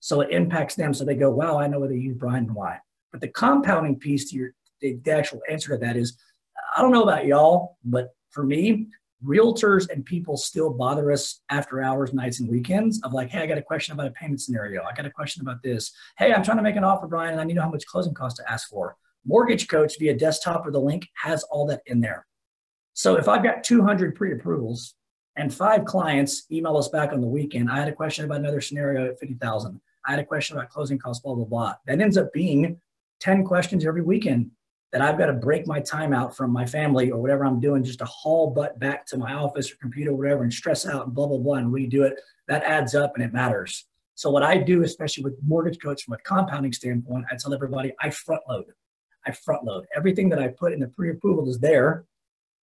So 0.00 0.20
it 0.20 0.30
impacts 0.30 0.74
them. 0.74 0.94
So 0.94 1.04
they 1.04 1.14
go, 1.14 1.30
wow, 1.30 1.58
I 1.58 1.66
know 1.66 1.80
whether 1.80 1.94
you 1.94 2.10
use 2.10 2.18
Brian 2.18 2.44
and 2.44 2.54
why. 2.54 2.78
But 3.10 3.20
the 3.20 3.28
compounding 3.28 3.96
piece 3.96 4.30
to 4.30 4.36
your 4.36 4.50
the, 4.80 4.98
the 5.02 5.10
actual 5.12 5.40
answer 5.50 5.70
to 5.70 5.78
that 5.78 5.96
is 5.96 6.16
I 6.76 6.82
don't 6.82 6.92
know 6.92 7.02
about 7.02 7.26
y'all, 7.26 7.76
but 7.84 8.10
for 8.30 8.44
me, 8.44 8.88
realtors 9.24 9.90
and 9.90 10.04
people 10.04 10.36
still 10.36 10.70
bother 10.70 11.10
us 11.10 11.40
after 11.50 11.82
hours, 11.82 12.12
nights, 12.12 12.40
and 12.40 12.48
weekends 12.48 13.00
of 13.02 13.12
like, 13.12 13.30
hey, 13.30 13.40
I 13.40 13.46
got 13.46 13.58
a 13.58 13.62
question 13.62 13.92
about 13.92 14.06
a 14.06 14.12
payment 14.12 14.40
scenario. 14.40 14.82
I 14.84 14.94
got 14.94 15.06
a 15.06 15.10
question 15.10 15.42
about 15.42 15.62
this. 15.62 15.92
Hey, 16.18 16.32
I'm 16.32 16.44
trying 16.44 16.58
to 16.58 16.62
make 16.62 16.76
an 16.76 16.84
offer, 16.84 17.06
Brian, 17.06 17.32
and 17.32 17.40
I 17.40 17.44
need 17.44 17.54
to 17.54 17.56
know 17.56 17.64
how 17.64 17.70
much 17.70 17.86
closing 17.86 18.14
costs 18.14 18.38
to 18.38 18.50
ask 18.50 18.68
for. 18.68 18.96
Mortgage 19.26 19.66
Coach 19.66 19.94
via 19.98 20.16
desktop 20.16 20.66
or 20.66 20.70
the 20.70 20.80
link 20.80 21.08
has 21.16 21.42
all 21.44 21.66
that 21.66 21.82
in 21.86 22.00
there. 22.00 22.26
So 22.94 23.16
if 23.16 23.28
I've 23.28 23.42
got 23.42 23.64
200 23.64 24.14
pre-approvals 24.14 24.94
and 25.38 25.54
five 25.54 25.84
clients 25.84 26.46
email 26.50 26.76
us 26.76 26.88
back 26.88 27.12
on 27.12 27.20
the 27.20 27.26
weekend, 27.26 27.70
I 27.70 27.78
had 27.78 27.88
a 27.88 27.92
question 27.92 28.24
about 28.24 28.40
another 28.40 28.60
scenario 28.60 29.06
at 29.06 29.20
50,000. 29.20 29.80
I 30.04 30.10
had 30.10 30.20
a 30.20 30.24
question 30.24 30.56
about 30.56 30.68
closing 30.68 30.98
costs, 30.98 31.22
blah, 31.22 31.34
blah, 31.34 31.44
blah. 31.44 31.74
That 31.86 32.00
ends 32.00 32.18
up 32.18 32.32
being 32.32 32.80
10 33.20 33.44
questions 33.44 33.86
every 33.86 34.02
weekend 34.02 34.50
that 34.90 35.00
I've 35.00 35.16
got 35.16 35.26
to 35.26 35.34
break 35.34 35.66
my 35.66 35.80
time 35.80 36.12
out 36.12 36.36
from 36.36 36.50
my 36.50 36.66
family 36.66 37.12
or 37.12 37.20
whatever 37.20 37.44
I'm 37.44 37.60
doing 37.60 37.84
just 37.84 38.00
to 38.00 38.04
haul 38.06 38.50
butt 38.50 38.80
back 38.80 39.06
to 39.06 39.16
my 39.16 39.34
office 39.34 39.70
or 39.70 39.76
computer 39.76 40.10
or 40.10 40.16
whatever 40.16 40.42
and 40.42 40.52
stress 40.52 40.86
out 40.86 41.06
and 41.06 41.14
blah, 41.14 41.26
blah, 41.26 41.38
blah, 41.38 41.54
and 41.54 41.72
redo 41.72 42.04
it. 42.04 42.20
That 42.48 42.64
adds 42.64 42.96
up 42.96 43.12
and 43.14 43.24
it 43.24 43.32
matters. 43.32 43.86
So 44.16 44.30
what 44.30 44.42
I 44.42 44.56
do, 44.56 44.82
especially 44.82 45.22
with 45.22 45.36
mortgage 45.46 45.78
coach 45.80 46.02
from 46.02 46.14
a 46.14 46.18
compounding 46.18 46.72
standpoint, 46.72 47.26
I 47.30 47.36
tell 47.36 47.54
everybody 47.54 47.92
I 48.02 48.10
front 48.10 48.42
load. 48.48 48.72
I 49.24 49.30
front 49.30 49.62
load. 49.62 49.86
Everything 49.94 50.30
that 50.30 50.40
I 50.40 50.48
put 50.48 50.72
in 50.72 50.80
the 50.80 50.88
pre-approval 50.88 51.48
is 51.48 51.60
there. 51.60 52.06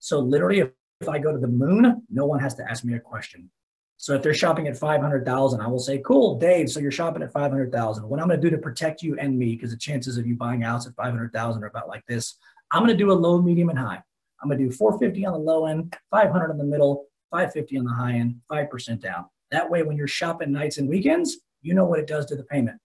So 0.00 0.18
literally 0.18 0.60
if, 0.60 0.70
if 1.00 1.08
I 1.08 1.18
go 1.18 1.32
to 1.32 1.38
the 1.38 1.48
moon, 1.48 2.02
no 2.10 2.26
one 2.26 2.40
has 2.40 2.54
to 2.54 2.70
ask 2.70 2.84
me 2.84 2.94
a 2.94 3.00
question. 3.00 3.50
So 3.96 4.14
if 4.14 4.22
they're 4.22 4.34
shopping 4.34 4.66
at 4.68 4.76
500,000, 4.76 5.60
I 5.60 5.66
will 5.66 5.78
say, 5.78 5.98
cool, 5.98 6.38
Dave, 6.38 6.70
so 6.70 6.80
you're 6.80 6.90
shopping 6.90 7.22
at 7.22 7.32
500,000. 7.32 8.08
What 8.08 8.20
I'm 8.20 8.28
going 8.28 8.40
to 8.40 8.50
do 8.50 8.54
to 8.54 8.60
protect 8.60 9.02
you 9.02 9.16
and 9.18 9.38
me, 9.38 9.54
because 9.54 9.70
the 9.70 9.76
chances 9.76 10.18
of 10.18 10.26
you 10.26 10.36
buying 10.36 10.62
a 10.62 10.66
house 10.66 10.86
at 10.86 10.94
500,000 10.94 11.62
are 11.62 11.66
about 11.66 11.88
like 11.88 12.04
this, 12.06 12.36
I'm 12.72 12.80
going 12.80 12.96
to 12.96 12.96
do 12.96 13.12
a 13.12 13.14
low, 13.14 13.40
medium, 13.40 13.70
and 13.70 13.78
high. 13.78 14.02
I'm 14.42 14.48
going 14.48 14.58
to 14.58 14.66
do 14.66 14.70
450 14.70 15.24
on 15.26 15.32
the 15.32 15.38
low 15.38 15.66
end, 15.66 15.96
500 16.10 16.50
in 16.50 16.58
the 16.58 16.64
middle, 16.64 17.06
550 17.30 17.78
on 17.78 17.84
the 17.84 17.92
high 17.92 18.14
end, 18.14 18.36
5% 18.50 19.00
down. 19.00 19.26
That 19.50 19.70
way, 19.70 19.82
when 19.82 19.96
you're 19.96 20.08
shopping 20.08 20.52
nights 20.52 20.78
and 20.78 20.88
weekends, 20.88 21.38
you 21.62 21.74
know 21.74 21.84
what 21.84 22.00
it 22.00 22.06
does 22.06 22.26
to 22.26 22.36
the 22.36 22.44
payment. 22.44 22.78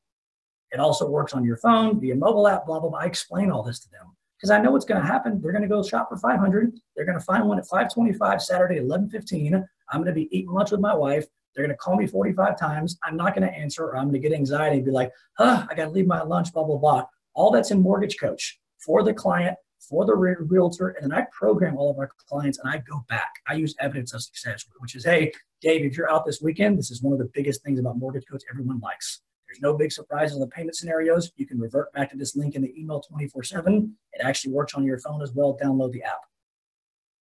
It 0.71 0.79
also 0.79 1.09
works 1.09 1.33
on 1.33 1.43
your 1.43 1.57
phone, 1.57 1.99
via 1.99 2.15
mobile 2.15 2.47
app, 2.47 2.65
blah, 2.65 2.79
blah, 2.79 2.89
blah. 2.89 2.99
I 2.99 3.05
explain 3.05 3.49
all 3.49 3.63
this 3.63 3.79
to 3.79 3.89
them 3.89 4.15
because 4.39 4.51
I 4.51 4.61
know 4.61 4.71
what's 4.71 4.85
going 4.85 5.01
to 5.01 5.05
happen. 5.05 5.41
They're 5.41 5.51
going 5.51 5.63
to 5.63 5.67
go 5.67 5.83
shop 5.83 6.07
for 6.09 6.17
500. 6.17 6.79
They're 6.95 7.05
going 7.05 7.17
to 7.17 7.23
find 7.23 7.45
one 7.45 7.59
at 7.59 7.67
525 7.67 8.41
Saturday, 8.41 8.79
1115. 8.79 9.67
I'm 9.89 9.97
going 9.97 10.07
to 10.07 10.13
be 10.13 10.29
eating 10.35 10.51
lunch 10.51 10.71
with 10.71 10.79
my 10.79 10.93
wife. 10.93 11.25
They're 11.53 11.65
going 11.65 11.75
to 11.75 11.77
call 11.77 11.97
me 11.97 12.07
45 12.07 12.57
times. 12.57 12.97
I'm 13.03 13.17
not 13.17 13.35
going 13.35 13.45
to 13.47 13.53
answer, 13.53 13.83
or 13.83 13.97
I'm 13.97 14.05
going 14.05 14.21
to 14.21 14.27
get 14.29 14.33
anxiety 14.33 14.77
and 14.77 14.85
be 14.85 14.91
like, 14.91 15.11
huh, 15.37 15.65
I 15.69 15.75
got 15.75 15.85
to 15.85 15.89
leave 15.89 16.07
my 16.07 16.21
lunch, 16.21 16.53
blah, 16.53 16.63
blah, 16.63 16.77
blah. 16.77 17.05
All 17.33 17.51
that's 17.51 17.71
in 17.71 17.81
Mortgage 17.81 18.17
Coach 18.17 18.59
for 18.77 19.03
the 19.03 19.13
client, 19.13 19.57
for 19.79 20.05
the 20.05 20.15
realtor. 20.15 20.89
And 20.89 21.11
then 21.11 21.17
I 21.17 21.25
program 21.37 21.75
all 21.75 21.91
of 21.91 21.97
our 21.97 22.09
clients 22.29 22.59
and 22.59 22.69
I 22.71 22.77
go 22.77 23.03
back. 23.09 23.29
I 23.45 23.55
use 23.55 23.75
evidence 23.79 24.13
of 24.13 24.21
success, 24.21 24.65
which 24.77 24.95
is, 24.95 25.03
hey, 25.03 25.33
Dave, 25.59 25.83
if 25.83 25.97
you're 25.97 26.09
out 26.09 26.25
this 26.25 26.41
weekend, 26.41 26.77
this 26.77 26.91
is 26.91 27.01
one 27.01 27.11
of 27.11 27.19
the 27.19 27.29
biggest 27.33 27.61
things 27.63 27.77
about 27.77 27.97
Mortgage 27.97 28.23
Coach 28.29 28.43
everyone 28.49 28.79
likes. 28.79 29.21
There's 29.49 29.61
no 29.61 29.75
big 29.75 29.91
surprises 29.91 30.35
in 30.35 30.41
the 30.41 30.47
payment 30.47 30.75
scenarios. 30.75 31.31
You 31.35 31.47
can 31.47 31.59
revert 31.59 31.91
back 31.93 32.11
to 32.11 32.17
this 32.17 32.35
link 32.35 32.53
in 32.53 32.61
the 32.61 32.73
email 32.79 33.01
24 33.01 33.43
7. 33.43 33.95
It 34.13 34.21
actually 34.23 34.53
works 34.53 34.75
on 34.75 34.85
your 34.85 34.99
phone 34.99 35.23
as 35.23 35.33
well. 35.33 35.57
Download 35.59 35.91
the 35.91 36.03
app. 36.03 36.19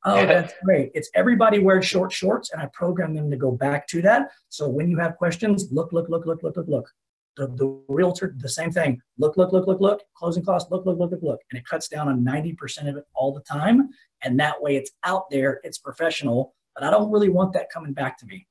Oh, 0.05 0.27
that's 0.27 0.53
great. 0.63 0.93
It's 0.95 1.11
everybody 1.15 1.59
wears 1.59 1.87
short 1.87 2.13
shorts, 2.13 2.51
and 2.53 2.61
I 2.63 2.67
program 2.73 3.15
them 3.15 3.31
to 3.31 3.37
go 3.37 3.51
back 3.51 3.87
to 3.89 4.03
that. 4.03 4.31
So 4.49 4.69
when 4.69 4.91
you 4.91 4.99
have 4.99 5.17
questions, 5.17 5.69
look, 5.73 5.93
look, 5.93 6.09
look, 6.09 6.27
look, 6.27 6.43
look, 6.43 6.57
look, 6.57 6.69
look. 6.69 6.91
The, 7.37 7.47
the 7.47 7.81
realtor, 7.89 8.35
the 8.37 8.49
same 8.49 8.71
thing. 8.71 9.01
Look, 9.17 9.37
look, 9.37 9.53
look, 9.53 9.67
look, 9.67 9.81
look. 9.81 10.03
Closing 10.15 10.45
costs, 10.45 10.71
look, 10.71 10.85
look, 10.85 10.99
look, 10.99 11.13
look, 11.13 11.23
look. 11.23 11.41
And 11.51 11.59
it 11.59 11.67
cuts 11.67 11.89
down 11.89 12.09
on 12.09 12.25
90% 12.25 12.89
of 12.89 12.97
it 12.97 13.05
all 13.15 13.33
the 13.33 13.41
time. 13.41 13.89
And 14.23 14.39
that 14.41 14.61
way 14.61 14.77
it's 14.77 14.91
out 15.05 15.31
there, 15.31 15.61
it's 15.63 15.79
professional, 15.79 16.55
but 16.75 16.85
I 16.85 16.91
don't 16.91 17.11
really 17.11 17.29
want 17.29 17.53
that 17.55 17.71
coming 17.71 17.93
back 17.93 18.19
to 18.19 18.27
me. 18.27 18.47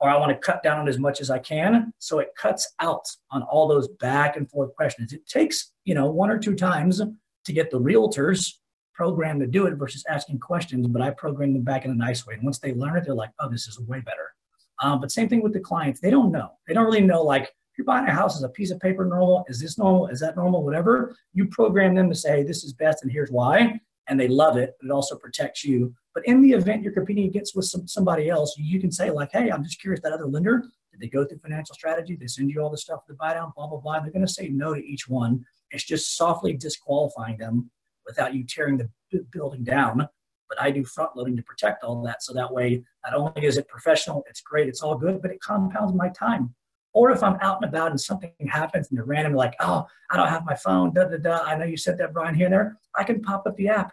Or 0.00 0.08
I 0.08 0.16
want 0.16 0.30
to 0.30 0.38
cut 0.38 0.62
down 0.62 0.78
on 0.78 0.88
as 0.88 0.98
much 0.98 1.20
as 1.20 1.30
I 1.30 1.38
can. 1.38 1.92
So 1.98 2.20
it 2.20 2.28
cuts 2.36 2.72
out 2.80 3.04
on 3.30 3.42
all 3.42 3.66
those 3.66 3.88
back 3.88 4.36
and 4.36 4.48
forth 4.48 4.74
questions. 4.76 5.12
It 5.12 5.26
takes, 5.26 5.72
you 5.84 5.94
know, 5.94 6.08
one 6.10 6.30
or 6.30 6.38
two 6.38 6.54
times 6.54 7.02
to 7.44 7.52
get 7.52 7.70
the 7.70 7.80
realtors 7.80 8.54
programmed 8.94 9.40
to 9.40 9.46
do 9.46 9.66
it 9.66 9.74
versus 9.74 10.04
asking 10.08 10.38
questions, 10.40 10.86
but 10.88 11.00
I 11.00 11.10
program 11.10 11.52
them 11.52 11.62
back 11.62 11.84
in 11.84 11.90
a 11.90 11.94
nice 11.94 12.26
way. 12.26 12.34
And 12.34 12.42
once 12.42 12.58
they 12.58 12.74
learn 12.74 12.96
it, 12.96 13.04
they're 13.04 13.14
like, 13.14 13.30
oh, 13.40 13.48
this 13.48 13.68
is 13.68 13.80
way 13.80 14.00
better. 14.00 14.34
Um, 14.82 15.00
but 15.00 15.10
same 15.10 15.28
thing 15.28 15.42
with 15.42 15.52
the 15.52 15.60
clients. 15.60 16.00
They 16.00 16.10
don't 16.10 16.32
know. 16.32 16.50
They 16.66 16.74
don't 16.74 16.84
really 16.84 17.00
know, 17.00 17.22
like, 17.22 17.44
if 17.44 17.78
you're 17.78 17.84
buying 17.84 18.06
a 18.06 18.12
house, 18.12 18.36
is 18.36 18.42
a 18.42 18.48
piece 18.48 18.72
of 18.72 18.80
paper 18.80 19.04
normal? 19.04 19.44
Is 19.48 19.60
this 19.60 19.78
normal? 19.78 20.08
Is 20.08 20.18
that 20.20 20.36
normal? 20.36 20.64
Whatever. 20.64 21.16
You 21.32 21.46
program 21.46 21.94
them 21.94 22.08
to 22.08 22.14
say, 22.14 22.42
this 22.42 22.64
is 22.64 22.72
best 22.72 23.02
and 23.02 23.12
here's 23.12 23.30
why. 23.30 23.80
And 24.08 24.18
they 24.18 24.26
love 24.26 24.56
it. 24.56 24.74
It 24.82 24.90
also 24.90 25.16
protects 25.16 25.64
you. 25.64 25.94
But 26.18 26.26
in 26.26 26.42
the 26.42 26.50
event 26.50 26.82
you're 26.82 26.92
competing 26.92 27.26
against 27.26 27.54
with 27.54 27.66
some, 27.66 27.86
somebody 27.86 28.28
else, 28.28 28.56
you 28.58 28.80
can 28.80 28.90
say, 28.90 29.08
like, 29.08 29.30
hey, 29.30 29.50
I'm 29.52 29.62
just 29.62 29.80
curious, 29.80 30.00
that 30.02 30.12
other 30.12 30.26
lender, 30.26 30.64
did 30.90 31.00
they 31.00 31.06
go 31.06 31.24
through 31.24 31.38
financial 31.38 31.76
strategy? 31.76 32.16
They 32.16 32.26
send 32.26 32.50
you 32.50 32.60
all 32.60 32.70
the 32.70 32.76
stuff 32.76 33.06
the 33.06 33.14
buy 33.14 33.34
down, 33.34 33.52
blah, 33.54 33.68
blah, 33.68 33.78
blah. 33.78 34.00
They're 34.00 34.10
going 34.10 34.26
to 34.26 34.32
say 34.32 34.48
no 34.48 34.74
to 34.74 34.84
each 34.84 35.08
one. 35.08 35.44
It's 35.70 35.84
just 35.84 36.16
softly 36.16 36.54
disqualifying 36.54 37.38
them 37.38 37.70
without 38.04 38.34
you 38.34 38.42
tearing 38.42 38.78
the 38.78 38.90
building 39.30 39.62
down. 39.62 40.08
But 40.48 40.60
I 40.60 40.72
do 40.72 40.82
front 40.82 41.16
loading 41.16 41.36
to 41.36 41.42
protect 41.44 41.84
all 41.84 42.02
that. 42.02 42.24
So 42.24 42.34
that 42.34 42.52
way, 42.52 42.82
not 43.04 43.14
only 43.14 43.46
is 43.46 43.56
it 43.56 43.68
professional, 43.68 44.24
it's 44.28 44.40
great, 44.40 44.68
it's 44.68 44.82
all 44.82 44.98
good, 44.98 45.22
but 45.22 45.30
it 45.30 45.40
compounds 45.40 45.94
my 45.94 46.08
time. 46.08 46.52
Or 46.94 47.12
if 47.12 47.22
I'm 47.22 47.38
out 47.42 47.62
and 47.62 47.68
about 47.68 47.92
and 47.92 48.00
something 48.00 48.32
happens 48.50 48.88
and 48.88 48.98
they're 48.98 49.04
random, 49.04 49.34
like, 49.34 49.54
oh, 49.60 49.86
I 50.10 50.16
don't 50.16 50.26
have 50.26 50.44
my 50.44 50.56
phone, 50.56 50.92
da 50.92 51.04
da 51.04 51.18
da. 51.18 51.44
I 51.44 51.56
know 51.56 51.64
you 51.64 51.76
said 51.76 51.96
that, 51.98 52.12
Brian, 52.12 52.34
here 52.34 52.46
and 52.46 52.54
there. 52.54 52.76
I 52.96 53.04
can 53.04 53.22
pop 53.22 53.46
up 53.46 53.56
the 53.56 53.68
app. 53.68 53.92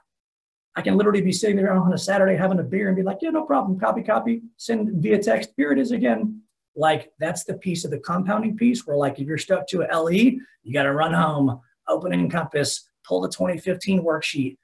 I 0.75 0.81
can 0.81 0.97
literally 0.97 1.21
be 1.21 1.31
sitting 1.31 1.55
there 1.55 1.71
on 1.71 1.93
a 1.93 1.97
Saturday 1.97 2.35
having 2.35 2.59
a 2.59 2.63
beer 2.63 2.87
and 2.87 2.97
be 2.97 3.03
like, 3.03 3.19
yeah, 3.21 3.29
no 3.29 3.43
problem. 3.43 3.79
Copy, 3.79 4.03
copy, 4.03 4.41
send 4.57 5.01
via 5.01 5.21
text. 5.21 5.51
Here 5.55 5.71
it 5.71 5.79
is 5.79 5.91
again. 5.91 6.41
Like 6.75 7.11
that's 7.19 7.45
the 7.45 7.53
piece 7.53 7.85
of 7.85 7.91
the 7.91 7.99
compounding 7.99 8.57
piece 8.57 8.85
where, 8.85 8.97
like, 8.97 9.17
if 9.19 9.27
you're 9.27 9.37
stuck 9.37 9.67
to 9.67 9.83
a 9.83 9.97
LE, 9.97 10.11
you 10.11 10.73
got 10.73 10.83
to 10.83 10.91
run 10.91 11.13
home, 11.13 11.61
open 11.87 12.11
Encompass, 12.11 12.89
pull 13.07 13.21
the 13.21 13.29
2015 13.29 14.03
worksheet, 14.03 14.57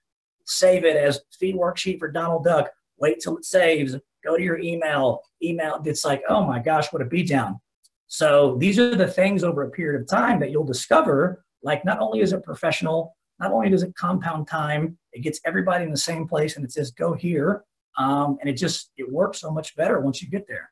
save 0.45 0.83
it 0.83 0.97
as 0.97 1.21
feed 1.39 1.55
worksheet 1.55 1.99
for 1.99 2.11
Donald 2.11 2.43
Duck, 2.43 2.69
wait 2.97 3.21
till 3.21 3.37
it 3.37 3.45
saves, 3.45 3.95
go 4.23 4.35
to 4.35 4.43
your 4.43 4.59
email, 4.59 5.21
email. 5.41 5.81
It's 5.85 6.03
like, 6.03 6.23
oh 6.27 6.43
my 6.43 6.59
gosh, 6.59 6.91
what 6.91 7.01
a 7.01 7.05
beatdown. 7.05 7.59
So 8.07 8.57
these 8.59 8.77
are 8.77 8.95
the 8.95 9.07
things 9.07 9.45
over 9.45 9.63
a 9.63 9.69
period 9.69 10.01
of 10.01 10.07
time 10.09 10.41
that 10.41 10.51
you'll 10.51 10.65
discover. 10.65 11.45
Like, 11.63 11.85
not 11.85 11.99
only 11.99 12.19
is 12.19 12.33
it 12.33 12.43
professional, 12.43 13.15
not 13.39 13.53
only 13.53 13.69
does 13.69 13.83
it 13.83 13.95
compound 13.95 14.47
time, 14.47 14.97
It 15.13 15.21
gets 15.21 15.39
everybody 15.45 15.83
in 15.83 15.91
the 15.91 15.97
same 15.97 16.27
place 16.27 16.55
and 16.55 16.65
it 16.65 16.71
says, 16.71 16.91
go 16.91 17.13
here. 17.13 17.63
Um, 17.97 18.37
and 18.39 18.49
it 18.49 18.53
just, 18.53 18.91
it 18.97 19.11
works 19.11 19.39
so 19.39 19.51
much 19.51 19.75
better 19.75 19.99
once 19.99 20.21
you 20.21 20.29
get 20.29 20.47
there. 20.47 20.71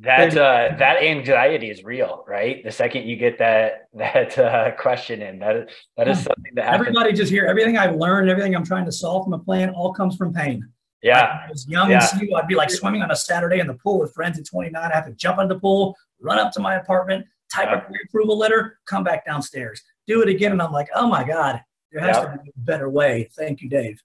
That 0.00 0.36
uh, 0.36 0.76
that 0.78 1.02
anxiety 1.02 1.70
is 1.70 1.82
real, 1.82 2.24
right? 2.28 2.62
The 2.62 2.70
second 2.70 3.08
you 3.08 3.16
get 3.16 3.38
that 3.38 3.88
that 3.94 4.38
uh, 4.38 4.70
question 4.76 5.22
in, 5.22 5.40
that 5.40 5.70
that 5.96 6.06
is 6.06 6.22
something 6.22 6.52
that 6.54 6.66
happens. 6.66 6.86
Everybody 6.86 7.12
just 7.12 7.32
hear 7.32 7.46
everything 7.46 7.76
I've 7.76 7.96
learned, 7.96 8.30
everything 8.30 8.54
I'm 8.54 8.64
trying 8.64 8.84
to 8.84 8.92
solve 8.92 9.24
from 9.24 9.32
a 9.32 9.40
plan, 9.40 9.70
all 9.70 9.92
comes 9.92 10.14
from 10.16 10.32
pain. 10.32 10.64
Yeah. 11.02 11.20
Like, 11.20 11.30
I 11.30 11.50
was 11.50 11.66
young 11.68 11.90
yeah. 11.90 12.08
and 12.12 12.34
I'd 12.36 12.46
be 12.46 12.54
like 12.54 12.70
swimming 12.70 13.02
on 13.02 13.10
a 13.10 13.16
Saturday 13.16 13.58
in 13.58 13.66
the 13.66 13.74
pool 13.74 13.98
with 14.00 14.12
friends 14.14 14.38
at 14.38 14.46
29. 14.46 14.80
I 14.80 14.94
have 14.94 15.06
to 15.06 15.12
jump 15.12 15.38
into 15.40 15.54
the 15.54 15.60
pool, 15.60 15.96
run 16.20 16.38
up 16.38 16.52
to 16.52 16.60
my 16.60 16.76
apartment, 16.76 17.26
type 17.52 17.68
Yeah. 17.70 17.78
a 17.78 17.80
pre-approval 17.82 18.36
letter, 18.36 18.78
come 18.86 19.04
back 19.04 19.24
downstairs, 19.24 19.82
do 20.06 20.22
it 20.22 20.28
again, 20.28 20.52
and 20.52 20.62
I'm 20.62 20.72
like, 20.72 20.88
oh 20.94 21.08
my 21.08 21.24
god, 21.24 21.60
there 21.92 22.02
has 22.02 22.16
Yeah. 22.16 22.22
to 22.36 22.42
be 22.42 22.50
a 22.50 22.60
better 22.60 22.88
way. 22.88 23.28
Thank 23.36 23.62
you, 23.62 23.68
Dave. 23.68 24.02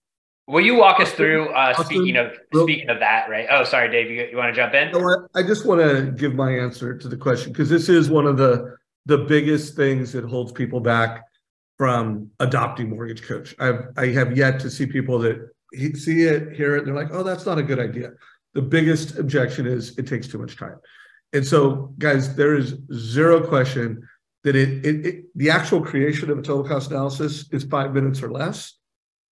Will 0.48 0.62
you 0.62 0.76
walk 0.76 1.00
us 1.00 1.12
through? 1.14 1.50
Uh, 1.50 1.74
Austin, 1.78 1.86
speaking 1.86 2.18
of 2.18 2.34
speaking 2.54 2.90
of 2.90 3.00
that, 3.00 3.30
right? 3.30 3.48
Oh, 3.50 3.64
sorry, 3.64 3.90
Dave. 3.90 4.12
You, 4.12 4.28
you 4.30 4.38
want 4.38 4.54
to 4.54 4.62
jump 4.62 4.74
in? 4.74 4.90
You 4.90 5.00
know? 5.00 5.28
I 5.36 5.44
just 5.44 5.66
want 5.66 5.80
to 5.82 6.12
give 6.12 6.36
my 6.36 6.52
answer 6.52 6.98
to 6.98 7.08
the 7.08 7.16
question 7.16 7.54
because 7.54 7.70
this 7.70 7.88
is 7.88 8.10
one 8.10 8.28
of 8.28 8.38
the 8.38 8.76
the 9.06 9.20
biggest 9.20 9.76
things 9.76 10.12
that 10.12 10.26
holds 10.26 10.52
people 10.52 10.80
back 10.82 11.24
from 11.78 12.30
adopting 12.40 12.90
mortgage 12.90 13.24
coach. 13.24 13.56
I've 13.60 13.88
I 13.96 14.08
have 14.08 14.36
yet 14.36 14.60
to 14.62 14.70
see 14.70 14.86
people 14.86 15.18
that 15.20 15.50
see 15.96 16.24
it, 16.24 16.54
hear 16.54 16.76
it, 16.76 16.86
they're 16.86 16.94
like, 16.94 17.10
oh, 17.12 17.24
that's 17.24 17.46
not 17.46 17.58
a 17.58 17.64
good 17.64 17.80
idea. 17.80 18.12
The 18.54 18.62
biggest 18.62 19.18
objection 19.18 19.66
is 19.66 19.98
it 19.98 20.08
takes 20.08 20.28
too 20.28 20.38
much 20.38 20.58
time. 20.58 20.76
And 21.32 21.46
so, 21.46 21.94
guys, 21.98 22.36
there 22.36 22.56
is 22.56 22.76
zero 22.94 23.42
question 23.42 24.08
that 24.44 24.56
it, 24.56 24.86
it, 24.86 25.06
it 25.06 25.26
the 25.36 25.50
actual 25.50 25.82
creation 25.82 26.30
of 26.30 26.38
a 26.38 26.42
total 26.42 26.68
cost 26.68 26.92
analysis 26.92 27.50
is 27.52 27.64
five 27.64 27.94
minutes 27.94 28.22
or 28.22 28.32
less 28.32 28.74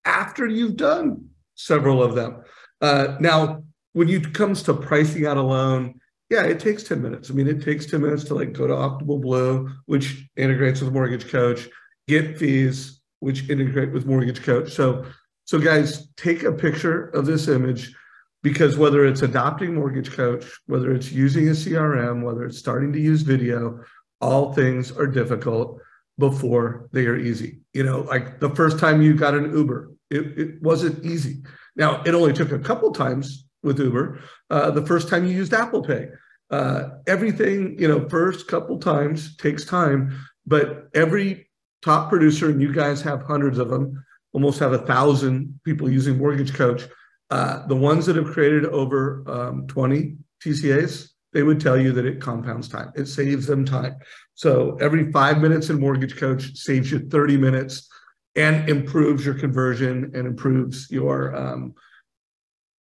after 0.05 0.47
you've 0.47 0.77
done 0.77 1.29
several 1.55 2.03
of 2.03 2.15
them. 2.15 2.43
Uh, 2.81 3.17
now, 3.21 3.63
when 3.93 4.09
it 4.09 4.33
comes 4.33 4.63
to 4.63 4.75
pricing 4.75 5.27
out 5.27 5.37
a 5.37 5.43
loan, 5.43 6.01
yeah, 6.31 6.45
it 6.45 6.61
takes 6.61 6.85
10 6.85 7.03
minutes. 7.03 7.31
I 7.31 7.35
mean, 7.35 7.49
it 7.49 7.63
takes 7.63 7.87
10 7.87 8.01
minutes 8.01 8.25
to 8.25 8.35
like 8.35 8.53
go 8.53 8.67
to 8.67 8.73
Optimal 8.73 9.21
Blue, 9.21 9.71
which 9.87 10.29
integrates 10.37 10.81
with 10.81 10.93
Mortgage 10.93 11.29
Coach, 11.29 11.69
get 12.07 12.39
fees, 12.39 13.01
which 13.19 13.51
integrate 13.51 13.93
with 13.93 14.07
Mortgage 14.07 14.43
Coach. 14.43 14.73
So, 14.73 15.05
so 15.45 15.59
guys, 15.59 16.09
take 16.17 16.45
a 16.45 16.53
picture 16.53 17.09
of 17.09 17.27
this 17.27 17.49
image 17.49 17.95
because 18.43 18.77
whether 18.77 19.05
it's 19.05 19.23
adopting 19.23 19.75
Mortgage 19.75 20.13
Coach, 20.13 20.47
whether 20.67 20.93
it's 20.93 21.13
using 21.13 21.49
a 21.49 21.53
CRM, 21.53 22.23
whether 22.23 22.45
it's 22.45 22.59
starting 22.59 22.93
to 22.93 23.01
use 23.01 23.23
video, 23.23 23.81
all 24.21 24.53
things 24.53 24.93
are 24.93 25.07
difficult 25.07 25.81
before 26.19 26.89
they 26.93 27.07
are 27.07 27.17
easy. 27.17 27.61
You 27.73 27.85
know, 27.85 28.01
like 28.01 28.41
the 28.41 28.51
first 28.51 28.79
time 28.79 29.03
you 29.03 29.15
got 29.15 29.35
an 29.35 29.57
Uber, 29.57 29.93
it, 30.11 30.39
it 30.39 30.63
wasn't 30.63 31.05
easy. 31.05 31.43
Now, 31.77 32.03
it 32.05 32.15
only 32.15 32.33
took 32.33 32.53
a 32.53 32.59
couple 32.59 32.93
times 32.93 33.47
with 33.63 33.79
Uber. 33.79 34.21
Uh, 34.51 34.71
the 34.71 34.85
first 34.87 35.09
time 35.09 35.27
you 35.27 35.33
used 35.33 35.55
Apple 35.55 35.83
Pay, 35.83 36.09
uh, 36.51 36.91
everything, 37.07 37.77
you 37.79 37.89
know, 37.89 38.09
first 38.09 38.49
couple 38.49 38.79
times 38.79 39.37
takes 39.37 39.65
time, 39.65 40.19
but 40.47 40.89
every 40.95 41.49
top 41.83 42.09
producer, 42.09 42.51
and 42.51 42.61
you 42.61 42.73
guys 42.73 43.01
have 43.03 43.23
hundreds 43.23 43.59
of 43.59 43.71
them, 43.71 44.05
almost 44.33 44.59
have 44.59 44.73
a 44.73 44.79
thousand 44.79 45.61
people 45.65 45.91
using 45.91 46.19
Mortgage 46.19 46.55
Coach. 46.55 46.83
Uh, 47.31 47.67
the 47.69 47.77
ones 47.77 48.07
that 48.07 48.17
have 48.17 48.27
created 48.27 48.67
over 48.67 49.23
um, 49.29 49.67
20 49.69 50.17
TCAs, 50.45 51.10
they 51.33 51.43
would 51.43 51.61
tell 51.61 51.79
you 51.81 51.93
that 51.93 52.07
it 52.07 52.21
compounds 52.21 52.69
time. 52.69 52.93
It 52.97 53.07
saves 53.07 53.47
them 53.47 53.65
time. 53.65 53.97
So 54.35 54.77
every 54.81 55.13
five 55.13 55.41
minutes 55.41 55.71
in 55.71 55.81
Mortgage 55.81 56.17
Coach 56.17 56.57
saves 56.57 56.91
you 56.91 57.09
30 57.09 57.37
minutes 57.37 57.89
and 58.37 58.69
improves 58.69 59.25
your 59.25 59.35
conversion 59.35 60.13
and 60.15 60.27
improves 60.27 60.91
your 60.91 61.35
um, 61.35 61.75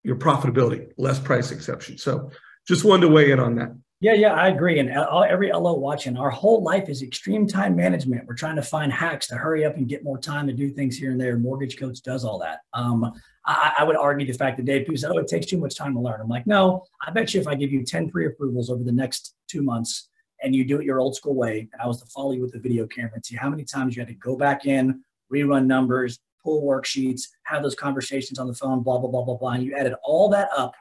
your 0.02 0.16
profitability, 0.16 0.88
less 0.96 1.18
price 1.18 1.50
exception. 1.50 1.98
So 1.98 2.30
just 2.66 2.84
wanted 2.84 3.02
to 3.02 3.12
weigh 3.12 3.32
in 3.32 3.40
on 3.40 3.56
that. 3.56 3.76
Yeah, 4.02 4.14
yeah, 4.14 4.32
I 4.32 4.48
agree. 4.48 4.78
And 4.78 4.88
every 4.88 5.52
LO 5.52 5.74
watching, 5.74 6.16
our 6.16 6.30
whole 6.30 6.62
life 6.62 6.88
is 6.88 7.02
extreme 7.02 7.46
time 7.46 7.76
management. 7.76 8.26
We're 8.26 8.34
trying 8.34 8.56
to 8.56 8.62
find 8.62 8.90
hacks 8.90 9.26
to 9.26 9.34
hurry 9.34 9.66
up 9.66 9.76
and 9.76 9.86
get 9.86 10.02
more 10.02 10.16
time 10.16 10.46
to 10.46 10.54
do 10.54 10.70
things 10.70 10.96
here 10.96 11.10
and 11.10 11.20
there. 11.20 11.36
Mortgage 11.36 11.78
Coach 11.78 12.00
does 12.00 12.24
all 12.24 12.38
that. 12.38 12.60
Um, 12.72 13.12
I, 13.44 13.74
I 13.80 13.84
would 13.84 13.96
argue 13.96 14.26
the 14.26 14.32
fact 14.32 14.56
that 14.56 14.64
Dave 14.64 14.86
people 14.86 14.96
said, 14.96 15.10
"Oh, 15.10 15.18
it 15.18 15.28
takes 15.28 15.46
too 15.46 15.58
much 15.58 15.76
time 15.76 15.92
to 15.92 16.00
learn." 16.00 16.18
I'm 16.18 16.28
like, 16.28 16.46
no. 16.46 16.84
I 17.06 17.10
bet 17.10 17.34
you 17.34 17.42
if 17.42 17.46
I 17.46 17.54
give 17.54 17.72
you 17.72 17.84
10 17.84 18.08
pre-approvals 18.08 18.70
over 18.70 18.82
the 18.82 18.92
next 18.92 19.34
two 19.48 19.62
months 19.62 20.08
and 20.42 20.54
you 20.54 20.64
do 20.64 20.80
it 20.80 20.86
your 20.86 20.98
old 20.98 21.14
school 21.14 21.34
way, 21.34 21.68
and 21.70 21.82
I 21.82 21.86
was 21.86 22.00
to 22.00 22.06
follow 22.06 22.32
you 22.32 22.40
with 22.40 22.52
the 22.52 22.58
video 22.58 22.86
camera 22.86 23.12
and 23.16 23.26
see 23.26 23.36
how 23.36 23.50
many 23.50 23.64
times 23.64 23.96
you 23.96 24.00
had 24.00 24.08
to 24.08 24.14
go 24.14 24.34
back 24.34 24.64
in, 24.64 25.02
rerun 25.30 25.66
numbers, 25.66 26.18
pull 26.42 26.62
worksheets, 26.62 27.24
have 27.42 27.62
those 27.62 27.74
conversations 27.74 28.38
on 28.38 28.46
the 28.46 28.54
phone, 28.54 28.82
blah 28.82 28.96
blah 28.96 29.10
blah 29.10 29.24
blah 29.24 29.36
blah, 29.36 29.50
and 29.50 29.62
you 29.62 29.76
added 29.76 29.92
all 30.02 30.30
that 30.30 30.48
up 30.56 30.72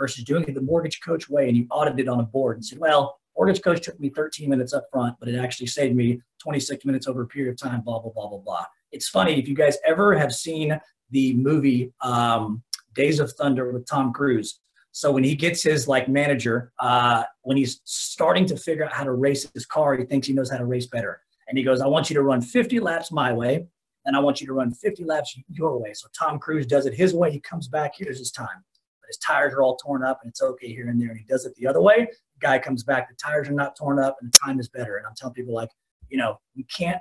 versus 0.00 0.24
doing 0.24 0.42
it 0.48 0.54
the 0.54 0.62
mortgage 0.62 1.00
coach 1.02 1.28
way 1.28 1.46
and 1.46 1.56
you 1.56 1.66
audited 1.70 2.08
on 2.08 2.18
a 2.18 2.22
board 2.22 2.56
and 2.56 2.64
said, 2.64 2.78
well, 2.78 3.18
mortgage 3.36 3.62
coach 3.62 3.82
took 3.82 4.00
me 4.00 4.08
13 4.08 4.48
minutes 4.48 4.72
up 4.72 4.86
front, 4.90 5.14
but 5.20 5.28
it 5.28 5.38
actually 5.38 5.66
saved 5.66 5.94
me 5.94 6.20
26 6.40 6.84
minutes 6.86 7.06
over 7.06 7.22
a 7.22 7.26
period 7.26 7.52
of 7.52 7.58
time, 7.58 7.82
blah, 7.82 7.98
blah, 8.00 8.10
blah, 8.10 8.28
blah, 8.28 8.38
blah. 8.38 8.64
It's 8.90 9.08
funny 9.08 9.38
if 9.38 9.46
you 9.46 9.54
guys 9.54 9.76
ever 9.86 10.18
have 10.18 10.34
seen 10.34 10.80
the 11.10 11.34
movie 11.34 11.92
um, 12.00 12.62
Days 12.94 13.20
of 13.20 13.30
Thunder 13.32 13.70
with 13.72 13.86
Tom 13.86 14.12
Cruise. 14.12 14.58
So 14.92 15.12
when 15.12 15.22
he 15.22 15.36
gets 15.36 15.62
his 15.62 15.86
like 15.86 16.08
manager, 16.08 16.72
uh, 16.80 17.24
when 17.42 17.56
he's 17.58 17.80
starting 17.84 18.46
to 18.46 18.56
figure 18.56 18.84
out 18.84 18.92
how 18.92 19.04
to 19.04 19.12
race 19.12 19.48
his 19.52 19.66
car, 19.66 19.96
he 19.96 20.04
thinks 20.04 20.26
he 20.26 20.32
knows 20.32 20.50
how 20.50 20.56
to 20.56 20.64
race 20.64 20.86
better. 20.86 21.20
And 21.46 21.58
he 21.58 21.62
goes, 21.62 21.80
I 21.80 21.86
want 21.86 22.10
you 22.10 22.14
to 22.14 22.22
run 22.22 22.40
50 22.40 22.80
laps 22.80 23.12
my 23.12 23.32
way, 23.32 23.66
and 24.06 24.16
I 24.16 24.20
want 24.20 24.40
you 24.40 24.46
to 24.46 24.52
run 24.54 24.72
50 24.72 25.04
laps 25.04 25.38
your 25.48 25.78
way. 25.78 25.92
So 25.92 26.08
Tom 26.18 26.38
Cruise 26.38 26.66
does 26.66 26.86
it 26.86 26.94
his 26.94 27.12
way. 27.12 27.30
He 27.30 27.40
comes 27.40 27.68
back, 27.68 27.92
here's 27.96 28.18
his 28.18 28.32
time 28.32 28.64
his 29.10 29.18
tires 29.18 29.52
are 29.52 29.62
all 29.62 29.76
torn 29.76 30.04
up 30.04 30.20
and 30.22 30.30
it's 30.30 30.40
okay 30.40 30.68
here 30.68 30.88
and 30.88 31.00
there. 31.00 31.10
And 31.10 31.18
he 31.18 31.24
does 31.24 31.44
it 31.44 31.54
the 31.56 31.66
other 31.66 31.82
way. 31.82 32.06
The 32.06 32.40
guy 32.40 32.58
comes 32.60 32.84
back, 32.84 33.08
the 33.08 33.16
tires 33.16 33.48
are 33.48 33.54
not 33.54 33.76
torn 33.76 33.98
up 33.98 34.16
and 34.20 34.32
the 34.32 34.36
time 34.40 34.60
is 34.60 34.68
better. 34.68 34.96
And 34.96 35.06
I'm 35.06 35.14
telling 35.16 35.34
people 35.34 35.54
like, 35.54 35.70
you 36.08 36.16
know, 36.16 36.38
you 36.54 36.64
can't 36.76 37.00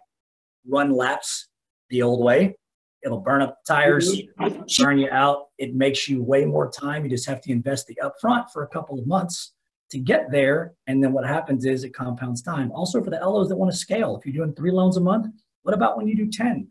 run 0.68 0.92
laps 0.92 1.48
the 1.90 2.02
old 2.02 2.24
way. 2.24 2.56
It'll 3.04 3.22
burn 3.22 3.42
up 3.42 3.58
the 3.66 3.74
tires, 3.74 4.22
mm-hmm. 4.40 4.84
burn 4.84 4.98
you 4.98 5.10
out. 5.12 5.46
It 5.58 5.76
makes 5.76 6.10
you 6.10 6.24
way 6.24 6.46
more 6.46 6.70
time. 6.70 7.04
You 7.04 7.10
just 7.10 7.28
have 7.28 7.42
to 7.42 7.52
invest 7.52 7.88
the 7.88 7.98
upfront 8.04 8.52
for 8.52 8.64
a 8.64 8.68
couple 8.68 9.00
of 9.00 9.08
months 9.08 9.54
to 9.92 10.00
get 10.00 10.32
there. 10.32 10.74
And 10.88 11.04
then 11.04 11.14
what 11.14 11.26
happens 11.26 11.66
is 11.66 11.84
it 11.84 11.94
compounds 11.94 12.42
time. 12.42 12.72
Also 12.74 13.04
for 13.04 13.10
the 13.10 13.20
LOs 13.20 13.50
that 13.50 13.56
want 13.56 13.72
to 13.72 13.78
scale, 13.78 14.18
if 14.18 14.26
you're 14.26 14.46
doing 14.46 14.56
three 14.56 14.72
loans 14.72 14.98
a 14.98 15.02
month, 15.02 15.28
what 15.64 15.74
about 15.74 15.98
when 15.98 16.08
you 16.08 16.16
do 16.16 16.30
10? 16.30 16.68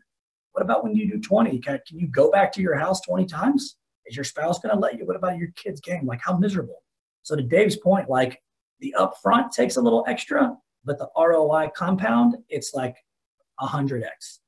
What 0.51 0.63
about 0.63 0.83
when 0.83 0.95
you 0.95 1.09
do 1.09 1.19
20? 1.19 1.59
Can, 1.59 1.79
can 1.87 1.99
you 1.99 2.07
go 2.07 2.31
back 2.31 2.51
to 2.53 2.61
your 2.61 2.77
house 2.77 3.01
20 3.01 3.25
times? 3.25 3.75
Is 4.09 4.15
your 4.15 4.23
spouse 4.25 4.59
going 4.59 4.73
to 4.73 4.79
let 4.79 4.97
you? 4.97 5.05
What 5.05 5.15
about 5.15 5.37
your 5.37 5.49
kid's 5.55 5.79
game? 5.79 6.05
Like 6.07 6.19
how 6.23 6.35
miserable? 6.35 6.83
So 7.21 7.35
to 7.35 7.43
Dave's 7.43 7.75
point, 7.77 8.09
like 8.09 8.41
the 8.79 8.95
upfront 8.97 9.51
takes 9.51 9.75
a 9.75 9.81
little 9.81 10.03
extra, 10.07 10.57
but 10.83 10.97
the 10.97 11.07
ROI 11.15 11.69
compound, 11.75 12.35
it's 12.49 12.73
like 12.73 12.95
a 13.59 13.67
hundred 13.67 14.03
X. 14.03 14.39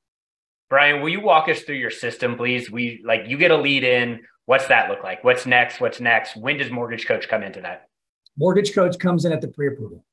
Brian, 0.68 1.00
will 1.00 1.10
you 1.10 1.20
walk 1.20 1.48
us 1.48 1.60
through 1.62 1.76
your 1.76 1.90
system, 1.90 2.36
please? 2.36 2.70
We 2.70 3.02
like 3.04 3.22
you 3.26 3.36
get 3.36 3.52
a 3.52 3.56
lead 3.56 3.84
in. 3.84 4.22
What's 4.46 4.66
that 4.66 4.90
look 4.90 5.04
like? 5.04 5.22
What's 5.22 5.46
next? 5.46 5.80
What's 5.80 6.00
next? 6.00 6.36
When 6.36 6.56
does 6.58 6.70
Mortgage 6.70 7.06
Coach 7.06 7.28
come 7.28 7.44
into 7.44 7.60
that? 7.60 7.88
Mortgage 8.36 8.74
coach 8.74 8.98
comes 8.98 9.24
in 9.26 9.32
at 9.32 9.40
the 9.42 9.48
pre-approval 9.48 10.04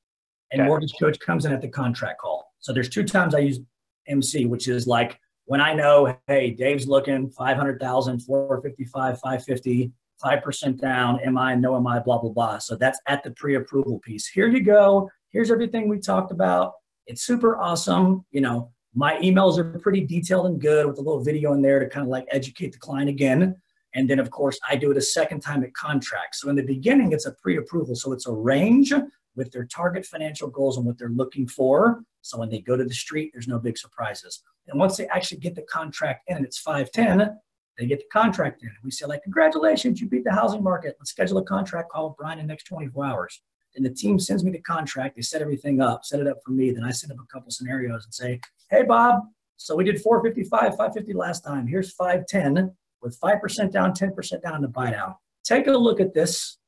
and 0.52 0.60
Okay. 0.60 0.68
mortgage 0.68 0.92
coach 1.00 1.18
comes 1.18 1.46
in 1.46 1.52
at 1.52 1.62
the 1.62 1.68
contract 1.68 2.20
call. 2.20 2.52
So 2.60 2.72
there's 2.72 2.90
two 2.90 3.02
times 3.02 3.34
I 3.34 3.38
use 3.38 3.58
MC, 4.06 4.44
which 4.44 4.68
is 4.68 4.86
like 4.86 5.18
when 5.50 5.60
I 5.60 5.74
know, 5.74 6.16
hey, 6.28 6.52
Dave's 6.52 6.86
looking 6.86 7.28
500,000, 7.28 8.20
455, 8.20 9.18
550, 9.18 9.92
5% 10.22 10.80
down, 10.80 11.18
am 11.24 11.36
I, 11.36 11.56
no 11.56 11.74
am 11.74 11.88
I, 11.88 11.98
blah, 11.98 12.18
blah, 12.18 12.30
blah. 12.30 12.58
So 12.58 12.76
that's 12.76 13.00
at 13.08 13.24
the 13.24 13.32
pre-approval 13.32 13.98
piece. 13.98 14.28
Here 14.28 14.46
you 14.46 14.62
go. 14.62 15.10
Here's 15.30 15.50
everything 15.50 15.88
we 15.88 15.98
talked 15.98 16.30
about. 16.30 16.74
It's 17.08 17.22
super 17.22 17.56
awesome. 17.56 18.24
You 18.30 18.42
know, 18.42 18.70
my 18.94 19.16
emails 19.16 19.58
are 19.58 19.76
pretty 19.80 20.02
detailed 20.02 20.46
and 20.46 20.60
good 20.60 20.86
with 20.86 20.98
a 20.98 21.02
little 21.02 21.24
video 21.24 21.52
in 21.52 21.62
there 21.62 21.80
to 21.80 21.88
kind 21.88 22.06
of 22.06 22.10
like 22.10 22.28
educate 22.30 22.70
the 22.70 22.78
client 22.78 23.08
again. 23.08 23.56
And 23.92 24.08
then, 24.08 24.20
of 24.20 24.30
course, 24.30 24.56
I 24.68 24.76
do 24.76 24.92
it 24.92 24.96
a 24.96 25.02
second 25.02 25.40
time 25.40 25.64
at 25.64 25.74
contract. 25.74 26.36
So 26.36 26.48
in 26.48 26.54
the 26.54 26.62
beginning, 26.62 27.10
it's 27.10 27.26
a 27.26 27.32
pre-approval. 27.32 27.96
So 27.96 28.12
it's 28.12 28.28
a 28.28 28.32
range 28.32 28.92
with 29.34 29.50
their 29.50 29.64
target 29.64 30.06
financial 30.06 30.46
goals 30.48 30.76
and 30.76 30.86
what 30.86 30.96
they're 30.96 31.08
looking 31.08 31.48
for. 31.48 32.04
So 32.22 32.38
when 32.38 32.50
they 32.50 32.60
go 32.60 32.76
to 32.76 32.84
the 32.84 32.94
street, 32.94 33.30
there's 33.32 33.48
no 33.48 33.58
big 33.58 33.78
surprises. 33.78 34.42
And 34.68 34.78
once 34.78 34.96
they 34.96 35.06
actually 35.08 35.38
get 35.38 35.54
the 35.54 35.62
contract 35.62 36.24
in 36.28 36.36
and 36.36 36.46
it's 36.46 36.58
510, 36.58 37.38
they 37.78 37.86
get 37.86 38.00
the 38.00 38.04
contract 38.12 38.62
in. 38.62 38.70
We 38.84 38.90
say, 38.90 39.06
like, 39.06 39.22
congratulations, 39.22 40.00
you 40.00 40.08
beat 40.08 40.24
the 40.24 40.32
housing 40.32 40.62
market. 40.62 40.96
Let's 40.98 41.10
schedule 41.10 41.38
a 41.38 41.44
contract 41.44 41.90
call 41.90 42.08
with 42.08 42.18
Brian 42.18 42.38
in 42.38 42.46
the 42.46 42.52
next 42.52 42.64
24 42.64 43.06
hours. 43.06 43.42
And 43.74 43.84
the 43.84 43.90
team 43.90 44.18
sends 44.18 44.44
me 44.44 44.50
the 44.50 44.60
contract. 44.60 45.16
They 45.16 45.22
set 45.22 45.40
everything 45.42 45.80
up, 45.80 46.04
set 46.04 46.20
it 46.20 46.26
up 46.26 46.38
for 46.44 46.50
me. 46.50 46.72
Then 46.72 46.84
I 46.84 46.90
set 46.90 47.10
up 47.10 47.16
a 47.22 47.32
couple 47.32 47.50
scenarios 47.50 48.04
and 48.04 48.12
say, 48.12 48.40
hey, 48.70 48.82
Bob, 48.82 49.22
so 49.56 49.76
we 49.76 49.84
did 49.84 50.00
455, 50.00 50.50
550 50.50 51.12
last 51.14 51.44
time. 51.44 51.66
Here's 51.66 51.92
510 51.92 52.74
with 53.02 53.18
5% 53.20 53.72
down, 53.72 53.92
10% 53.92 54.42
down 54.42 54.62
the 54.62 54.68
buy 54.68 54.90
down. 54.90 55.14
Take 55.44 55.66
a 55.66 55.72
look 55.72 56.00
at 56.00 56.14
this. 56.14 56.58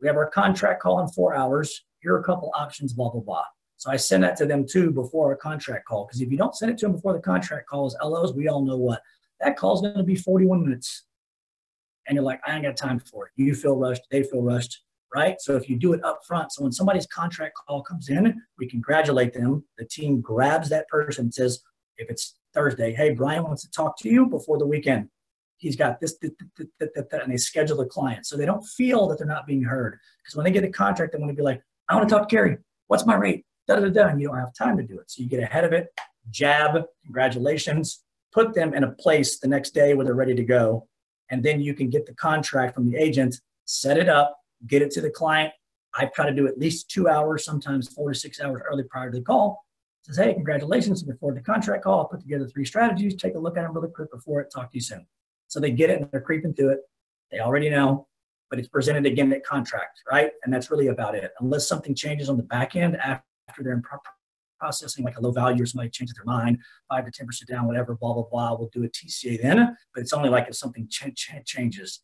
We 0.00 0.06
have 0.06 0.16
our 0.16 0.30
contract 0.30 0.82
call 0.82 1.00
in 1.00 1.08
four 1.08 1.34
hours. 1.34 1.84
Here 2.00 2.14
are 2.14 2.20
a 2.20 2.24
couple 2.24 2.50
options, 2.54 2.92
blah, 2.92 3.10
blah, 3.10 3.20
blah. 3.20 3.44
So 3.82 3.90
I 3.90 3.96
send 3.96 4.22
that 4.22 4.36
to 4.36 4.46
them 4.46 4.64
too 4.64 4.92
before 4.92 5.32
a 5.32 5.36
contract 5.36 5.86
call. 5.86 6.06
Because 6.06 6.20
if 6.20 6.30
you 6.30 6.38
don't 6.38 6.54
send 6.54 6.70
it 6.70 6.78
to 6.78 6.86
them 6.86 6.92
before 6.92 7.14
the 7.14 7.18
contract 7.18 7.68
call 7.68 7.88
is 7.88 7.96
LOs, 8.00 8.32
we 8.32 8.46
all 8.46 8.64
know 8.64 8.76
what 8.76 9.02
that 9.40 9.56
call 9.56 9.74
is 9.74 9.80
going 9.80 9.96
to 9.96 10.04
be 10.04 10.14
41 10.14 10.62
minutes. 10.62 11.02
And 12.06 12.14
you're 12.14 12.22
like, 12.22 12.40
I 12.46 12.54
ain't 12.54 12.62
got 12.62 12.76
time 12.76 13.00
for 13.00 13.26
it. 13.26 13.32
You 13.34 13.56
feel 13.56 13.76
rushed, 13.76 14.02
they 14.08 14.22
feel 14.22 14.40
rushed, 14.40 14.82
right? 15.12 15.34
So 15.40 15.56
if 15.56 15.68
you 15.68 15.74
do 15.74 15.94
it 15.94 16.04
up 16.04 16.20
front, 16.24 16.52
so 16.52 16.62
when 16.62 16.70
somebody's 16.70 17.08
contract 17.08 17.56
call 17.56 17.82
comes 17.82 18.08
in, 18.08 18.40
we 18.56 18.68
congratulate 18.68 19.32
them. 19.32 19.64
The 19.78 19.84
team 19.84 20.20
grabs 20.20 20.68
that 20.68 20.86
person 20.86 21.24
and 21.24 21.34
says, 21.34 21.60
if 21.96 22.08
it's 22.08 22.36
Thursday, 22.54 22.94
hey, 22.94 23.10
Brian 23.14 23.42
wants 23.42 23.62
to 23.62 23.70
talk 23.72 23.98
to 23.98 24.08
you 24.08 24.26
before 24.26 24.58
the 24.58 24.66
weekend. 24.66 25.08
He's 25.56 25.74
got 25.74 25.98
this, 25.98 26.18
this, 26.18 26.30
this, 26.56 26.68
this 26.78 26.90
and 27.10 27.32
they 27.32 27.36
schedule 27.36 27.78
the 27.78 27.86
client. 27.86 28.26
So 28.26 28.36
they 28.36 28.46
don't 28.46 28.64
feel 28.64 29.08
that 29.08 29.18
they're 29.18 29.26
not 29.26 29.48
being 29.48 29.64
heard. 29.64 29.98
Because 30.22 30.36
when 30.36 30.44
they 30.44 30.52
get 30.52 30.62
a 30.62 30.70
contract, 30.70 31.14
they 31.14 31.18
want 31.18 31.30
to 31.30 31.36
be 31.36 31.42
like, 31.42 31.64
I 31.88 31.96
want 31.96 32.08
to 32.08 32.14
talk 32.14 32.28
to 32.28 32.32
Carrie. 32.32 32.58
What's 32.86 33.06
my 33.06 33.16
rate? 33.16 33.44
Da, 33.68 33.76
da, 33.76 33.88
da, 33.88 34.08
and 34.08 34.20
you 34.20 34.28
don't 34.28 34.38
have 34.38 34.54
time 34.54 34.76
to 34.76 34.82
do 34.82 34.98
it. 34.98 35.10
So 35.10 35.22
you 35.22 35.28
get 35.28 35.42
ahead 35.42 35.64
of 35.64 35.72
it, 35.72 35.88
jab, 36.30 36.82
congratulations, 37.04 38.02
put 38.32 38.54
them 38.54 38.74
in 38.74 38.84
a 38.84 38.90
place 38.90 39.38
the 39.38 39.48
next 39.48 39.70
day 39.70 39.94
where 39.94 40.04
they're 40.04 40.14
ready 40.14 40.34
to 40.34 40.44
go. 40.44 40.88
And 41.30 41.42
then 41.42 41.60
you 41.60 41.74
can 41.74 41.88
get 41.88 42.06
the 42.06 42.14
contract 42.14 42.74
from 42.74 42.90
the 42.90 42.96
agent, 42.96 43.36
set 43.64 43.96
it 43.96 44.08
up, 44.08 44.36
get 44.66 44.82
it 44.82 44.90
to 44.92 45.00
the 45.00 45.10
client. 45.10 45.52
I 45.94 46.06
try 46.06 46.26
to 46.26 46.34
do 46.34 46.46
at 46.46 46.58
least 46.58 46.90
two 46.90 47.08
hours, 47.08 47.44
sometimes 47.44 47.88
four 47.88 48.12
to 48.12 48.18
six 48.18 48.40
hours 48.40 48.62
early 48.68 48.84
prior 48.84 49.10
to 49.10 49.18
the 49.18 49.24
call. 49.24 49.64
Says, 50.02 50.16
hey, 50.16 50.34
congratulations, 50.34 51.02
before 51.04 51.32
the 51.32 51.40
contract 51.40 51.84
call, 51.84 52.00
I'll 52.00 52.08
put 52.08 52.20
together 52.20 52.48
three 52.48 52.64
strategies, 52.64 53.14
take 53.14 53.36
a 53.36 53.38
look 53.38 53.56
at 53.56 53.62
them 53.62 53.72
really 53.72 53.92
quick 53.92 54.10
before 54.10 54.40
it, 54.40 54.50
talk 54.52 54.72
to 54.72 54.76
you 54.76 54.80
soon. 54.80 55.06
So 55.46 55.60
they 55.60 55.70
get 55.70 55.90
it 55.90 56.00
and 56.00 56.10
they're 56.10 56.20
creeping 56.20 56.54
through 56.54 56.70
it. 56.70 56.80
They 57.30 57.38
already 57.38 57.70
know, 57.70 58.08
but 58.50 58.58
it's 58.58 58.68
presented 58.68 59.06
again 59.06 59.32
at 59.32 59.44
contract, 59.44 60.00
right? 60.10 60.32
And 60.42 60.52
that's 60.52 60.72
really 60.72 60.88
about 60.88 61.14
it. 61.14 61.30
Unless 61.38 61.68
something 61.68 61.94
changes 61.94 62.28
on 62.28 62.36
the 62.36 62.42
back 62.42 62.74
end 62.74 62.96
after 62.96 63.22
they're 63.60 63.72
in 63.72 63.82
processing 64.58 65.04
like 65.04 65.18
a 65.18 65.20
low 65.20 65.32
value 65.32 65.62
or 65.62 65.66
somebody 65.66 65.90
changes 65.90 66.14
their 66.14 66.24
mind, 66.24 66.58
five 66.88 67.04
to 67.04 67.10
10% 67.10 67.46
down, 67.46 67.66
whatever, 67.66 67.94
blah, 67.94 68.14
blah, 68.14 68.22
blah. 68.30 68.54
We'll 68.54 68.70
do 68.72 68.84
a 68.84 68.88
TCA 68.88 69.42
then, 69.42 69.76
but 69.94 70.00
it's 70.00 70.12
only 70.12 70.28
like 70.28 70.46
if 70.48 70.54
something 70.54 70.86
ch- 70.88 71.14
ch- 71.14 71.44
changes. 71.44 72.00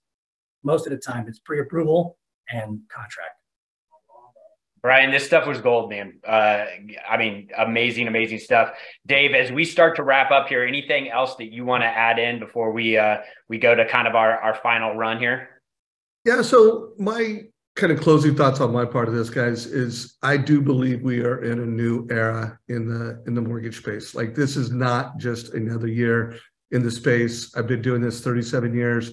Most 0.64 0.86
of 0.86 0.90
the 0.90 0.98
time, 0.98 1.26
it's 1.28 1.38
pre 1.38 1.60
approval 1.60 2.18
and 2.50 2.80
contract. 2.90 3.38
Brian, 4.80 5.10
this 5.10 5.26
stuff 5.26 5.46
was 5.46 5.60
gold, 5.60 5.90
man. 5.90 6.20
Uh, 6.26 6.64
I 7.08 7.16
mean, 7.16 7.48
amazing, 7.56 8.06
amazing 8.06 8.38
stuff. 8.38 8.70
Dave, 9.06 9.34
as 9.34 9.50
we 9.50 9.64
start 9.64 9.96
to 9.96 10.04
wrap 10.04 10.30
up 10.30 10.48
here, 10.48 10.64
anything 10.64 11.10
else 11.10 11.34
that 11.36 11.52
you 11.52 11.64
want 11.64 11.82
to 11.82 11.86
add 11.86 12.18
in 12.18 12.38
before 12.38 12.70
we 12.70 12.96
uh, 12.96 13.18
we 13.48 13.58
go 13.58 13.74
to 13.74 13.86
kind 13.88 14.06
of 14.06 14.14
our, 14.14 14.38
our 14.38 14.54
final 14.54 14.94
run 14.94 15.18
here? 15.18 15.60
Yeah. 16.24 16.42
So 16.42 16.92
my 16.98 17.42
kind 17.78 17.92
of 17.92 18.00
closing 18.00 18.34
thoughts 18.34 18.60
on 18.60 18.72
my 18.72 18.84
part 18.84 19.06
of 19.06 19.14
this, 19.14 19.30
guys, 19.30 19.64
is 19.64 20.16
I 20.20 20.36
do 20.36 20.60
believe 20.60 21.00
we 21.00 21.20
are 21.20 21.44
in 21.44 21.60
a 21.60 21.64
new 21.64 22.08
era 22.10 22.58
in 22.68 22.88
the 22.88 23.22
in 23.26 23.34
the 23.34 23.40
mortgage 23.40 23.78
space. 23.78 24.16
Like 24.16 24.34
this 24.34 24.56
is 24.56 24.72
not 24.72 25.16
just 25.16 25.54
another 25.54 25.86
year 25.86 26.36
in 26.72 26.82
the 26.82 26.90
space. 26.90 27.54
I've 27.56 27.68
been 27.68 27.80
doing 27.80 28.02
this 28.02 28.20
37 28.20 28.74
years. 28.74 29.12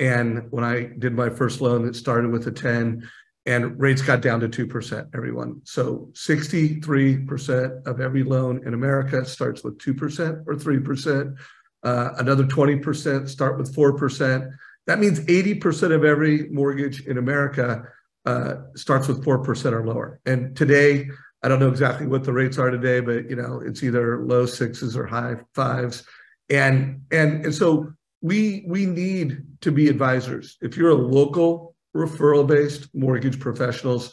And 0.00 0.50
when 0.50 0.64
I 0.64 0.90
did 0.98 1.14
my 1.14 1.30
first 1.30 1.60
loan 1.60 1.86
it 1.86 1.94
started 1.94 2.32
with 2.32 2.46
a 2.48 2.50
10 2.50 3.08
and 3.46 3.80
rates 3.80 4.02
got 4.02 4.20
down 4.20 4.40
to 4.40 4.48
2%, 4.48 5.08
everyone. 5.14 5.60
So 5.64 6.10
63% 6.12 7.86
of 7.86 8.00
every 8.00 8.24
loan 8.24 8.66
in 8.66 8.74
America 8.74 9.24
starts 9.24 9.62
with 9.62 9.78
2% 9.78 10.44
or 10.46 10.54
3%. 10.54 11.36
Uh, 11.82 12.10
another 12.18 12.44
20% 12.44 13.28
start 13.28 13.56
with 13.56 13.74
4%. 13.74 14.50
That 14.86 14.98
means 14.98 15.20
80% 15.20 15.94
of 15.94 16.04
every 16.04 16.48
mortgage 16.50 17.06
in 17.06 17.16
America 17.16 17.86
uh, 18.26 18.54
starts 18.74 19.08
with 19.08 19.24
4% 19.24 19.72
or 19.72 19.86
lower. 19.86 20.20
And 20.26 20.56
today, 20.56 21.08
I 21.42 21.48
don't 21.48 21.60
know 21.60 21.68
exactly 21.68 22.06
what 22.06 22.24
the 22.24 22.32
rates 22.32 22.58
are 22.58 22.70
today, 22.70 23.00
but 23.00 23.30
you 23.30 23.36
know, 23.36 23.62
it's 23.64 23.82
either 23.82 24.24
low 24.24 24.46
sixes 24.46 24.96
or 24.96 25.06
high 25.06 25.36
fives. 25.54 26.04
And 26.50 27.02
and 27.10 27.44
and 27.44 27.54
so 27.54 27.92
we 28.20 28.64
we 28.66 28.84
need 28.84 29.42
to 29.62 29.72
be 29.72 29.88
advisors. 29.88 30.58
If 30.60 30.76
you're 30.76 30.90
a 30.90 30.94
local 30.94 31.74
referral 31.96 32.46
based 32.46 32.88
mortgage 32.94 33.40
professionals, 33.40 34.12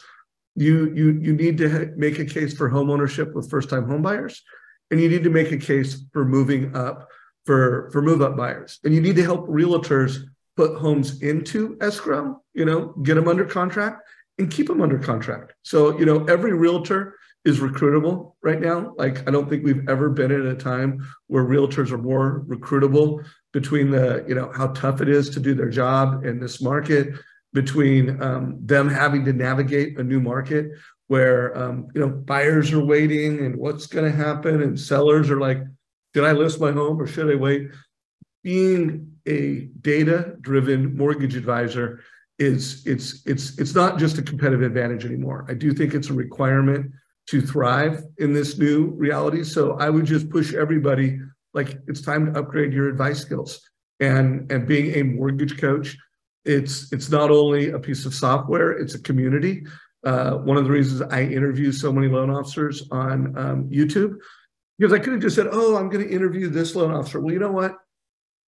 you 0.54 0.90
you 0.94 1.18
you 1.20 1.34
need 1.34 1.58
to 1.58 1.68
ha- 1.68 1.92
make 1.96 2.18
a 2.18 2.24
case 2.24 2.54
for 2.54 2.68
home 2.68 2.90
ownership 2.90 3.34
with 3.34 3.50
first 3.50 3.68
time 3.68 3.86
home 3.86 4.02
buyers 4.02 4.42
and 4.90 5.00
you 5.00 5.08
need 5.08 5.24
to 5.24 5.30
make 5.30 5.52
a 5.52 5.58
case 5.58 6.04
for 6.12 6.24
moving 6.24 6.74
up 6.74 7.08
for 7.44 7.90
for 7.92 8.02
move 8.02 8.22
up 8.22 8.36
buyers. 8.36 8.78
And 8.84 8.94
you 8.94 9.00
need 9.00 9.16
to 9.16 9.22
help 9.22 9.46
realtors 9.48 10.18
put 10.58 10.76
homes 10.76 11.22
into 11.22 11.78
escrow, 11.80 12.42
you 12.52 12.64
know, 12.64 12.92
get 13.04 13.14
them 13.14 13.28
under 13.28 13.44
contract 13.44 14.02
and 14.38 14.50
keep 14.50 14.66
them 14.66 14.82
under 14.82 14.98
contract. 14.98 15.52
So, 15.62 15.96
you 16.00 16.04
know, 16.04 16.24
every 16.24 16.52
realtor 16.52 17.14
is 17.44 17.60
recruitable 17.60 18.32
right 18.42 18.60
now. 18.60 18.92
Like, 18.96 19.16
I 19.28 19.30
don't 19.30 19.48
think 19.48 19.64
we've 19.64 19.88
ever 19.88 20.10
been 20.10 20.32
at 20.32 20.54
a 20.54 20.56
time 20.56 21.06
where 21.28 21.44
realtors 21.44 21.92
are 21.92 22.04
more 22.12 22.44
recruitable 22.48 23.24
between 23.52 23.92
the, 23.92 24.24
you 24.26 24.34
know, 24.34 24.50
how 24.52 24.66
tough 24.82 25.00
it 25.00 25.08
is 25.08 25.30
to 25.30 25.38
do 25.38 25.54
their 25.54 25.70
job 25.70 26.24
in 26.24 26.40
this 26.40 26.60
market, 26.60 27.14
between 27.52 28.20
um, 28.20 28.58
them 28.72 28.88
having 28.88 29.24
to 29.26 29.32
navigate 29.32 29.96
a 30.00 30.02
new 30.02 30.20
market 30.20 30.72
where, 31.06 31.56
um, 31.56 31.86
you 31.94 32.00
know, 32.00 32.08
buyers 32.08 32.72
are 32.72 32.84
waiting 32.84 33.44
and 33.44 33.54
what's 33.54 33.86
going 33.86 34.10
to 34.10 34.24
happen, 34.26 34.60
and 34.60 34.78
sellers 34.78 35.30
are 35.30 35.40
like, 35.40 35.60
should 36.14 36.24
I 36.24 36.32
list 36.32 36.60
my 36.60 36.72
home 36.72 37.00
or 37.00 37.06
should 37.06 37.30
I 37.30 37.36
wait? 37.36 37.70
Being 38.42 39.12
a 39.26 39.68
data 39.80 40.36
driven 40.40 40.96
mortgage 40.96 41.36
advisor 41.36 42.00
is 42.38 42.86
it's 42.86 43.26
it's 43.26 43.58
it's 43.58 43.74
not 43.74 43.98
just 43.98 44.18
a 44.18 44.22
competitive 44.22 44.62
advantage 44.62 45.04
anymore. 45.04 45.44
I 45.48 45.54
do 45.54 45.72
think 45.72 45.94
it's 45.94 46.10
a 46.10 46.14
requirement 46.14 46.92
to 47.28 47.42
thrive 47.42 48.02
in 48.18 48.32
this 48.32 48.58
new 48.58 48.86
reality. 48.96 49.44
So 49.44 49.76
I 49.78 49.90
would 49.90 50.06
just 50.06 50.30
push 50.30 50.54
everybody 50.54 51.20
like 51.52 51.78
it's 51.86 52.00
time 52.00 52.26
to 52.26 52.38
upgrade 52.38 52.72
your 52.72 52.88
advice 52.88 53.20
skills. 53.20 53.60
And 54.00 54.50
and 54.52 54.66
being 54.66 54.94
a 54.94 55.02
mortgage 55.02 55.58
coach, 55.60 55.96
it's 56.44 56.92
it's 56.92 57.10
not 57.10 57.30
only 57.30 57.70
a 57.70 57.78
piece 57.78 58.06
of 58.06 58.14
software, 58.14 58.70
it's 58.70 58.94
a 58.94 59.02
community. 59.02 59.66
Uh, 60.06 60.34
one 60.36 60.56
of 60.56 60.64
the 60.64 60.70
reasons 60.70 61.02
I 61.02 61.22
interview 61.22 61.72
so 61.72 61.92
many 61.92 62.06
loan 62.06 62.30
officers 62.30 62.86
on 62.92 63.36
um, 63.36 63.68
YouTube, 63.68 64.14
because 64.78 64.92
I 64.92 65.00
could 65.00 65.14
have 65.14 65.22
just 65.22 65.34
said, 65.34 65.48
"Oh, 65.50 65.76
I'm 65.76 65.88
going 65.88 66.06
to 66.06 66.14
interview 66.14 66.48
this 66.48 66.76
loan 66.76 66.94
officer." 66.94 67.20
Well, 67.20 67.32
you 67.32 67.40
know 67.40 67.50
what? 67.50 67.76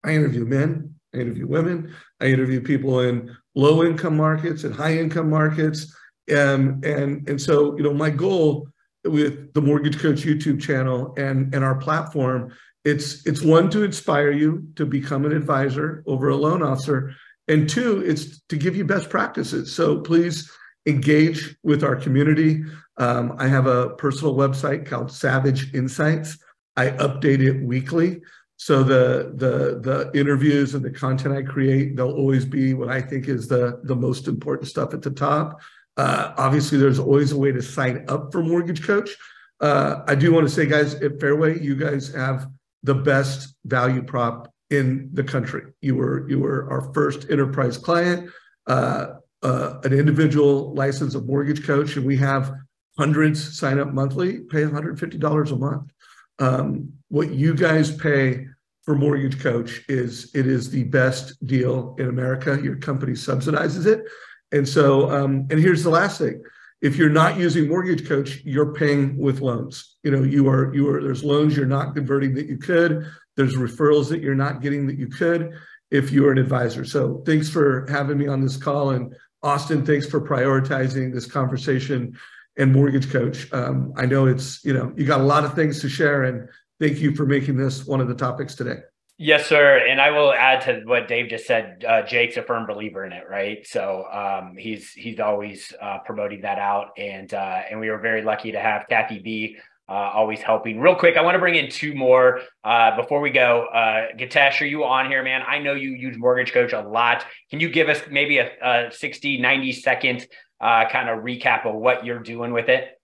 I 0.04 0.12
interview 0.12 0.44
men, 0.44 0.94
I 1.14 1.18
interview 1.18 1.46
women, 1.46 1.94
I 2.20 2.26
interview 2.26 2.60
people 2.60 3.00
in 3.00 3.36
low 3.54 3.84
income 3.84 4.16
markets 4.16 4.64
and 4.64 4.74
high 4.74 4.96
income 4.96 5.28
markets. 5.28 5.94
And, 6.28 6.84
and, 6.84 7.28
and 7.28 7.40
so, 7.40 7.76
you 7.76 7.82
know, 7.82 7.92
my 7.92 8.10
goal 8.10 8.68
with 9.04 9.52
the 9.54 9.62
Mortgage 9.62 9.98
Coach 9.98 10.22
YouTube 10.22 10.60
channel 10.60 11.14
and, 11.16 11.54
and 11.54 11.64
our 11.64 11.74
platform, 11.74 12.52
it's, 12.84 13.26
it's 13.26 13.42
one 13.42 13.68
to 13.70 13.82
inspire 13.82 14.30
you 14.30 14.68
to 14.76 14.86
become 14.86 15.24
an 15.24 15.32
advisor 15.32 16.02
over 16.06 16.28
a 16.28 16.36
loan 16.36 16.62
officer. 16.62 17.12
And 17.48 17.68
two, 17.68 18.02
it's 18.06 18.40
to 18.48 18.56
give 18.56 18.76
you 18.76 18.84
best 18.84 19.10
practices. 19.10 19.74
So 19.74 20.00
please 20.00 20.50
engage 20.86 21.56
with 21.62 21.82
our 21.82 21.96
community. 21.96 22.62
Um, 22.96 23.34
I 23.38 23.48
have 23.48 23.66
a 23.66 23.90
personal 23.90 24.34
website 24.34 24.86
called 24.86 25.10
Savage 25.10 25.74
Insights. 25.74 26.38
I 26.76 26.90
update 26.90 27.40
it 27.40 27.62
weekly. 27.62 28.20
So 28.60 28.82
the 28.82 29.32
the 29.36 29.80
the 29.80 30.10
interviews 30.12 30.74
and 30.74 30.84
the 30.84 30.90
content 30.90 31.34
I 31.34 31.40
create, 31.40 31.96
they'll 31.96 32.12
always 32.12 32.44
be 32.44 32.74
what 32.74 32.90
I 32.90 33.00
think 33.00 33.26
is 33.26 33.48
the 33.48 33.80
the 33.84 33.96
most 33.96 34.28
important 34.28 34.68
stuff 34.68 34.92
at 34.92 35.00
the 35.00 35.10
top. 35.10 35.62
Uh, 35.96 36.34
obviously, 36.36 36.76
there's 36.76 36.98
always 36.98 37.32
a 37.32 37.38
way 37.38 37.52
to 37.52 37.62
sign 37.62 38.04
up 38.08 38.30
for 38.30 38.42
Mortgage 38.42 38.86
Coach. 38.86 39.16
Uh, 39.62 40.02
I 40.06 40.14
do 40.14 40.30
want 40.30 40.46
to 40.46 40.52
say, 40.52 40.66
guys, 40.66 40.94
at 40.96 41.18
Fairway, 41.18 41.58
you 41.58 41.74
guys 41.74 42.12
have 42.12 42.48
the 42.82 42.94
best 42.94 43.54
value 43.64 44.02
prop 44.02 44.52
in 44.68 45.08
the 45.14 45.24
country. 45.24 45.72
You 45.80 45.96
were 45.96 46.28
you 46.28 46.38
were 46.38 46.70
our 46.70 46.92
first 46.92 47.30
enterprise 47.30 47.78
client, 47.78 48.30
uh, 48.66 49.14
uh 49.42 49.80
an 49.84 49.94
individual 49.94 50.74
license 50.74 51.14
of 51.14 51.24
mortgage 51.24 51.66
coach, 51.66 51.96
and 51.96 52.04
we 52.04 52.18
have 52.18 52.52
hundreds 52.98 53.58
sign 53.58 53.78
up 53.78 53.88
monthly, 53.94 54.40
pay 54.40 54.64
$150 54.64 55.50
a 55.50 55.56
month. 55.56 55.90
Um, 56.38 56.92
what 57.08 57.30
you 57.32 57.54
guys 57.54 57.94
pay 57.94 58.46
for 58.90 58.96
Mortgage 58.96 59.40
Coach 59.40 59.82
is 59.88 60.34
it 60.34 60.48
is 60.48 60.68
the 60.68 60.82
best 60.82 61.46
deal 61.46 61.94
in 62.00 62.08
America. 62.08 62.58
Your 62.60 62.74
company 62.74 63.12
subsidizes 63.12 63.86
it. 63.86 64.04
And 64.50 64.68
so, 64.68 65.08
um, 65.12 65.46
and 65.48 65.60
here's 65.60 65.84
the 65.84 65.90
last 65.90 66.18
thing. 66.18 66.42
If 66.82 66.96
you're 66.96 67.08
not 67.08 67.38
using 67.38 67.68
Mortgage 67.68 68.08
Coach, 68.08 68.42
you're 68.44 68.74
paying 68.74 69.16
with 69.16 69.42
loans. 69.42 69.94
You 70.02 70.10
know, 70.10 70.24
you 70.24 70.48
are, 70.48 70.74
you 70.74 70.88
are, 70.88 71.00
there's 71.00 71.22
loans 71.22 71.56
you're 71.56 71.66
not 71.66 71.94
converting 71.94 72.34
that 72.34 72.46
you 72.46 72.58
could. 72.58 73.06
There's 73.36 73.54
referrals 73.54 74.08
that 74.08 74.22
you're 74.22 74.34
not 74.34 74.60
getting 74.60 74.88
that 74.88 74.98
you 74.98 75.06
could 75.06 75.52
if 75.92 76.10
you're 76.10 76.32
an 76.32 76.38
advisor. 76.38 76.84
So 76.84 77.22
thanks 77.24 77.48
for 77.48 77.86
having 77.88 78.18
me 78.18 78.26
on 78.26 78.40
this 78.40 78.56
call. 78.56 78.90
And 78.90 79.14
Austin, 79.44 79.86
thanks 79.86 80.08
for 80.08 80.20
prioritizing 80.20 81.14
this 81.14 81.26
conversation 81.26 82.18
and 82.56 82.72
mortgage 82.72 83.08
coach. 83.12 83.46
Um, 83.52 83.92
I 83.96 84.06
know 84.06 84.26
it's, 84.26 84.64
you 84.64 84.72
know, 84.72 84.92
you 84.96 85.06
got 85.06 85.20
a 85.20 85.24
lot 85.24 85.44
of 85.44 85.54
things 85.54 85.80
to 85.82 85.88
share 85.88 86.24
and 86.24 86.48
thank 86.80 86.98
you 86.98 87.14
for 87.14 87.26
making 87.26 87.56
this 87.56 87.86
one 87.86 88.00
of 88.00 88.08
the 88.08 88.14
topics 88.14 88.54
today. 88.54 88.78
Yes, 89.22 89.46
sir. 89.46 89.86
And 89.86 90.00
I 90.00 90.10
will 90.10 90.32
add 90.32 90.62
to 90.62 90.80
what 90.86 91.06
Dave 91.06 91.28
just 91.28 91.46
said. 91.46 91.84
Uh, 91.86 92.02
Jake's 92.02 92.38
a 92.38 92.42
firm 92.42 92.66
believer 92.66 93.04
in 93.04 93.12
it, 93.12 93.24
right? 93.28 93.66
So 93.66 94.06
um, 94.10 94.56
he's 94.56 94.92
he's 94.92 95.20
always 95.20 95.74
uh, 95.80 95.98
promoting 96.06 96.40
that 96.40 96.58
out, 96.58 96.92
and 96.96 97.32
uh, 97.34 97.60
and 97.70 97.78
we 97.78 97.90
were 97.90 97.98
very 97.98 98.22
lucky 98.22 98.52
to 98.52 98.58
have 98.58 98.86
Kathy 98.88 99.18
B 99.18 99.58
uh, 99.90 99.92
always 99.92 100.40
helping. 100.40 100.80
Real 100.80 100.94
quick, 100.94 101.18
I 101.18 101.20
want 101.20 101.34
to 101.34 101.38
bring 101.38 101.56
in 101.56 101.70
two 101.70 101.94
more 101.94 102.40
uh, 102.64 102.96
before 102.96 103.20
we 103.20 103.28
go. 103.28 103.66
Uh, 103.66 104.16
Gitesh, 104.16 104.62
are 104.62 104.64
you 104.64 104.84
on 104.84 105.10
here, 105.10 105.22
man? 105.22 105.42
I 105.46 105.58
know 105.58 105.74
you 105.74 105.90
use 105.90 106.16
Mortgage 106.16 106.54
Coach 106.54 106.72
a 106.72 106.80
lot. 106.80 107.26
Can 107.50 107.60
you 107.60 107.68
give 107.68 107.90
us 107.90 108.00
maybe 108.10 108.38
a, 108.38 108.48
a 108.62 108.90
60, 108.90 109.38
90 109.38 109.72
second 109.72 110.26
kind 110.62 111.10
of 111.10 111.24
recap 111.24 111.66
of 111.66 111.74
what 111.74 112.06
you're 112.06 112.20
doing 112.20 112.54
with 112.54 112.70
it? 112.70 112.99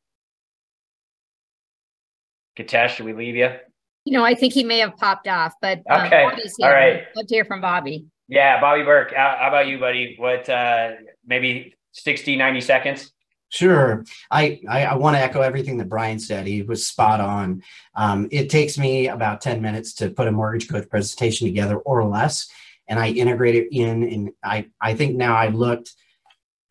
Gitesh, 2.57 2.90
should 2.90 3.07
we 3.07 3.12
leave 3.12 3.36
you? 3.36 3.50
You 4.04 4.12
know, 4.12 4.24
I 4.24 4.34
think 4.34 4.52
he 4.52 4.64
may 4.64 4.78
have 4.78 4.96
popped 4.96 5.28
off, 5.28 5.54
but 5.61 5.82
um, 5.90 6.07
okay. 6.07 6.22
All 6.62 6.70
right. 6.70 7.04
Let's 7.14 7.30
hear 7.30 7.44
from 7.44 7.61
Bobby. 7.61 8.07
Yeah, 8.28 8.61
Bobby 8.61 8.82
Burke. 8.82 9.12
How, 9.14 9.36
how 9.38 9.48
about 9.48 9.66
you, 9.66 9.78
buddy? 9.78 10.14
What, 10.18 10.48
uh, 10.48 10.92
maybe 11.26 11.74
60, 11.92 12.36
90 12.36 12.61
seconds? 12.61 13.12
Sure. 13.48 14.04
I, 14.30 14.61
I, 14.68 14.86
I 14.86 14.94
want 14.96 15.16
to 15.16 15.20
echo 15.20 15.40
everything 15.40 15.76
that 15.78 15.88
Brian 15.88 16.18
said. 16.18 16.46
He 16.46 16.62
was 16.62 16.86
spot 16.86 17.20
on. 17.20 17.62
Um, 17.94 18.28
it 18.30 18.50
takes 18.50 18.76
me 18.76 19.09
about 19.09 19.40
10 19.40 19.62
minutes 19.62 19.94
to 19.94 20.11
put 20.11 20.28
a 20.28 20.32
mortgage 20.32 20.68
coach 20.68 20.88
presentation 20.88 21.46
together 21.46 21.76
or 21.76 22.04
less. 22.04 22.48
And 22.88 22.98
I 22.98 23.11
integrate 23.11 23.54
it 23.54 23.68
in. 23.72 24.02
And 24.02 24.30
I, 24.42 24.66
I 24.80 24.94
think 24.94 25.16
now 25.16 25.36
I 25.36 25.48
looked, 25.48 25.94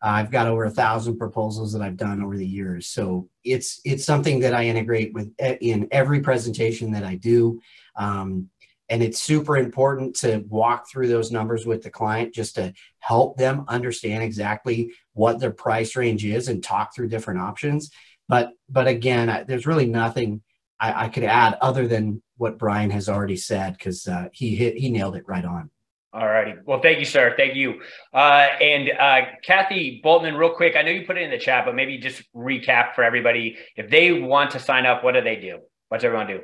I've 0.06 0.30
got 0.30 0.46
over 0.46 0.64
a 0.64 0.70
thousand 0.70 1.18
proposals 1.18 1.72
that 1.72 1.82
I've 1.82 1.96
done 1.96 2.22
over 2.22 2.36
the 2.36 2.46
years. 2.46 2.86
So 2.86 3.28
it's, 3.42 3.80
it's 3.84 4.04
something 4.04 4.40
that 4.40 4.54
I 4.54 4.66
integrate 4.66 5.12
with 5.12 5.34
in 5.38 5.88
every 5.90 6.20
presentation 6.20 6.92
that 6.92 7.04
I 7.04 7.16
do. 7.16 7.60
Um, 7.96 8.50
and 8.88 9.02
it's 9.02 9.20
super 9.20 9.56
important 9.56 10.14
to 10.16 10.44
walk 10.48 10.88
through 10.88 11.08
those 11.08 11.32
numbers 11.32 11.66
with 11.66 11.82
the 11.82 11.90
client 11.90 12.32
just 12.32 12.54
to 12.54 12.72
help 13.00 13.36
them 13.36 13.64
understand 13.66 14.22
exactly 14.22 14.92
what 15.12 15.40
their 15.40 15.50
price 15.50 15.96
range 15.96 16.24
is 16.24 16.48
and 16.48 16.62
talk 16.62 16.94
through 16.94 17.08
different 17.08 17.40
options. 17.40 17.90
But 18.28 18.52
but 18.68 18.86
again, 18.86 19.44
there's 19.48 19.66
really 19.66 19.86
nothing 19.86 20.42
I, 20.78 21.06
I 21.06 21.08
could 21.08 21.24
add 21.24 21.58
other 21.60 21.88
than 21.88 22.22
what 22.36 22.58
Brian 22.58 22.90
has 22.90 23.08
already 23.08 23.36
said 23.36 23.72
because 23.72 24.06
uh, 24.06 24.28
he 24.32 24.54
hit 24.54 24.76
he 24.76 24.90
nailed 24.90 25.16
it 25.16 25.24
right 25.26 25.44
on. 25.44 25.70
All 26.16 26.26
righty. 26.26 26.54
Well, 26.64 26.80
thank 26.80 26.98
you, 26.98 27.04
sir. 27.04 27.34
Thank 27.36 27.56
you. 27.56 27.82
Uh, 28.14 28.46
and 28.58 28.90
uh, 28.98 29.20
Kathy 29.44 30.00
Boltman, 30.02 30.38
real 30.38 30.48
quick, 30.48 30.74
I 30.74 30.80
know 30.80 30.90
you 30.90 31.04
put 31.04 31.18
it 31.18 31.22
in 31.24 31.30
the 31.30 31.38
chat, 31.38 31.66
but 31.66 31.74
maybe 31.74 31.98
just 31.98 32.22
recap 32.34 32.94
for 32.94 33.04
everybody. 33.04 33.58
If 33.76 33.90
they 33.90 34.12
want 34.12 34.50
to 34.52 34.58
sign 34.58 34.86
up, 34.86 35.04
what 35.04 35.12
do 35.12 35.20
they 35.20 35.36
do? 35.36 35.58
What's 35.90 36.04
everyone 36.04 36.26
do? 36.26 36.40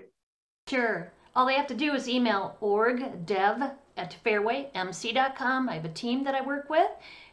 Sure. 0.68 1.10
All 1.34 1.46
they 1.46 1.54
have 1.54 1.68
to 1.68 1.74
do 1.74 1.94
is 1.94 2.06
email 2.06 2.58
orgdev 2.60 3.72
at 3.96 4.16
fairwaymc.com. 4.22 5.68
I 5.70 5.74
have 5.74 5.86
a 5.86 5.88
team 5.88 6.22
that 6.24 6.34
I 6.34 6.42
work 6.42 6.68
with, 6.68 6.90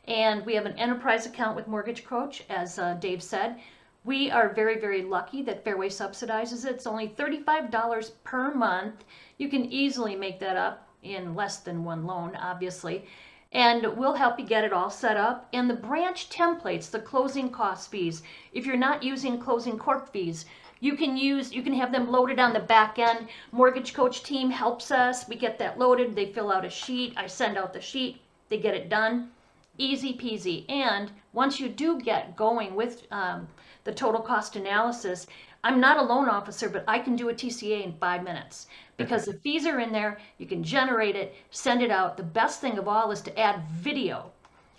and 0.07 0.45
we 0.45 0.55
have 0.55 0.65
an 0.65 0.79
enterprise 0.79 1.25
account 1.25 1.57
with 1.57 1.67
Mortgage 1.67 2.05
Coach, 2.05 2.45
as 2.47 2.79
uh, 2.79 2.93
Dave 3.01 3.21
said. 3.21 3.57
We 4.05 4.31
are 4.31 4.53
very, 4.53 4.79
very 4.79 5.01
lucky 5.01 5.41
that 5.41 5.65
Fairway 5.65 5.89
subsidizes 5.89 6.63
it. 6.65 6.75
It's 6.75 6.87
only 6.87 7.09
$35 7.09 8.11
per 8.23 8.53
month. 8.55 9.03
You 9.37 9.49
can 9.49 9.65
easily 9.65 10.15
make 10.15 10.39
that 10.39 10.55
up 10.55 10.88
in 11.03 11.35
less 11.35 11.57
than 11.57 11.83
one 11.83 12.05
loan, 12.05 12.35
obviously. 12.35 13.05
And 13.51 13.97
we'll 13.97 14.13
help 14.13 14.39
you 14.39 14.45
get 14.45 14.63
it 14.63 14.73
all 14.73 14.89
set 14.89 15.17
up. 15.17 15.47
And 15.53 15.69
the 15.69 15.75
branch 15.75 16.29
templates, 16.29 16.91
the 16.91 16.99
closing 16.99 17.49
cost 17.49 17.89
fees, 17.89 18.21
if 18.53 18.65
you're 18.65 18.77
not 18.77 19.01
using 19.03 19.39
closing 19.39 19.77
cost 19.77 20.11
fees, 20.11 20.45
you 20.79 20.95
can 20.95 21.17
use, 21.17 21.51
you 21.51 21.61
can 21.61 21.73
have 21.73 21.91
them 21.91 22.09
loaded 22.09 22.39
on 22.39 22.53
the 22.53 22.59
back 22.59 22.99
end. 22.99 23.27
Mortgage 23.51 23.93
Coach 23.93 24.23
team 24.23 24.49
helps 24.49 24.91
us. 24.91 25.27
We 25.27 25.35
get 25.35 25.59
that 25.59 25.77
loaded. 25.77 26.15
They 26.15 26.31
fill 26.31 26.51
out 26.51 26.63
a 26.63 26.69
sheet. 26.69 27.13
I 27.17 27.27
send 27.27 27.57
out 27.57 27.73
the 27.73 27.81
sheet. 27.81 28.21
They 28.47 28.59
get 28.59 28.75
it 28.75 28.87
done. 28.87 29.31
Easy 29.77 30.13
peasy. 30.13 30.69
And 30.69 31.11
once 31.33 31.59
you 31.59 31.69
do 31.69 31.99
get 31.99 32.35
going 32.35 32.75
with 32.75 33.07
um, 33.11 33.47
the 33.83 33.93
total 33.93 34.21
cost 34.21 34.55
analysis, 34.55 35.27
I'm 35.63 35.81
not 35.81 35.97
a 35.97 36.01
loan 36.01 36.29
officer, 36.29 36.69
but 36.69 36.85
I 36.87 36.99
can 36.99 37.17
do 37.17 37.29
a 37.29 37.33
TCA 37.33 37.83
in 37.83 37.93
five 37.93 38.23
minutes 38.23 38.67
because 38.99 39.25
the 39.25 39.33
fees 39.33 39.65
are 39.65 39.79
in 39.79 39.91
there. 39.91 40.19
You 40.37 40.45
can 40.45 40.63
generate 40.63 41.15
it, 41.15 41.33
send 41.49 41.81
it 41.81 41.89
out. 41.89 42.17
The 42.17 42.23
best 42.23 42.61
thing 42.61 42.77
of 42.77 42.87
all 42.87 43.09
is 43.09 43.21
to 43.21 43.39
add 43.39 43.63
video. 43.71 44.31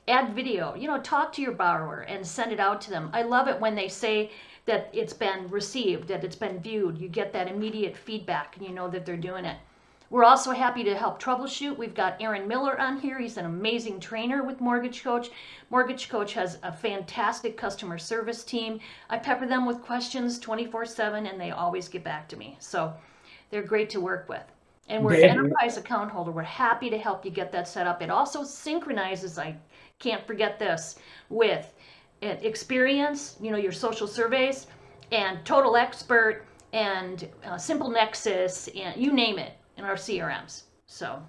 Add 0.06 0.34
video. 0.34 0.74
You 0.76 0.86
know, 0.86 1.00
talk 1.00 1.32
to 1.32 1.42
your 1.42 1.52
borrower 1.52 2.02
and 2.02 2.24
send 2.24 2.52
it 2.52 2.60
out 2.60 2.80
to 2.82 2.90
them. 2.90 3.10
I 3.12 3.22
love 3.22 3.48
it 3.48 3.58
when 3.58 3.74
they 3.74 3.88
say, 3.88 4.30
that 4.66 4.88
it's 4.92 5.12
been 5.12 5.48
received, 5.48 6.06
that 6.08 6.22
it's 6.22 6.36
been 6.36 6.60
viewed. 6.60 6.98
You 6.98 7.08
get 7.08 7.32
that 7.32 7.48
immediate 7.48 7.96
feedback 7.96 8.56
and 8.56 8.64
you 8.64 8.72
know 8.72 8.88
that 8.88 9.04
they're 9.04 9.16
doing 9.16 9.44
it. 9.44 9.56
We're 10.10 10.24
also 10.24 10.50
happy 10.50 10.82
to 10.84 10.96
help 10.96 11.22
troubleshoot. 11.22 11.76
We've 11.76 11.94
got 11.94 12.20
Aaron 12.20 12.48
Miller 12.48 12.80
on 12.80 12.98
here. 12.98 13.18
He's 13.18 13.36
an 13.36 13.46
amazing 13.46 14.00
trainer 14.00 14.42
with 14.42 14.60
Mortgage 14.60 15.04
Coach. 15.04 15.30
Mortgage 15.70 16.08
Coach 16.08 16.34
has 16.34 16.58
a 16.62 16.72
fantastic 16.72 17.56
customer 17.56 17.96
service 17.96 18.42
team. 18.42 18.80
I 19.08 19.18
pepper 19.18 19.46
them 19.46 19.66
with 19.66 19.82
questions 19.82 20.38
24 20.40 20.86
7 20.86 21.26
and 21.26 21.40
they 21.40 21.52
always 21.52 21.88
get 21.88 22.02
back 22.02 22.28
to 22.28 22.36
me. 22.36 22.56
So 22.58 22.92
they're 23.50 23.62
great 23.62 23.90
to 23.90 24.00
work 24.00 24.28
with. 24.28 24.42
And 24.88 25.04
we're 25.04 25.14
an 25.14 25.22
enterprise 25.22 25.76
account 25.76 26.10
holder. 26.10 26.32
We're 26.32 26.42
happy 26.42 26.90
to 26.90 26.98
help 26.98 27.24
you 27.24 27.30
get 27.30 27.52
that 27.52 27.68
set 27.68 27.86
up. 27.86 28.02
It 28.02 28.10
also 28.10 28.42
synchronizes, 28.42 29.38
I 29.38 29.56
can't 30.00 30.26
forget 30.26 30.58
this, 30.58 30.96
with 31.28 31.72
experience, 32.20 33.36
you 33.40 33.52
know, 33.52 33.56
your 33.56 33.72
social 33.72 34.08
surveys, 34.08 34.66
and 35.12 35.44
Total 35.44 35.76
Expert, 35.76 36.44
and 36.72 37.28
uh, 37.44 37.54
SimpleNexus, 37.54 38.68
and 38.78 39.00
you 39.00 39.12
name 39.12 39.38
it 39.38 39.52
in 39.76 39.84
our 39.84 39.94
CRMs. 39.94 40.64
So. 40.86 41.22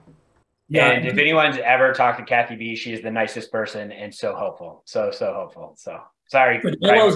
Yeah, 0.70 0.92
and 0.92 1.06
if 1.06 1.18
anyone's 1.18 1.58
ever 1.58 1.94
talked 1.94 2.20
to 2.20 2.26
Kathy 2.26 2.56
B, 2.56 2.76
she 2.76 2.94
is 2.94 3.02
the 3.02 3.12
nicest 3.12 3.52
person 3.52 3.92
and 3.92 4.14
so 4.14 4.36
helpful. 4.36 4.84
So, 4.86 5.12
so 5.12 5.34
helpful. 5.34 5.76
So 5.78 6.00
sorry. 6.28 6.62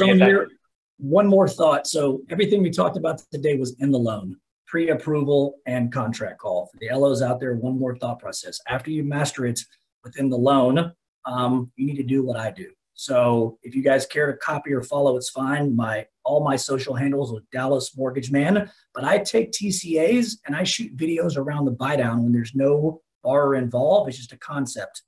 on 0.01 0.19
here, 0.19 0.49
one 0.97 1.25
more 1.25 1.47
thought. 1.47 1.87
So 1.87 2.21
everything 2.29 2.61
we 2.61 2.69
talked 2.69 2.97
about 2.97 3.21
today 3.31 3.55
was 3.55 3.75
in 3.79 3.91
the 3.91 3.97
loan, 3.97 4.35
pre-approval 4.75 5.61
and 5.65 5.89
contract 5.89 6.37
call. 6.37 6.65
For 6.65 6.77
the 6.79 6.93
LOs 6.93 7.21
out 7.21 7.39
there, 7.39 7.55
one 7.55 7.79
more 7.79 7.95
thought 7.95 8.19
process. 8.19 8.59
After 8.67 8.91
you 8.91 9.05
master 9.05 9.45
it 9.45 9.61
within 10.03 10.29
the 10.29 10.37
loan, 10.37 10.91
um, 11.23 11.71
you 11.77 11.85
need 11.85 11.95
to 11.95 12.03
do 12.03 12.25
what 12.25 12.35
I 12.35 12.51
do. 12.51 12.69
So 12.93 13.57
if 13.63 13.73
you 13.73 13.81
guys 13.81 14.05
care 14.05 14.29
to 14.29 14.37
copy 14.37 14.73
or 14.73 14.83
follow, 14.83 15.15
it's 15.15 15.29
fine. 15.29 15.77
My 15.77 16.05
all 16.25 16.43
my 16.43 16.57
social 16.57 16.93
handles 16.93 17.31
with 17.31 17.49
Dallas 17.51 17.95
Mortgage 17.95 18.31
Man, 18.31 18.69
but 18.93 19.05
I 19.05 19.19
take 19.19 19.53
TCAs 19.53 20.39
and 20.45 20.53
I 20.53 20.65
shoot 20.65 20.97
videos 20.97 21.37
around 21.37 21.63
the 21.63 21.71
buy 21.71 21.95
down 21.95 22.23
when 22.23 22.33
there's 22.33 22.53
no 22.53 23.01
borrower 23.23 23.55
involved. 23.55 24.09
It's 24.09 24.17
just 24.17 24.33
a 24.33 24.37
concept. 24.37 25.03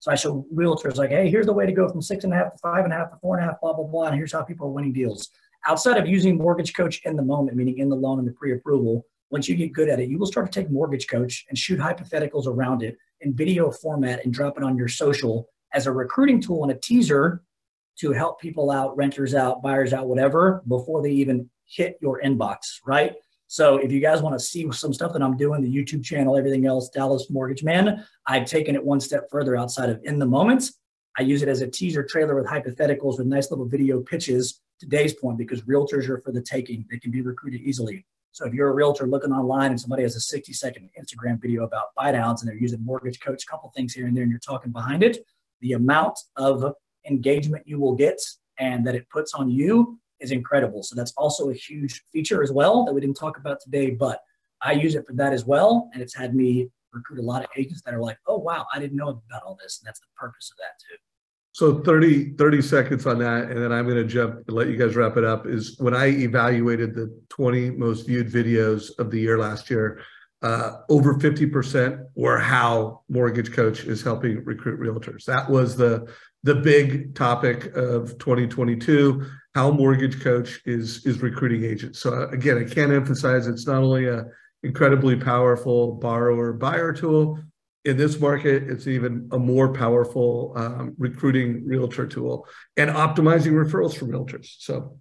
So 0.00 0.10
I 0.10 0.16
show 0.16 0.44
realtors 0.52 0.96
like, 0.96 1.10
hey, 1.10 1.30
here's 1.30 1.46
the 1.46 1.52
way 1.52 1.66
to 1.66 1.72
go 1.72 1.88
from 1.88 2.02
six 2.02 2.24
and 2.24 2.32
a 2.32 2.36
half 2.36 2.52
to 2.52 2.58
five 2.58 2.82
and 2.82 2.92
a 2.92 2.96
half 2.96 3.12
to 3.12 3.16
four 3.18 3.36
and 3.36 3.44
a 3.44 3.48
half, 3.48 3.60
blah, 3.60 3.74
blah, 3.74 3.86
blah. 3.86 4.06
And 4.08 4.16
here's 4.16 4.32
how 4.32 4.42
people 4.42 4.66
are 4.66 4.72
winning 4.72 4.92
deals. 4.92 5.30
Outside 5.66 5.96
of 5.96 6.06
using 6.06 6.36
Mortgage 6.36 6.74
Coach 6.74 7.00
in 7.04 7.16
the 7.16 7.22
moment, 7.22 7.56
meaning 7.56 7.78
in 7.78 7.88
the 7.88 7.96
loan 7.96 8.18
and 8.18 8.28
the 8.28 8.32
pre-approval, 8.32 9.06
once 9.30 9.48
you 9.48 9.56
get 9.56 9.72
good 9.72 9.88
at 9.88 9.98
it, 9.98 10.10
you 10.10 10.18
will 10.18 10.26
start 10.26 10.50
to 10.50 10.60
take 10.60 10.70
Mortgage 10.70 11.08
Coach 11.08 11.46
and 11.48 11.56
shoot 11.56 11.80
hypotheticals 11.80 12.46
around 12.46 12.82
it 12.82 12.96
in 13.22 13.34
video 13.34 13.70
format 13.70 14.24
and 14.24 14.32
drop 14.32 14.58
it 14.58 14.62
on 14.62 14.76
your 14.76 14.88
social 14.88 15.48
as 15.72 15.86
a 15.86 15.92
recruiting 15.92 16.40
tool 16.40 16.62
and 16.62 16.72
a 16.72 16.78
teaser 16.78 17.42
to 17.98 18.12
help 18.12 18.40
people 18.40 18.70
out, 18.70 18.96
renters 18.96 19.34
out, 19.34 19.62
buyers 19.62 19.92
out, 19.92 20.06
whatever, 20.06 20.62
before 20.68 21.02
they 21.02 21.10
even 21.10 21.48
hit 21.66 21.96
your 22.02 22.20
inbox, 22.22 22.58
right? 22.86 23.14
So 23.46 23.76
if 23.76 23.90
you 23.90 24.00
guys 24.00 24.20
want 24.20 24.38
to 24.38 24.44
see 24.44 24.70
some 24.72 24.92
stuff 24.92 25.12
that 25.12 25.22
I'm 25.22 25.36
doing, 25.36 25.62
the 25.62 25.74
YouTube 25.74 26.04
channel, 26.04 26.36
everything 26.36 26.66
else, 26.66 26.88
Dallas 26.90 27.30
Mortgage 27.30 27.62
Man, 27.62 28.04
I've 28.26 28.46
taken 28.46 28.74
it 28.74 28.84
one 28.84 29.00
step 29.00 29.28
further 29.30 29.56
outside 29.56 29.90
of 29.90 30.00
in 30.04 30.18
the 30.18 30.26
moment. 30.26 30.70
I 31.18 31.22
use 31.22 31.42
it 31.42 31.48
as 31.48 31.60
a 31.60 31.68
teaser 31.68 32.02
trailer 32.02 32.34
with 32.34 32.46
hypotheticals 32.46 33.18
with 33.18 33.26
nice 33.26 33.50
little 33.50 33.66
video 33.66 34.00
pitches 34.00 34.60
today's 34.80 35.14
point 35.14 35.38
because 35.38 35.62
realtors 35.62 36.08
are 36.08 36.18
for 36.18 36.32
the 36.32 36.42
taking. 36.42 36.84
They 36.90 36.98
can 36.98 37.10
be 37.10 37.22
recruited 37.22 37.60
easily. 37.62 38.06
So 38.32 38.46
if 38.46 38.52
you're 38.52 38.68
a 38.68 38.74
realtor 38.74 39.06
looking 39.06 39.32
online 39.32 39.70
and 39.70 39.80
somebody 39.80 40.02
has 40.02 40.16
a 40.16 40.20
60 40.20 40.52
second 40.52 40.90
Instagram 41.00 41.40
video 41.40 41.62
about 41.64 41.94
buy 41.96 42.10
downs 42.10 42.42
and 42.42 42.48
they're 42.48 42.58
using 42.58 42.84
mortgage 42.84 43.20
coach, 43.20 43.44
a 43.44 43.46
couple 43.46 43.70
things 43.76 43.94
here 43.94 44.06
and 44.06 44.16
there, 44.16 44.22
and 44.22 44.30
you're 44.30 44.40
talking 44.40 44.72
behind 44.72 45.04
it, 45.04 45.18
the 45.60 45.72
amount 45.72 46.18
of 46.36 46.74
engagement 47.08 47.66
you 47.66 47.78
will 47.78 47.94
get 47.94 48.20
and 48.58 48.84
that 48.86 48.96
it 48.96 49.08
puts 49.08 49.34
on 49.34 49.48
you 49.48 50.00
is 50.18 50.32
incredible. 50.32 50.82
So 50.82 50.96
that's 50.96 51.12
also 51.16 51.50
a 51.50 51.54
huge 51.54 52.02
feature 52.12 52.42
as 52.42 52.50
well 52.50 52.84
that 52.84 52.92
we 52.92 53.00
didn't 53.00 53.16
talk 53.16 53.36
about 53.36 53.60
today, 53.60 53.90
but 53.90 54.20
I 54.62 54.72
use 54.72 54.96
it 54.96 55.06
for 55.06 55.12
that 55.14 55.32
as 55.32 55.44
well. 55.44 55.90
And 55.92 56.02
it's 56.02 56.14
had 56.14 56.34
me 56.34 56.70
recruit 56.92 57.20
a 57.20 57.22
lot 57.22 57.42
of 57.42 57.50
agents 57.56 57.82
that 57.82 57.94
are 57.94 58.00
like, 58.00 58.18
oh, 58.26 58.38
wow, 58.38 58.66
I 58.72 58.78
didn't 58.78 58.96
know 58.96 59.08
about 59.08 59.42
all 59.44 59.56
this. 59.60 59.78
And 59.80 59.86
that's 59.86 60.00
the 60.00 60.06
purpose 60.16 60.50
of 60.50 60.56
that 60.58 60.78
too. 60.80 60.96
So 61.54 61.78
30, 61.82 62.34
30 62.34 62.62
seconds 62.62 63.06
on 63.06 63.20
that, 63.20 63.44
and 63.44 63.62
then 63.62 63.72
I'm 63.72 63.84
going 63.84 63.96
to 63.96 64.04
jump 64.04 64.42
and 64.48 64.56
let 64.56 64.66
you 64.66 64.76
guys 64.76 64.96
wrap 64.96 65.16
it 65.16 65.22
up. 65.22 65.46
Is 65.46 65.76
when 65.78 65.94
I 65.94 66.06
evaluated 66.08 66.96
the 66.96 67.16
20 67.28 67.70
most 67.70 68.08
viewed 68.08 68.28
videos 68.28 68.90
of 68.98 69.12
the 69.12 69.20
year 69.20 69.38
last 69.38 69.70
year, 69.70 70.00
uh, 70.42 70.78
over 70.88 71.14
50% 71.14 72.06
were 72.16 72.40
how 72.40 73.02
Mortgage 73.08 73.52
Coach 73.52 73.84
is 73.84 74.02
helping 74.02 74.44
recruit 74.44 74.80
realtors. 74.80 75.26
That 75.26 75.48
was 75.48 75.76
the 75.76 76.12
the 76.42 76.56
big 76.56 77.14
topic 77.14 77.66
of 77.76 78.18
2022. 78.18 79.24
How 79.54 79.70
Mortgage 79.70 80.20
Coach 80.20 80.60
is 80.66 81.06
is 81.06 81.22
recruiting 81.22 81.64
agents. 81.64 82.00
So 82.00 82.14
uh, 82.14 82.28
again, 82.30 82.58
I 82.58 82.64
can't 82.64 82.90
emphasize 82.90 83.46
it's 83.46 83.68
not 83.68 83.76
only 83.76 84.08
a 84.08 84.24
incredibly 84.64 85.14
powerful 85.14 85.92
borrower 85.92 86.52
buyer 86.52 86.92
tool 86.92 87.38
in 87.84 87.96
this 87.96 88.18
market. 88.18 88.64
It's 88.64 88.86
even 88.86 89.28
a 89.32 89.38
more 89.38 89.72
powerful 89.72 90.52
um, 90.56 90.94
recruiting 90.98 91.66
realtor 91.66 92.06
tool 92.06 92.46
and 92.76 92.90
optimizing 92.90 93.52
referrals 93.52 93.96
from 93.96 94.08
realtors. 94.08 94.54
So 94.58 94.98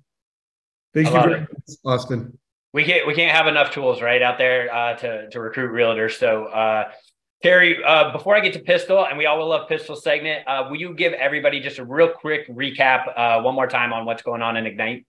thank 0.94 1.08
you, 1.08 1.14
very 1.14 1.40
much, 1.42 1.50
Austin. 1.86 2.38
we 2.74 2.84
can't 2.84 3.08
we 3.08 3.14
can't 3.14 3.36
have 3.36 3.48
enough 3.48 3.72
tools 3.72 4.02
right 4.02 4.22
out 4.22 4.38
there 4.38 4.74
uh, 4.74 4.96
to 4.98 5.30
to 5.30 5.40
recruit 5.40 5.72
realtors. 5.72 6.18
So, 6.18 6.46
uh, 6.46 6.92
Terry, 7.42 7.84
uh, 7.84 8.12
before 8.12 8.36
I 8.36 8.40
get 8.40 8.54
to 8.54 8.60
Pistol, 8.60 9.06
and 9.06 9.18
we 9.18 9.26
all 9.26 9.38
will 9.38 9.50
love 9.50 9.68
Pistol 9.68 9.96
segment, 9.96 10.48
uh, 10.48 10.68
will 10.70 10.78
you 10.78 10.94
give 10.94 11.12
everybody 11.14 11.60
just 11.60 11.78
a 11.78 11.86
real 11.86 12.08
quick 12.10 12.48
recap 12.48 13.12
uh, 13.16 13.42
one 13.42 13.54
more 13.54 13.68
time 13.68 13.92
on 13.92 14.06
what's 14.06 14.22
going 14.22 14.42
on 14.42 14.56
in 14.56 14.66
Ignite? 14.66 15.06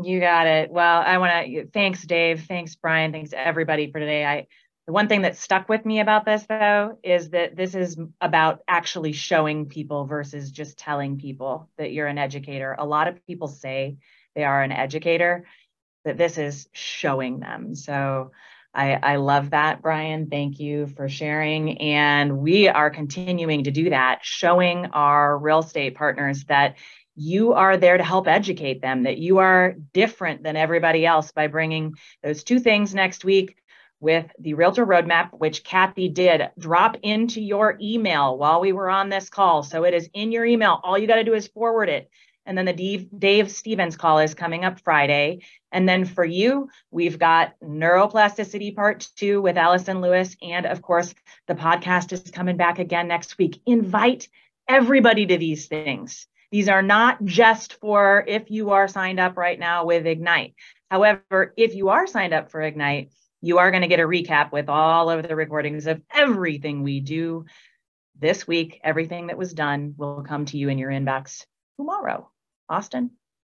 You 0.00 0.20
got 0.20 0.46
it. 0.46 0.70
Well, 0.70 1.02
I 1.04 1.18
want 1.18 1.46
to 1.46 1.66
thanks 1.68 2.04
Dave, 2.04 2.44
thanks 2.44 2.76
Brian, 2.76 3.12
thanks 3.12 3.32
everybody 3.34 3.90
for 3.90 3.98
today. 3.98 4.24
I 4.24 4.46
the 4.86 4.92
one 4.92 5.08
thing 5.08 5.22
that 5.22 5.36
stuck 5.36 5.68
with 5.68 5.84
me 5.84 6.00
about 6.00 6.24
this 6.24 6.44
though 6.48 6.98
is 7.02 7.30
that 7.30 7.56
this 7.56 7.74
is 7.74 7.96
about 8.20 8.62
actually 8.66 9.12
showing 9.12 9.66
people 9.66 10.04
versus 10.06 10.50
just 10.50 10.78
telling 10.78 11.18
people 11.18 11.68
that 11.78 11.92
you're 11.92 12.06
an 12.06 12.18
educator. 12.18 12.74
A 12.78 12.86
lot 12.86 13.06
of 13.08 13.24
people 13.26 13.48
say 13.48 13.98
they 14.34 14.44
are 14.44 14.62
an 14.62 14.72
educator, 14.72 15.46
but 16.04 16.16
this 16.16 16.38
is 16.38 16.68
showing 16.72 17.40
them. 17.40 17.74
So 17.74 18.32
I, 18.74 18.92
I 18.94 19.16
love 19.16 19.50
that, 19.50 19.82
Brian. 19.82 20.28
Thank 20.28 20.60
you 20.60 20.86
for 20.86 21.08
sharing. 21.08 21.78
And 21.78 22.38
we 22.38 22.68
are 22.68 22.90
continuing 22.90 23.64
to 23.64 23.70
do 23.70 23.90
that, 23.90 24.20
showing 24.22 24.86
our 24.86 25.36
real 25.36 25.60
estate 25.60 25.96
partners 25.96 26.44
that 26.44 26.76
you 27.16 27.52
are 27.52 27.76
there 27.76 27.98
to 27.98 28.04
help 28.04 28.28
educate 28.28 28.80
them, 28.80 29.02
that 29.02 29.18
you 29.18 29.38
are 29.38 29.74
different 29.92 30.42
than 30.42 30.56
everybody 30.56 31.04
else 31.04 31.32
by 31.32 31.48
bringing 31.48 31.94
those 32.22 32.44
two 32.44 32.60
things 32.60 32.94
next 32.94 33.24
week 33.24 33.56
with 34.00 34.26
the 34.38 34.54
Realtor 34.54 34.86
Roadmap, 34.86 35.30
which 35.38 35.62
Kathy 35.62 36.08
did 36.08 36.50
drop 36.58 36.96
into 37.02 37.40
your 37.40 37.76
email 37.80 38.36
while 38.36 38.60
we 38.60 38.72
were 38.72 38.90
on 38.90 39.08
this 39.08 39.28
call. 39.28 39.62
So 39.62 39.84
it 39.84 39.94
is 39.94 40.08
in 40.14 40.32
your 40.32 40.44
email. 40.44 40.80
All 40.82 40.98
you 40.98 41.06
got 41.06 41.16
to 41.16 41.24
do 41.24 41.34
is 41.34 41.48
forward 41.48 41.88
it. 41.88 42.10
And 42.46 42.56
then 42.56 42.64
the 42.64 43.08
Dave, 43.16 43.50
Stevens 43.50 43.96
call 43.96 44.18
is 44.18 44.34
coming 44.34 44.64
up 44.64 44.80
Friday. 44.80 45.42
And 45.70 45.88
then 45.88 46.04
for 46.04 46.24
you, 46.24 46.68
we've 46.90 47.18
got 47.18 47.54
neuroplasticity 47.62 48.74
part 48.74 49.08
two 49.14 49.42
with 49.42 49.56
Allison 49.56 50.00
Lewis. 50.00 50.36
And 50.42 50.66
of 50.66 50.82
course, 50.82 51.14
the 51.46 51.54
podcast 51.54 52.12
is 52.12 52.30
coming 52.30 52.56
back 52.56 52.78
again 52.78 53.06
next 53.06 53.38
week. 53.38 53.60
Invite 53.66 54.28
everybody 54.66 55.26
to 55.26 55.36
these 55.36 55.66
things. 55.66 56.26
These 56.50 56.68
are 56.68 56.82
not 56.82 57.24
just 57.24 57.74
for 57.74 58.24
if 58.26 58.50
you 58.50 58.70
are 58.70 58.88
signed 58.88 59.20
up 59.20 59.36
right 59.36 59.58
now 59.58 59.84
with 59.84 60.06
Ignite. 60.06 60.54
However, 60.90 61.52
if 61.56 61.76
you 61.76 61.90
are 61.90 62.06
signed 62.08 62.34
up 62.34 62.50
for 62.50 62.60
Ignite, 62.60 63.12
you 63.40 63.58
are 63.58 63.70
going 63.70 63.82
to 63.82 63.88
get 63.88 64.00
a 64.00 64.04
recap 64.04 64.52
with 64.52 64.68
all 64.68 65.10
of 65.10 65.26
the 65.26 65.34
recordings 65.34 65.86
of 65.86 66.00
everything 66.12 66.82
we 66.82 67.00
do 67.00 67.44
this 68.18 68.46
week. 68.46 68.80
Everything 68.84 69.28
that 69.28 69.38
was 69.38 69.54
done 69.54 69.94
will 69.96 70.22
come 70.22 70.44
to 70.46 70.58
you 70.58 70.68
in 70.68 70.78
your 70.78 70.90
inbox 70.90 71.46
tomorrow. 71.76 72.30
Austin. 72.68 73.10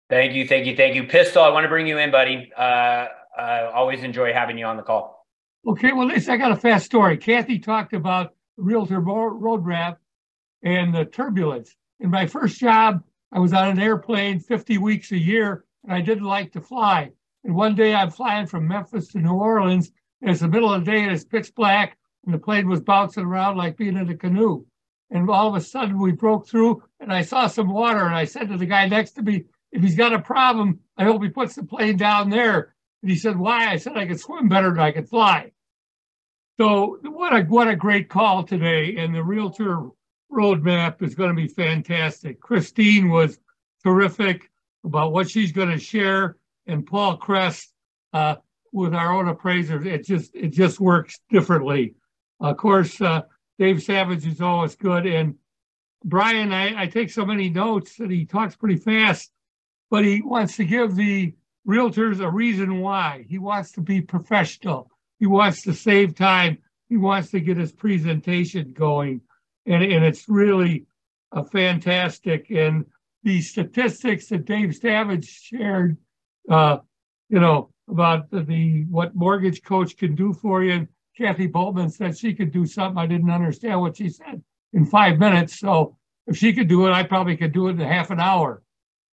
Thank 0.09 0.33
you, 0.33 0.47
thank 0.47 0.65
you, 0.65 0.75
thank 0.75 0.95
you. 0.95 1.05
Pistol, 1.05 1.43
I 1.43 1.49
want 1.49 1.63
to 1.63 1.69
bring 1.69 1.87
you 1.87 1.97
in, 1.97 2.11
buddy. 2.11 2.51
Uh, 2.55 3.07
I 3.37 3.71
always 3.73 4.03
enjoy 4.03 4.33
having 4.33 4.57
you 4.57 4.65
on 4.65 4.77
the 4.77 4.83
call. 4.83 5.25
Okay, 5.65 5.93
well, 5.93 6.07
listen, 6.07 6.33
I 6.33 6.37
got 6.37 6.51
a 6.51 6.55
fast 6.55 6.85
story. 6.85 7.17
Kathy 7.17 7.57
talked 7.57 7.93
about 7.93 8.33
Realtor 8.57 8.99
road 8.99 9.41
Roadmap 9.41 9.97
and 10.61 10.93
the 10.93 11.05
turbulence. 11.05 11.75
In 11.99 12.09
my 12.09 12.27
first 12.27 12.59
job, 12.59 13.01
I 13.31 13.39
was 13.39 13.53
on 13.53 13.69
an 13.69 13.79
airplane 13.79 14.39
50 14.39 14.77
weeks 14.77 15.11
a 15.11 15.17
year, 15.17 15.65
and 15.83 15.93
I 15.93 16.01
didn't 16.01 16.25
like 16.25 16.51
to 16.53 16.61
fly. 16.61 17.11
And 17.43 17.55
one 17.55 17.75
day 17.75 17.93
I'm 17.93 18.11
flying 18.11 18.47
from 18.47 18.67
Memphis 18.67 19.09
to 19.09 19.19
New 19.19 19.33
Orleans, 19.33 19.91
it's 20.21 20.39
the 20.39 20.47
middle 20.47 20.73
of 20.73 20.85
the 20.85 20.91
day, 20.91 21.03
and 21.03 21.11
it's 21.11 21.25
pitch 21.25 21.53
black, 21.53 21.97
and 22.25 22.33
the 22.33 22.39
plane 22.39 22.69
was 22.69 22.81
bouncing 22.81 23.25
around 23.25 23.57
like 23.57 23.77
being 23.77 23.97
in 23.97 24.09
a 24.09 24.15
canoe. 24.15 24.65
And 25.11 25.29
all 25.29 25.49
of 25.49 25.55
a 25.55 25.61
sudden 25.61 25.99
we 25.99 26.11
broke 26.11 26.47
through 26.47 26.83
and 26.99 27.13
I 27.13 27.21
saw 27.21 27.47
some 27.47 27.71
water 27.71 28.05
and 28.05 28.15
I 28.15 28.25
said 28.25 28.49
to 28.49 28.57
the 28.57 28.65
guy 28.65 28.87
next 28.87 29.11
to 29.11 29.21
me, 29.21 29.43
if 29.71 29.81
he's 29.81 29.95
got 29.95 30.13
a 30.13 30.19
problem, 30.19 30.79
I 30.97 31.03
hope 31.03 31.21
he 31.21 31.29
puts 31.29 31.55
the 31.55 31.63
plane 31.63 31.97
down 31.97 32.29
there. 32.29 32.73
And 33.01 33.11
he 33.11 33.17
said, 33.17 33.37
why? 33.37 33.69
I 33.69 33.75
said, 33.77 33.97
I 33.97 34.07
could 34.07 34.19
swim 34.19 34.49
better 34.49 34.69
than 34.69 34.79
I 34.79 34.91
could 34.91 35.09
fly. 35.09 35.51
So 36.59 36.97
what 37.03 37.35
a, 37.35 37.43
what 37.43 37.67
a 37.67 37.75
great 37.75 38.09
call 38.09 38.43
today. 38.43 38.95
And 38.97 39.13
the 39.13 39.23
realtor 39.23 39.89
roadmap 40.31 41.01
is 41.03 41.13
going 41.13 41.29
to 41.29 41.35
be 41.35 41.47
fantastic. 41.47 42.39
Christine 42.39 43.09
was 43.09 43.39
terrific 43.83 44.49
about 44.83 45.11
what 45.11 45.29
she's 45.29 45.51
going 45.51 45.69
to 45.69 45.79
share 45.79 46.37
and 46.67 46.85
Paul 46.85 47.17
Crest 47.17 47.71
uh, 48.13 48.35
with 48.71 48.93
our 48.93 49.13
own 49.13 49.27
appraisers. 49.27 49.85
It 49.85 50.05
just, 50.05 50.35
it 50.35 50.49
just 50.49 50.79
works 50.79 51.19
differently. 51.29 51.95
Of 52.39 52.57
course, 52.57 52.99
uh, 53.01 53.21
Dave 53.59 53.83
Savage 53.83 54.25
is 54.25 54.41
always 54.41 54.75
good. 54.75 55.05
And 55.05 55.35
Brian, 56.03 56.51
I, 56.51 56.83
I 56.83 56.87
take 56.87 57.09
so 57.09 57.25
many 57.25 57.49
notes 57.49 57.95
that 57.97 58.11
he 58.11 58.25
talks 58.25 58.55
pretty 58.55 58.77
fast, 58.77 59.31
but 59.89 60.03
he 60.03 60.21
wants 60.21 60.57
to 60.57 60.65
give 60.65 60.95
the 60.95 61.33
realtors 61.67 62.19
a 62.19 62.29
reason 62.29 62.81
why. 62.81 63.25
He 63.29 63.37
wants 63.37 63.71
to 63.73 63.81
be 63.81 64.01
professional. 64.01 64.89
He 65.19 65.27
wants 65.27 65.61
to 65.63 65.73
save 65.73 66.15
time. 66.15 66.57
He 66.89 66.97
wants 66.97 67.31
to 67.31 67.39
get 67.39 67.57
his 67.57 67.71
presentation 67.71 68.73
going. 68.73 69.21
And, 69.65 69.83
and 69.83 70.03
it's 70.03 70.27
really 70.27 70.85
a 71.31 71.43
fantastic. 71.43 72.51
And 72.51 72.85
the 73.23 73.41
statistics 73.41 74.27
that 74.27 74.45
Dave 74.45 74.75
Savage 74.75 75.29
shared, 75.29 75.97
uh, 76.49 76.77
you 77.29 77.39
know, 77.39 77.69
about 77.89 78.29
the, 78.31 78.85
what 78.89 79.15
mortgage 79.15 79.63
coach 79.63 79.97
can 79.97 80.15
do 80.15 80.33
for 80.33 80.63
you. 80.63 80.87
Kathy 81.17 81.47
Boltman 81.47 81.91
said 81.91 82.17
she 82.17 82.33
could 82.33 82.51
do 82.51 82.65
something. 82.65 82.97
I 82.97 83.05
didn't 83.05 83.29
understand 83.29 83.79
what 83.79 83.97
she 83.97 84.09
said 84.09 84.41
in 84.73 84.85
five 84.85 85.19
minutes. 85.19 85.59
So 85.59 85.97
if 86.27 86.37
she 86.37 86.53
could 86.53 86.67
do 86.67 86.87
it, 86.87 86.91
I 86.91 87.03
probably 87.03 87.37
could 87.37 87.51
do 87.53 87.67
it 87.67 87.71
in 87.71 87.79
half 87.79 88.09
an 88.09 88.19
hour. 88.19 88.63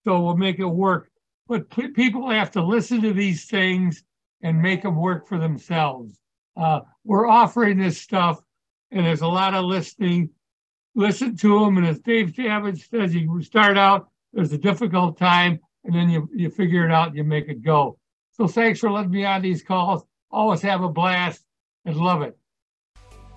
So 0.04 0.20
we'll 0.20 0.36
make 0.36 0.58
it 0.58 0.64
work. 0.64 1.10
But 1.46 1.68
p- 1.70 1.88
people 1.88 2.30
have 2.30 2.50
to 2.52 2.62
listen 2.62 3.02
to 3.02 3.12
these 3.12 3.46
things 3.46 4.02
and 4.42 4.62
make 4.62 4.82
them 4.82 4.96
work 4.96 5.28
for 5.28 5.38
themselves. 5.38 6.18
Uh, 6.56 6.80
we're 7.04 7.28
offering 7.28 7.78
this 7.78 8.00
stuff, 8.00 8.40
and 8.90 9.04
there's 9.04 9.20
a 9.20 9.26
lot 9.26 9.54
of 9.54 9.64
listening. 9.64 10.30
Listen 10.94 11.36
to 11.36 11.60
them, 11.60 11.76
and 11.76 11.86
as 11.86 11.98
Dave 11.98 12.34
Savage 12.34 12.88
says, 12.88 13.14
you 13.14 13.42
start 13.42 13.76
out, 13.76 14.08
there's 14.32 14.52
a 14.52 14.58
difficult 14.58 15.18
time, 15.18 15.60
and 15.84 15.94
then 15.94 16.10
you, 16.10 16.28
you 16.34 16.50
figure 16.50 16.84
it 16.84 16.92
out 16.92 17.08
and 17.08 17.16
you 17.16 17.24
make 17.24 17.48
it 17.48 17.62
go. 17.62 17.98
So 18.32 18.46
thanks 18.46 18.80
for 18.80 18.90
letting 18.90 19.10
me 19.10 19.24
on 19.24 19.42
these 19.42 19.62
calls. 19.62 20.04
Always 20.30 20.62
have 20.62 20.82
a 20.82 20.88
blast 20.88 21.44
and 21.84 21.96
love 21.96 22.22
it. 22.22 22.36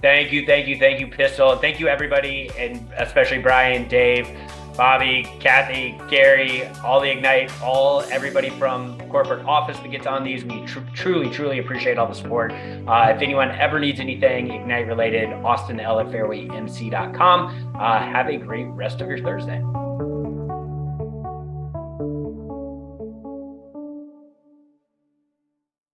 Thank 0.02 0.34
you, 0.34 0.46
thank 0.46 0.68
you, 0.68 0.78
thank 0.78 1.00
you, 1.00 1.08
Pistol. 1.08 1.56
Thank 1.56 1.80
you, 1.80 1.88
everybody, 1.88 2.52
and 2.58 2.86
especially 2.98 3.40
Brian, 3.40 3.88
Dave, 3.88 4.28
Bobby, 4.76 5.24
Kathy, 5.40 5.98
Gary, 6.10 6.66
all 6.84 7.00
the 7.00 7.10
Ignite, 7.10 7.52
all 7.62 8.02
everybody 8.12 8.50
from 8.50 9.00
corporate 9.10 9.46
office 9.46 9.78
that 9.80 9.92
gets 9.92 10.06
on 10.06 10.24
these. 10.24 10.44
We 10.44 10.66
tr- 10.66 10.80
truly, 10.94 11.30
truly 11.30 11.60
appreciate 11.60 11.98
all 11.98 12.08
the 12.08 12.16
support. 12.16 12.52
Uh, 12.52 13.14
if 13.16 13.22
anyone 13.22 13.52
ever 13.52 13.80
needs 13.80 14.00
anything 14.00 14.52
Ignite 14.52 14.88
related, 14.88 15.32
Austin 15.32 15.80
L 15.80 16.00
at 16.00 16.08
fairwaymc.com. 16.08 17.76
Uh, 17.76 18.00
have 18.00 18.28
a 18.28 18.38
great 18.38 18.66
rest 18.66 19.00
of 19.00 19.08
your 19.08 19.20
Thursday. 19.20 19.64